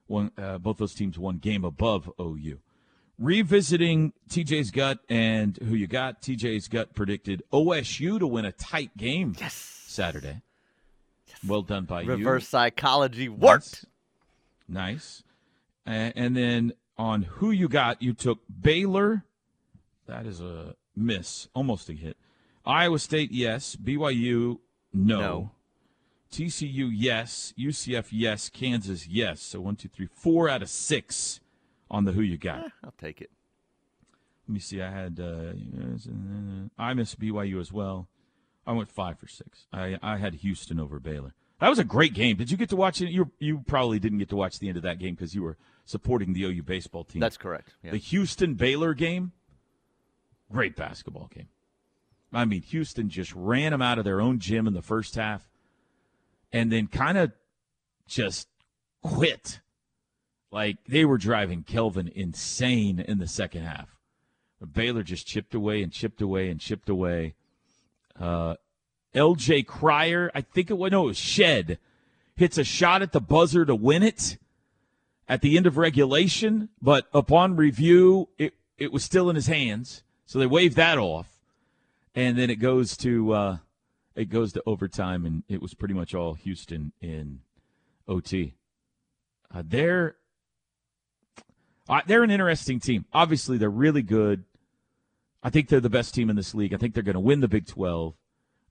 One, 0.06 0.32
uh, 0.38 0.58
both 0.60 0.78
those 0.78 0.94
teams, 0.94 1.18
one 1.18 1.38
game 1.38 1.66
above 1.66 2.12
OU. 2.22 2.60
Revisiting 3.20 4.14
TJ's 4.30 4.70
gut 4.70 5.00
and 5.10 5.58
who 5.58 5.74
you 5.74 5.88
got. 5.88 6.22
TJ's 6.22 6.68
gut 6.68 6.94
predicted 6.94 7.42
OSU 7.52 8.20
to 8.20 8.28
win 8.28 8.46
a 8.46 8.52
tight 8.52 8.96
game 8.96 9.36
yes. 9.40 9.54
Saturday. 9.88 10.42
Well 11.46 11.64
done 11.64 11.86
by 11.86 12.02
you. 12.02 12.12
Reverse 12.12 12.48
psychology 12.48 13.30
worked. 13.30 13.86
Nice. 14.68 15.24
And, 15.86 16.14
and 16.16 16.38
then 16.38 16.74
on 16.98 17.24
who 17.24 17.52
you 17.52 17.68
got, 17.68 18.02
you 18.02 18.14
took 18.14 18.40
Baylor. 18.62 19.24
That 20.08 20.26
is 20.26 20.40
a 20.40 20.76
miss, 20.96 21.48
almost 21.54 21.90
a 21.90 21.94
hit. 21.94 22.18
Iowa 22.66 23.00
State, 23.00 23.32
yes. 23.32 23.76
BYU, 23.76 24.60
no. 24.94 25.20
No. 25.20 25.52
TCU, 26.32 26.90
yes. 26.94 27.54
UCF, 27.58 28.08
yes. 28.12 28.50
Kansas, 28.50 29.08
yes. 29.08 29.42
So 29.42 29.62
one, 29.62 29.76
two, 29.76 29.88
three, 29.88 30.08
four 30.12 30.50
out 30.50 30.62
of 30.62 30.70
six 30.70 31.40
on 31.90 32.06
the 32.06 32.12
who 32.12 32.22
you 32.22 32.38
got. 32.38 32.60
Eh, 32.66 32.70
I'll 32.84 32.94
take 32.98 33.22
it. 33.22 33.32
let 34.48 34.54
me 34.54 34.60
see. 34.60 34.82
I 34.82 34.92
had 34.92 35.20
uh, 35.20 35.54
I 36.78 36.94
missed 36.94 37.20
BYU 37.20 37.60
as 37.60 37.72
well. 37.72 38.08
I 38.66 38.74
went 38.74 38.90
five 38.92 39.18
for 39.20 39.28
six. 39.28 39.66
I 39.72 39.98
I 40.02 40.18
had 40.18 40.36
Houston 40.36 40.80
over 40.80 41.00
Baylor. 41.00 41.34
That 41.60 41.70
was 41.70 41.80
a 41.80 41.84
great 41.84 42.14
game. 42.14 42.38
Did 42.38 42.52
you 42.52 42.58
get 42.58 42.70
to 42.70 42.76
watch 42.76 43.02
it? 43.02 43.10
You 43.10 43.32
you 43.40 43.64
probably 43.66 44.00
didn't 44.00 44.20
get 44.20 44.30
to 44.30 44.36
watch 44.36 44.60
the 44.60 44.68
end 44.68 44.78
of 44.78 44.84
that 44.84 45.00
game 45.00 45.16
because 45.16 45.34
you 45.34 45.42
were 45.42 45.58
supporting 45.86 46.34
the 46.34 46.44
OU 46.44 46.64
baseball 46.64 47.04
team. 47.04 47.20
That's 47.20 47.38
correct. 47.38 47.74
Yeah. 47.82 47.92
The 47.92 47.98
Houston 47.98 48.54
Baylor 48.56 48.94
game, 48.94 49.32
great 50.52 50.76
basketball 50.76 51.30
game. 51.34 51.48
I 52.34 52.44
mean, 52.44 52.62
Houston 52.62 53.10
just 53.10 53.34
ran 53.34 53.72
them 53.72 53.82
out 53.82 53.98
of 53.98 54.04
their 54.04 54.20
own 54.20 54.40
gym 54.40 54.68
in 54.68 54.74
the 54.74 54.82
first 54.82 55.16
half, 55.16 55.50
and 56.52 56.72
then 56.72 56.88
kind 56.88 57.18
of 57.18 57.32
just 58.06 58.50
quit. 59.02 59.62
Like 60.52 60.78
they 60.88 61.06
were 61.06 61.18
driving 61.18 61.64
Kelvin 61.64 62.12
insane 62.14 63.00
in 63.00 63.20
the 63.20 63.28
second 63.28 63.64
half. 63.64 63.98
But 64.60 64.74
Baylor 64.74 65.04
just 65.04 65.28
chipped 65.28 65.54
away 65.54 65.84
and 65.84 65.92
chipped 65.92 66.22
away 66.22 66.50
and 66.50 66.60
chipped 66.60 66.90
away. 66.90 67.36
Uh, 68.20 68.56
L.J. 69.14 69.64
Cryer, 69.64 70.32
I 70.34 70.42
think 70.42 70.70
it 70.70 70.78
was 70.78 70.92
no, 70.92 71.06
it 71.06 71.08
was 71.08 71.18
Shead, 71.18 71.78
hits 72.36 72.58
a 72.58 72.64
shot 72.64 73.02
at 73.02 73.12
the 73.12 73.22
buzzer 73.22 73.66
to 73.66 73.76
win 73.76 74.04
it 74.04 74.38
at 75.28 75.42
the 75.42 75.58
end 75.58 75.68
of 75.68 75.78
regulation, 75.78 76.70
but 76.82 77.08
upon 77.14 77.56
review, 77.56 78.30
it 78.38 78.54
it 78.78 78.92
was 78.92 79.04
still 79.04 79.30
in 79.30 79.36
his 79.36 79.48
hands, 79.48 80.04
so 80.26 80.40
they 80.40 80.46
waved 80.46 80.76
that 80.76 80.98
off, 80.98 81.40
and 82.14 82.38
then 82.38 82.50
it 82.50 82.58
goes 82.58 82.96
to 82.98 83.34
uh, 83.34 83.58
it 84.16 84.30
goes 84.30 84.54
to 84.54 84.64
overtime, 84.66 85.26
and 85.26 85.44
it 85.50 85.62
was 85.62 85.74
pretty 85.74 85.94
much 85.94 86.14
all 86.14 86.34
Houston 86.34 86.92
in 87.02 87.42
OT. 88.08 88.54
Uh, 89.54 89.64
uh, 91.90 92.02
they're 92.06 92.24
an 92.24 92.32
interesting 92.32 92.80
team. 92.80 93.06
Obviously, 93.14 93.58
they're 93.58 93.70
really 93.70 94.02
good. 94.02 94.44
I 95.44 95.50
think 95.50 95.70
they're 95.70 95.80
the 95.80 95.90
best 95.90 96.14
team 96.14 96.30
in 96.30 96.36
this 96.36 96.54
league. 96.54 96.74
I 96.74 96.78
think 96.78 96.94
they're 96.94 97.04
going 97.04 97.14
to 97.14 97.20
win 97.20 97.40
the 97.40 97.48
Big 97.48 97.68
12. 97.68 98.16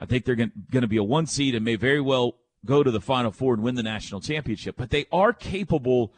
I 0.00 0.06
think 0.06 0.24
they're 0.24 0.34
going 0.34 0.52
to 0.72 0.86
be 0.86 0.98
a 0.98 1.02
one 1.02 1.26
seed 1.26 1.54
and 1.54 1.64
may 1.64 1.76
very 1.76 2.00
well 2.00 2.36
go 2.64 2.82
to 2.82 2.90
the 2.90 3.00
Final 3.00 3.30
Four 3.30 3.54
and 3.54 3.62
win 3.62 3.76
the 3.76 3.82
national 3.82 4.20
championship. 4.20 4.76
But 4.76 4.90
they 4.90 5.06
are 5.10 5.32
capable 5.32 6.12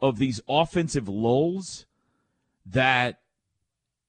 of 0.00 0.18
these 0.18 0.40
offensive 0.48 1.08
lulls 1.08 1.86
that 2.64 3.20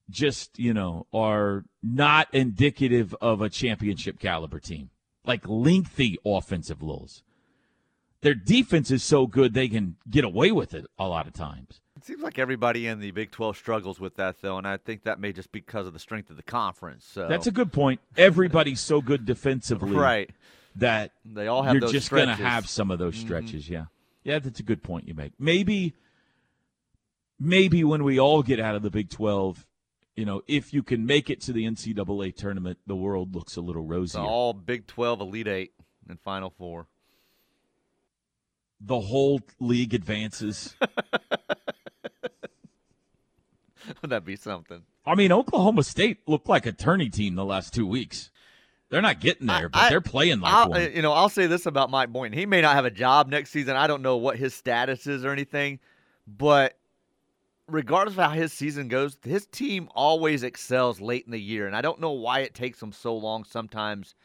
just, 0.10 0.60
you 0.60 0.74
know, 0.74 1.08
are 1.14 1.66
not 1.82 2.28
indicative 2.34 3.16
of 3.22 3.42
a 3.42 3.50
championship 3.50 4.20
caliber 4.20 4.60
team. 4.60 4.90
Like 5.26 5.48
lengthy 5.48 6.18
offensive 6.26 6.82
lulls. 6.82 7.24
Their 8.22 8.34
defense 8.34 8.90
is 8.92 9.04
so 9.04 9.28
good 9.28 9.54
they 9.54 9.68
can 9.68 9.96
get 10.10 10.24
away 10.24 10.52
with 10.52 10.74
it 10.74 10.86
a 10.98 11.08
lot 11.08 11.28
of 11.28 11.34
times. 11.34 11.82
It 11.96 12.06
seems 12.06 12.22
like 12.22 12.40
everybody 12.40 12.88
in 12.88 13.00
the 13.00 13.12
Big 13.12 13.32
12 13.32 13.58
struggles 13.58 14.00
with 14.00 14.16
that, 14.16 14.42
though, 14.42 14.58
and 14.58 14.68
I 14.68 14.78
think 14.78 15.04
that 15.04 15.20
may 15.20 15.34
just 15.34 15.52
be 15.52 15.60
because 15.60 15.88
of 15.88 15.94
the 15.94 16.00
strength 16.00 16.30
of 16.30 16.36
the 16.36 16.44
conference. 16.44 17.06
So. 17.06 17.28
That's 17.28 17.48
a 17.48 17.52
good 17.52 17.72
point. 17.72 18.02
Everybody's 18.16 18.80
so 18.80 19.02
good 19.02 19.26
defensively, 19.26 19.92
right? 19.96 20.30
That 20.76 21.12
they 21.26 21.48
all 21.48 21.64
have. 21.64 21.76
You're 21.76 21.90
just 21.90 22.12
going 22.12 22.28
to 22.28 22.36
have 22.36 22.70
some 22.70 22.92
of 22.92 23.00
those 23.00 23.16
Mm-hmm. 23.16 23.26
stretches, 23.26 23.66
mm-hmm. 23.66 23.74
yeah. 23.74 23.86
Yeah, 24.24 24.40
that's 24.40 24.60
a 24.60 24.64
good 24.64 24.84
point 24.84 25.08
you 25.08 25.14
make. 25.14 25.34
Maybe, 25.40 25.94
maybe 27.40 27.84
when 27.84 28.04
we 28.04 28.20
all 28.20 28.44
get 28.44 28.60
out 28.60 28.76
of 28.76 28.84
the 28.84 28.92
Big 28.92 29.10
12, 29.10 29.66
you 30.16 30.26
know, 30.26 30.42
if 30.48 30.74
you 30.74 30.84
can 30.84 31.06
make 31.06 31.30
it 31.30 31.42
to 31.42 31.54
the 31.54 31.66
NCAA 31.66 32.36
tournament, 32.36 32.80
the 32.86 32.96
world 32.96 33.34
looks 33.36 33.56
a 33.56 33.62
little 33.62 33.84
rosier. 33.84 34.20
all 34.20 34.54
Big 34.54 34.86
12 34.88 35.22
Elite 35.22 35.48
Eight 35.48 35.72
and 36.10 36.20
Final 36.20 36.50
Four. 36.50 36.88
The 38.80 39.00
whole 39.00 39.42
league 39.60 39.94
advances. 39.94 40.76
Would 44.02 44.10
that 44.10 44.26
be 44.26 44.36
something? 44.36 44.84
I 45.06 45.16
mean, 45.16 45.32
Oklahoma 45.32 45.84
State 45.84 46.20
looked 46.28 46.50
like 46.50 46.66
a 46.66 46.72
tourney 46.72 47.10
team 47.10 47.36
the 47.36 47.46
last 47.46 47.74
two 47.74 47.88
weeks. 47.88 48.30
They're 48.90 49.02
not 49.02 49.20
getting 49.20 49.48
there, 49.48 49.70
but 49.70 49.80
I- 49.80 49.90
they're 49.90 50.02
playing 50.02 50.40
like 50.40 50.54
I'll, 50.54 50.70
one. 50.70 50.82
Uh, 50.82 50.88
you 50.94 51.02
know, 51.02 51.12
I'll 51.14 51.30
say 51.30 51.48
this 51.48 51.66
about 51.66 51.90
Mike 51.90 52.12
Boynton. 52.12 52.38
He 52.38 52.46
may 52.46 52.62
not 52.62 52.76
have 52.76 52.86
a 52.86 52.92
job 52.92 53.30
next 53.30 53.52
season. 53.52 53.76
I 53.76 53.88
don't 53.88 54.02
know 54.02 54.18
what 54.18 54.38
his 54.38 54.54
status 54.54 55.08
is 55.08 55.26
or 55.26 55.32
anything, 55.32 55.80
but 56.26 56.78
regardless 57.68 58.18
of 58.18 58.24
how 58.24 58.30
his 58.30 58.54
season 58.54 58.88
goes, 58.88 59.18
his 59.24 59.46
team 59.46 59.90
always 59.94 60.44
excels 60.44 61.02
late 61.02 61.26
in 61.26 61.32
the 61.32 61.40
year, 61.40 61.68
and 61.68 61.76
I 61.76 61.82
don't 61.82 62.00
know 62.00 62.12
why 62.12 62.40
it 62.40 62.54
takes 62.54 62.80
them 62.80 62.94
so 62.94 63.16
long 63.16 63.44
sometimes 63.44 64.16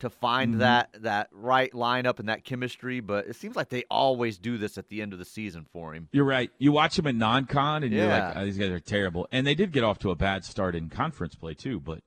to 0.00 0.10
find 0.10 0.56
Mhm. 0.56 0.58
that 0.58 0.90
that 1.02 1.28
right 1.32 1.72
lineup 1.72 2.18
and 2.18 2.28
that 2.28 2.44
chemistry. 2.44 3.00
But 3.00 3.26
it 3.26 3.36
seems 3.36 3.56
like 3.56 3.68
they 3.68 3.84
always 3.90 4.38
do 4.38 4.58
this 4.58 4.76
at 4.76 4.88
the 4.88 5.00
end 5.02 5.12
of 5.12 5.18
the 5.18 5.24
season 5.24 5.64
for 5.72 5.94
him. 5.94 6.08
You're 6.12 6.24
right. 6.24 6.50
You 6.58 6.72
watch 6.72 6.96
them 6.96 7.06
in 7.06 7.16
non-con, 7.18 7.82
and 7.84 7.92
you're 7.92 8.06
like, 8.08 8.36
oh, 8.36 8.44
these 8.44 8.58
guys 8.58 8.70
are 8.70 8.80
terrible. 8.80 9.26
And 9.32 9.46
they 9.46 9.54
did 9.54 9.72
get 9.72 9.84
off 9.84 9.98
to 10.00 10.10
a 10.10 10.16
bad 10.16 10.44
start 10.44 10.74
in 10.74 10.88
conference 10.88 11.34
play 11.34 11.54
too, 11.54 11.80
but 11.80 12.00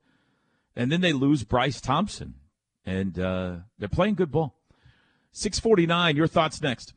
and 0.76 0.92
then 0.92 1.02
they 1.02 1.14
lose 1.14 1.44
Bryce 1.44 1.82
Thompson, 1.82 2.36
and 2.86 3.18
uh, 3.18 3.56
they're 3.80 3.90
playing 3.90 4.16
good 4.16 4.32
ball. 4.32 4.60
Six 5.32 5.60
forty 5.60 5.86
nine. 5.88 6.16
Your 6.16 6.28
thoughts 6.28 6.62
next. 6.62 6.94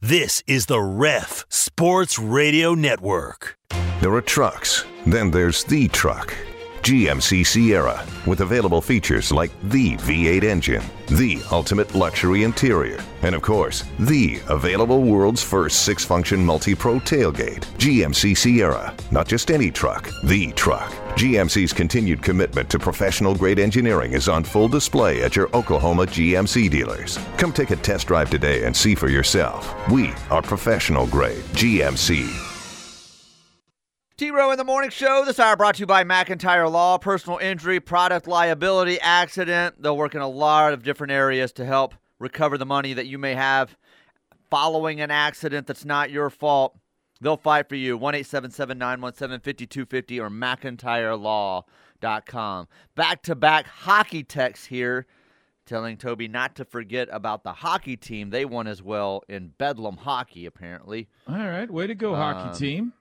This 0.00 0.42
is 0.46 0.66
the 0.66 0.80
Ref 0.80 1.44
Sports 1.50 2.18
Radio 2.18 2.74
Network. 2.74 3.58
There 4.00 4.14
are 4.14 4.22
trucks, 4.22 4.84
then 5.04 5.30
there's 5.30 5.62
the 5.64 5.88
truck. 5.88 6.34
GMC 6.82 7.46
Sierra, 7.46 8.04
with 8.26 8.40
available 8.40 8.80
features 8.80 9.30
like 9.30 9.50
the 9.64 9.96
V8 9.98 10.42
engine, 10.42 10.82
the 11.08 11.42
ultimate 11.52 11.94
luxury 11.94 12.42
interior, 12.42 12.98
and 13.22 13.34
of 13.34 13.42
course, 13.42 13.84
the 13.98 14.40
available 14.48 15.02
world's 15.02 15.42
first 15.42 15.84
six 15.84 16.04
function 16.04 16.44
multi 16.44 16.74
pro 16.74 16.98
tailgate. 17.00 17.64
GMC 17.76 18.36
Sierra, 18.36 18.94
not 19.10 19.28
just 19.28 19.50
any 19.50 19.70
truck, 19.70 20.08
the 20.24 20.52
truck. 20.52 20.90
GMC's 21.16 21.72
continued 21.72 22.22
commitment 22.22 22.70
to 22.70 22.78
professional 22.78 23.34
grade 23.34 23.58
engineering 23.58 24.12
is 24.12 24.28
on 24.28 24.42
full 24.42 24.68
display 24.68 25.22
at 25.22 25.36
your 25.36 25.54
Oklahoma 25.54 26.06
GMC 26.06 26.70
dealers. 26.70 27.18
Come 27.36 27.52
take 27.52 27.72
a 27.72 27.76
test 27.76 28.06
drive 28.06 28.30
today 28.30 28.64
and 28.64 28.74
see 28.74 28.94
for 28.94 29.08
yourself. 29.08 29.74
We 29.90 30.12
are 30.30 30.42
professional 30.42 31.06
grade 31.06 31.44
GMC. 31.52 32.49
T 34.20 34.30
Row 34.30 34.50
in 34.50 34.58
the 34.58 34.64
Morning 34.64 34.90
Show. 34.90 35.24
This 35.24 35.38
hour 35.38 35.56
brought 35.56 35.76
to 35.76 35.80
you 35.80 35.86
by 35.86 36.04
McIntyre 36.04 36.70
Law. 36.70 36.98
Personal 36.98 37.38
injury, 37.38 37.80
product 37.80 38.28
liability, 38.28 39.00
accident. 39.00 39.80
They'll 39.80 39.96
work 39.96 40.14
in 40.14 40.20
a 40.20 40.28
lot 40.28 40.74
of 40.74 40.82
different 40.82 41.10
areas 41.10 41.52
to 41.52 41.64
help 41.64 41.94
recover 42.18 42.58
the 42.58 42.66
money 42.66 42.92
that 42.92 43.06
you 43.06 43.16
may 43.16 43.34
have 43.34 43.78
following 44.50 45.00
an 45.00 45.10
accident 45.10 45.66
that's 45.66 45.86
not 45.86 46.10
your 46.10 46.28
fault. 46.28 46.76
They'll 47.22 47.38
fight 47.38 47.70
for 47.70 47.76
you. 47.76 47.96
1 47.96 48.14
877 48.14 48.76
917 48.76 49.40
5250 49.40 50.20
or 50.20 50.28
McIntyreLaw.com. 50.28 52.68
Back 52.94 53.22
to 53.22 53.34
back 53.34 53.66
hockey 53.68 54.22
text 54.22 54.66
here 54.66 55.06
telling 55.64 55.96
Toby 55.96 56.28
not 56.28 56.56
to 56.56 56.66
forget 56.66 57.08
about 57.10 57.42
the 57.42 57.54
hockey 57.54 57.96
team. 57.96 58.28
They 58.28 58.44
won 58.44 58.66
as 58.66 58.82
well 58.82 59.22
in 59.30 59.54
Bedlam 59.56 59.96
hockey, 59.96 60.44
apparently. 60.44 61.08
All 61.26 61.36
right, 61.36 61.70
way 61.70 61.86
to 61.86 61.94
go, 61.94 62.14
hockey 62.14 62.50
Um, 62.50 62.54
team. 62.54 62.92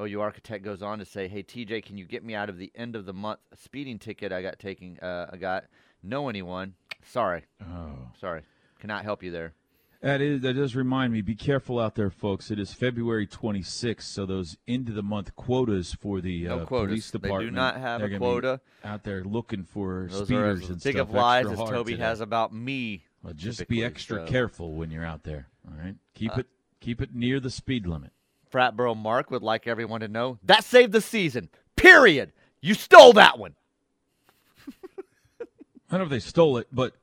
OU 0.00 0.20
Architect 0.20 0.64
goes 0.64 0.82
on 0.82 0.98
to 0.98 1.04
say, 1.04 1.28
"Hey 1.28 1.42
TJ, 1.42 1.82
can 1.84 1.98
you 1.98 2.04
get 2.04 2.24
me 2.24 2.34
out 2.34 2.48
of 2.48 2.58
the 2.58 2.72
end 2.74 2.96
of 2.96 3.04
the 3.04 3.12
month 3.12 3.40
speeding 3.56 3.98
ticket 3.98 4.32
I 4.32 4.40
got 4.42 4.58
taking? 4.58 4.98
Uh, 5.00 5.28
I 5.32 5.36
got 5.36 5.64
know 6.02 6.28
anyone? 6.28 6.74
Sorry, 7.04 7.44
Oh. 7.62 8.08
sorry, 8.18 8.42
cannot 8.78 9.04
help 9.04 9.22
you 9.22 9.30
there. 9.30 9.52
That 10.00 10.20
is 10.20 10.40
that 10.40 10.54
does 10.54 10.74
remind 10.74 11.12
me. 11.12 11.20
Be 11.20 11.36
careful 11.36 11.78
out 11.78 11.94
there, 11.94 12.10
folks. 12.10 12.50
It 12.50 12.58
is 12.58 12.72
February 12.72 13.26
26th, 13.26 14.02
so 14.02 14.26
those 14.26 14.56
end 14.66 14.88
of 14.88 14.94
the 14.96 15.02
month 15.02 15.36
quotas 15.36 15.92
for 15.94 16.20
the 16.20 16.44
No 16.44 16.60
uh, 16.60 16.64
quotas. 16.64 16.88
police 16.88 17.10
They 17.12 17.38
do 17.44 17.50
not 17.52 17.76
have 17.76 18.02
a 18.02 18.18
quota. 18.18 18.60
out 18.82 19.04
there 19.04 19.22
looking 19.22 19.62
for 19.62 20.08
Those 20.10 20.26
speeders 20.26 20.62
as 20.64 20.70
and 20.70 20.82
big 20.82 20.94
stuff. 20.96 21.08
of 21.08 21.14
lies 21.14 21.46
as 21.46 21.58
Toby 21.58 21.92
today. 21.92 22.02
has 22.02 22.20
about 22.20 22.52
me. 22.52 23.04
Well, 23.22 23.34
just 23.34 23.68
be 23.68 23.84
extra 23.84 24.26
so. 24.26 24.32
careful 24.32 24.74
when 24.74 24.90
you're 24.90 25.04
out 25.06 25.22
there. 25.22 25.46
All 25.68 25.76
right, 25.78 25.94
keep 26.14 26.32
Uh, 26.36 26.40
it 26.40 26.46
keep 26.80 27.00
it 27.00 27.14
near 27.14 27.38
the 27.38 27.50
speed 27.50 27.86
limit. 27.86 28.10
Fratboro 28.52 28.96
Mark 28.96 29.30
would 29.30 29.42
like 29.42 29.66
everyone 29.66 30.00
to 30.00 30.08
know 30.08 30.38
that 30.44 30.64
saved 30.64 30.92
the 30.92 31.00
season. 31.00 31.48
Period. 31.76 32.32
You 32.60 32.74
stole 32.74 33.14
that 33.14 33.38
one. 33.38 33.54
I 35.40 35.44
don't 35.90 36.00
know 36.00 36.04
if 36.04 36.10
they 36.10 36.18
stole 36.20 36.58
it, 36.58 36.68
but 36.72 36.94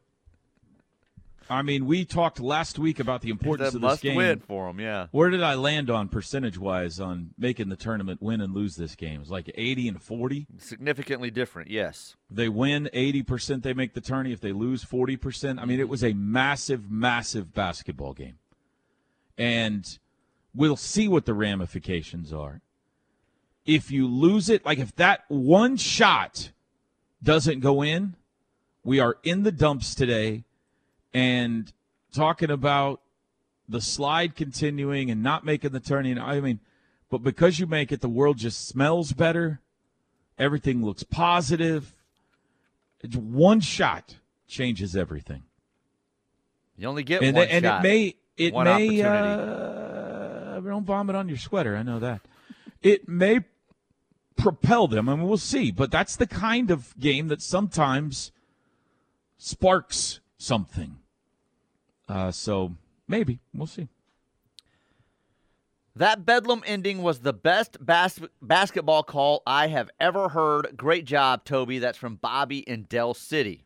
I 1.52 1.64
mean, 1.64 1.88
we 1.88 2.06
talked 2.06 2.40
last 2.40 2.78
week 2.78 3.00
about 3.00 3.22
the 3.22 3.32
importance 3.32 3.70
It's 3.70 3.76
of 3.76 3.82
this 3.82 3.88
must 3.90 4.02
game. 4.04 4.16
win 4.16 4.40
for 4.40 4.70
'em, 4.70 4.80
yeah. 4.80 5.08
Where 5.10 5.32
did 5.32 5.42
I 5.42 5.56
land 5.56 5.90
on 5.90 6.08
percentage 6.08 6.60
wise 6.60 7.00
on 7.00 7.32
making 7.40 7.70
the 7.70 7.76
tournament 7.76 8.22
win 8.22 8.40
and 8.40 8.54
lose 8.54 8.76
this 8.76 8.96
game? 8.96 9.16
It 9.16 9.20
was 9.20 9.32
like 9.32 9.50
80 9.56 9.88
and 9.88 10.02
40. 10.02 10.46
Significantly 10.60 11.32
different, 11.32 11.72
yes. 11.72 12.16
They 12.30 12.50
win 12.50 12.88
80%, 12.94 13.64
they 13.64 13.74
make 13.74 13.96
the 13.96 14.02
tourney. 14.02 14.32
If 14.32 14.42
they 14.42 14.52
lose 14.52 14.86
40%, 14.86 15.60
I 15.60 15.66
mean, 15.66 15.80
it 15.80 15.90
was 15.90 16.04
a 16.04 16.14
massive, 16.14 16.92
massive 16.92 17.52
basketball 17.52 18.14
game. 18.14 18.38
And 19.36 19.98
we'll 20.54 20.76
see 20.76 21.08
what 21.08 21.26
the 21.26 21.34
ramifications 21.34 22.34
are. 22.34 22.62
If 23.66 23.92
you 23.92 24.08
lose 24.08 24.50
it, 24.50 24.66
like 24.66 24.80
if 24.80 24.96
that 24.96 25.26
one 25.28 25.78
shot 25.78 26.52
doesn't 27.22 27.60
go 27.60 27.82
in, 27.84 28.16
we 28.84 29.00
are 29.00 29.18
in 29.24 29.44
the 29.44 29.52
dumps 29.52 29.94
today 29.94 30.44
and 31.14 31.72
talking 32.14 32.50
about 32.50 33.02
the 33.68 33.82
slide 33.82 34.36
continuing 34.36 35.12
and 35.12 35.22
not 35.22 35.46
making 35.46 35.72
the 35.72 35.80
tourney. 35.80 36.12
And 36.12 36.20
I 36.20 36.40
mean, 36.40 36.60
But 37.10 37.20
because 37.24 37.60
you 37.60 37.68
make 37.68 37.92
it, 37.92 38.02
the 38.02 38.10
world 38.10 38.38
just 38.38 38.68
smells 38.68 39.14
better. 39.14 39.60
Everything 40.38 40.84
looks 40.84 41.04
positive. 41.04 41.94
It's 43.02 43.16
one 43.16 43.60
shot 43.60 44.16
changes 44.48 44.96
everything. 44.96 45.44
You 46.78 46.88
only 46.88 47.04
get 47.04 47.22
and, 47.22 47.36
one 47.36 47.48
and 47.48 47.66
shot. 47.66 47.80
it 47.84 47.88
may 47.88 48.16
it 48.38 48.54
one 48.54 48.66
may 48.66 49.02
opportunity. 49.04 49.04
uh, 49.04 49.69
don't 50.80 50.86
vomit 50.86 51.16
on 51.16 51.28
your 51.28 51.38
sweater. 51.38 51.76
I 51.76 51.84
know 51.84 52.00
that. 52.00 52.22
it 52.82 53.08
may 53.08 53.42
propel 54.38 54.88
them. 54.88 55.06
Mean, 55.08 55.22
we'll 55.22 55.38
see. 55.38 55.72
But 55.72 55.92
that's 55.92 56.16
the 56.16 56.28
kind 56.28 56.72
of 56.72 56.98
game 56.98 57.28
that 57.28 57.42
sometimes 57.42 58.32
sparks 59.38 60.22
something. 60.38 60.98
Uh, 62.08 62.32
so 62.32 62.76
maybe 63.08 63.40
we'll 63.54 63.68
see. 63.68 63.90
That 65.96 66.26
Bedlam 66.26 66.64
ending 66.66 67.02
was 67.02 67.20
the 67.20 67.34
best 67.34 67.86
bas- 67.86 68.22
basketball 68.42 69.04
call 69.04 69.44
I 69.46 69.68
have 69.68 69.90
ever 70.00 70.30
heard. 70.30 70.78
Great 70.78 71.04
job, 71.04 71.44
Toby. 71.44 71.80
That's 71.80 71.98
from 71.98 72.16
Bobby 72.16 72.60
in 72.60 72.84
Del 72.84 73.14
City. 73.14 73.66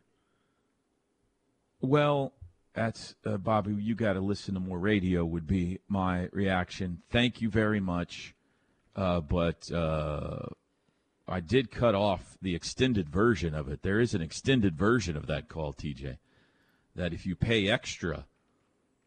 Well, 1.80 2.32
that's 2.74 3.14
uh, 3.24 3.36
Bobby. 3.36 3.74
You 3.74 3.94
got 3.94 4.14
to 4.14 4.20
listen 4.20 4.54
to 4.54 4.60
more 4.60 4.78
radio. 4.78 5.24
Would 5.24 5.46
be 5.46 5.78
my 5.88 6.28
reaction. 6.32 7.02
Thank 7.10 7.40
you 7.40 7.48
very 7.48 7.80
much, 7.80 8.34
uh, 8.96 9.20
but 9.20 9.70
uh, 9.70 10.46
I 11.28 11.40
did 11.40 11.70
cut 11.70 11.94
off 11.94 12.36
the 12.42 12.54
extended 12.54 13.08
version 13.08 13.54
of 13.54 13.68
it. 13.68 13.82
There 13.82 14.00
is 14.00 14.14
an 14.14 14.20
extended 14.20 14.76
version 14.76 15.16
of 15.16 15.26
that 15.28 15.48
call, 15.48 15.72
TJ, 15.72 16.18
that 16.96 17.12
if 17.12 17.24
you 17.24 17.36
pay 17.36 17.68
extra, 17.68 18.26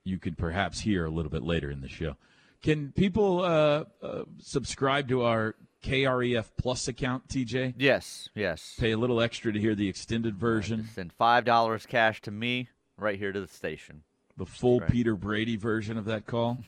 you 0.03 0.17
can 0.17 0.35
perhaps 0.35 0.79
hear 0.79 1.05
a 1.05 1.11
little 1.11 1.31
bit 1.31 1.43
later 1.43 1.69
in 1.69 1.81
the 1.81 1.89
show. 1.89 2.15
Can 2.63 2.93
people 2.93 3.41
uh, 3.41 3.83
uh, 4.01 4.23
subscribe 4.39 5.09
to 5.09 5.23
our 5.23 5.55
KREF 5.83 6.45
Plus 6.57 6.87
account, 6.87 7.27
TJ? 7.27 7.75
Yes, 7.77 8.29
yes. 8.33 8.75
Pay 8.79 8.91
a 8.91 8.97
little 8.97 9.21
extra 9.21 9.51
to 9.51 9.59
hear 9.59 9.75
the 9.75 9.89
extended 9.89 10.37
version. 10.37 10.87
Send 10.95 11.11
five 11.13 11.43
dollars 11.43 11.85
cash 11.85 12.21
to 12.21 12.31
me 12.31 12.69
right 12.97 13.17
here 13.17 13.31
to 13.31 13.41
the 13.41 13.47
station. 13.47 14.03
The 14.37 14.45
full 14.45 14.79
right. 14.79 14.89
Peter 14.89 15.15
Brady 15.15 15.55
version 15.55 15.97
of 15.97 16.05
that 16.05 16.25
call. 16.25 16.59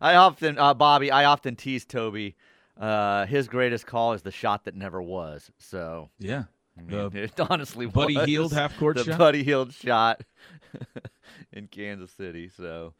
I 0.00 0.14
often, 0.16 0.58
uh, 0.58 0.74
Bobby, 0.74 1.10
I 1.10 1.24
often 1.24 1.56
tease 1.56 1.84
Toby. 1.84 2.36
Uh, 2.78 3.26
his 3.26 3.48
greatest 3.48 3.86
call 3.86 4.14
is 4.14 4.22
the 4.22 4.30
shot 4.30 4.64
that 4.64 4.74
never 4.74 5.00
was. 5.00 5.50
So 5.58 6.10
yeah, 6.18 6.44
I 6.76 6.82
mean, 6.82 7.10
The 7.10 7.22
it 7.22 7.40
honestly 7.40 7.86
Buddy 7.86 8.16
was 8.16 8.26
Hield 8.26 8.52
half-court 8.52 8.96
the 8.96 9.04
shot? 9.04 9.18
Buddy 9.18 9.44
Hield 9.44 9.72
shot 9.72 10.22
in 11.52 11.68
Kansas 11.68 12.10
City. 12.12 12.48
So 12.48 12.94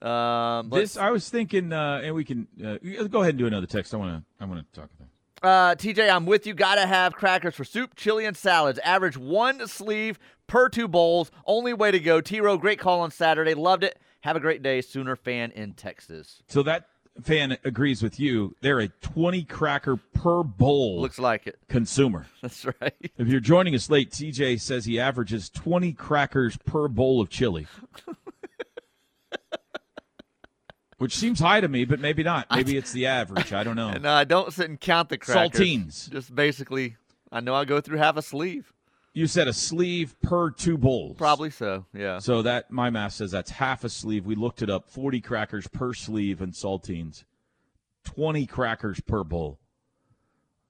um, 0.00 0.70
This 0.70 0.96
I 0.96 1.10
was 1.10 1.28
thinking, 1.28 1.72
uh, 1.72 2.00
and 2.04 2.14
we 2.14 2.24
can 2.24 2.46
uh, 2.64 2.78
go 3.08 3.22
ahead 3.22 3.30
and 3.30 3.38
do 3.38 3.46
another 3.46 3.66
text. 3.66 3.92
I 3.92 3.96
want 3.96 4.22
to. 4.22 4.44
I 4.44 4.46
want 4.46 4.60
to 4.72 4.80
talk 4.80 4.90
about. 4.96 5.08
Uh, 5.42 5.74
TJ, 5.74 6.10
I'm 6.10 6.26
with 6.26 6.46
you. 6.46 6.54
Gotta 6.54 6.86
have 6.86 7.14
crackers 7.14 7.54
for 7.54 7.64
soup, 7.64 7.94
chili, 7.94 8.24
and 8.24 8.36
salads. 8.36 8.78
Average 8.80 9.16
one 9.16 9.66
sleeve 9.68 10.18
per 10.46 10.68
two 10.68 10.88
bowls. 10.88 11.30
Only 11.46 11.72
way 11.72 11.90
to 11.90 12.00
go. 12.00 12.20
T 12.20 12.40
Row, 12.40 12.58
great 12.58 12.78
call 12.78 13.00
on 13.00 13.10
Saturday. 13.10 13.54
Loved 13.54 13.84
it. 13.84 13.98
Have 14.22 14.36
a 14.36 14.40
great 14.40 14.62
day, 14.62 14.80
Sooner 14.80 15.14
fan 15.14 15.52
in 15.52 15.74
Texas. 15.74 16.42
So 16.48 16.62
that 16.64 16.88
fan 17.22 17.56
agrees 17.64 18.02
with 18.02 18.18
you. 18.18 18.56
They're 18.62 18.80
a 18.80 18.88
twenty 18.88 19.44
cracker 19.44 19.96
per 19.96 20.42
bowl. 20.42 21.00
Looks 21.00 21.20
like 21.20 21.46
it. 21.46 21.58
Consumer. 21.68 22.26
That's 22.42 22.64
right. 22.64 23.12
If 23.16 23.28
you're 23.28 23.40
joining 23.40 23.74
us 23.76 23.88
late, 23.88 24.10
TJ 24.10 24.60
says 24.60 24.86
he 24.86 24.98
averages 24.98 25.48
twenty 25.48 25.92
crackers 25.92 26.56
per 26.56 26.88
bowl 26.88 27.20
of 27.20 27.28
chili. 27.30 27.68
Which 30.98 31.16
seems 31.16 31.38
high 31.40 31.60
to 31.60 31.68
me, 31.68 31.84
but 31.84 32.00
maybe 32.00 32.22
not. 32.24 32.46
Maybe 32.50 32.76
it's 32.76 32.90
the 32.92 33.06
average. 33.06 33.52
I 33.52 33.62
don't 33.62 33.76
know. 33.82 33.88
And 33.88 34.04
uh, 34.04 34.24
don't 34.24 34.52
sit 34.52 34.68
and 34.68 34.80
count 34.80 35.08
the 35.08 35.18
crackers. 35.18 35.60
Saltines. 35.60 36.10
Just 36.10 36.34
basically, 36.34 36.96
I 37.30 37.40
know 37.40 37.54
I 37.54 37.64
go 37.64 37.80
through 37.80 37.98
half 37.98 38.16
a 38.16 38.22
sleeve. 38.22 38.72
You 39.14 39.26
said 39.26 39.48
a 39.48 39.52
sleeve 39.52 40.14
per 40.22 40.50
two 40.50 40.76
bowls. 40.76 41.16
Probably 41.16 41.50
so. 41.50 41.86
Yeah. 41.94 42.18
So 42.18 42.42
that 42.42 42.70
my 42.70 42.90
math 42.90 43.12
says 43.14 43.30
that's 43.30 43.50
half 43.52 43.82
a 43.84 43.88
sleeve. 43.88 44.26
We 44.26 44.34
looked 44.34 44.60
it 44.62 44.70
up. 44.70 44.88
Forty 44.90 45.20
crackers 45.20 45.66
per 45.68 45.94
sleeve 45.94 46.40
and 46.40 46.52
saltines. 46.52 47.24
Twenty 48.04 48.46
crackers 48.46 49.00
per 49.00 49.22
bowl. 49.24 49.58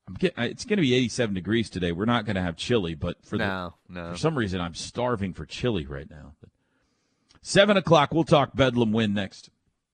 I'm 0.07 0.15
getting. 0.15 0.45
It's 0.45 0.65
going 0.65 0.79
to 0.79 0.83
be 0.83 0.95
87 0.95 1.35
degrees 1.35 1.69
today. 1.69 1.93
We're 1.93 2.07
not 2.07 2.25
going 2.25 2.37
to 2.37 2.43
have 2.43 2.57
chili, 2.57 2.95
but 2.95 3.23
for 3.27 3.37
No, 3.37 3.75
the, 3.91 3.95
no. 4.01 4.11
for 4.13 4.17
some 4.17 4.37
reason 4.39 4.59
I'm 4.61 4.75
starving 4.75 5.35
for 5.35 5.45
chili 5.45 5.85
right 5.85 6.09
now. 6.09 6.33
Seven 7.43 7.77
o'clock. 7.77 8.13
We'll 8.15 8.25
talk 8.25 8.55
Bedlam 8.57 8.93
win 8.93 9.13
next. 9.13 9.51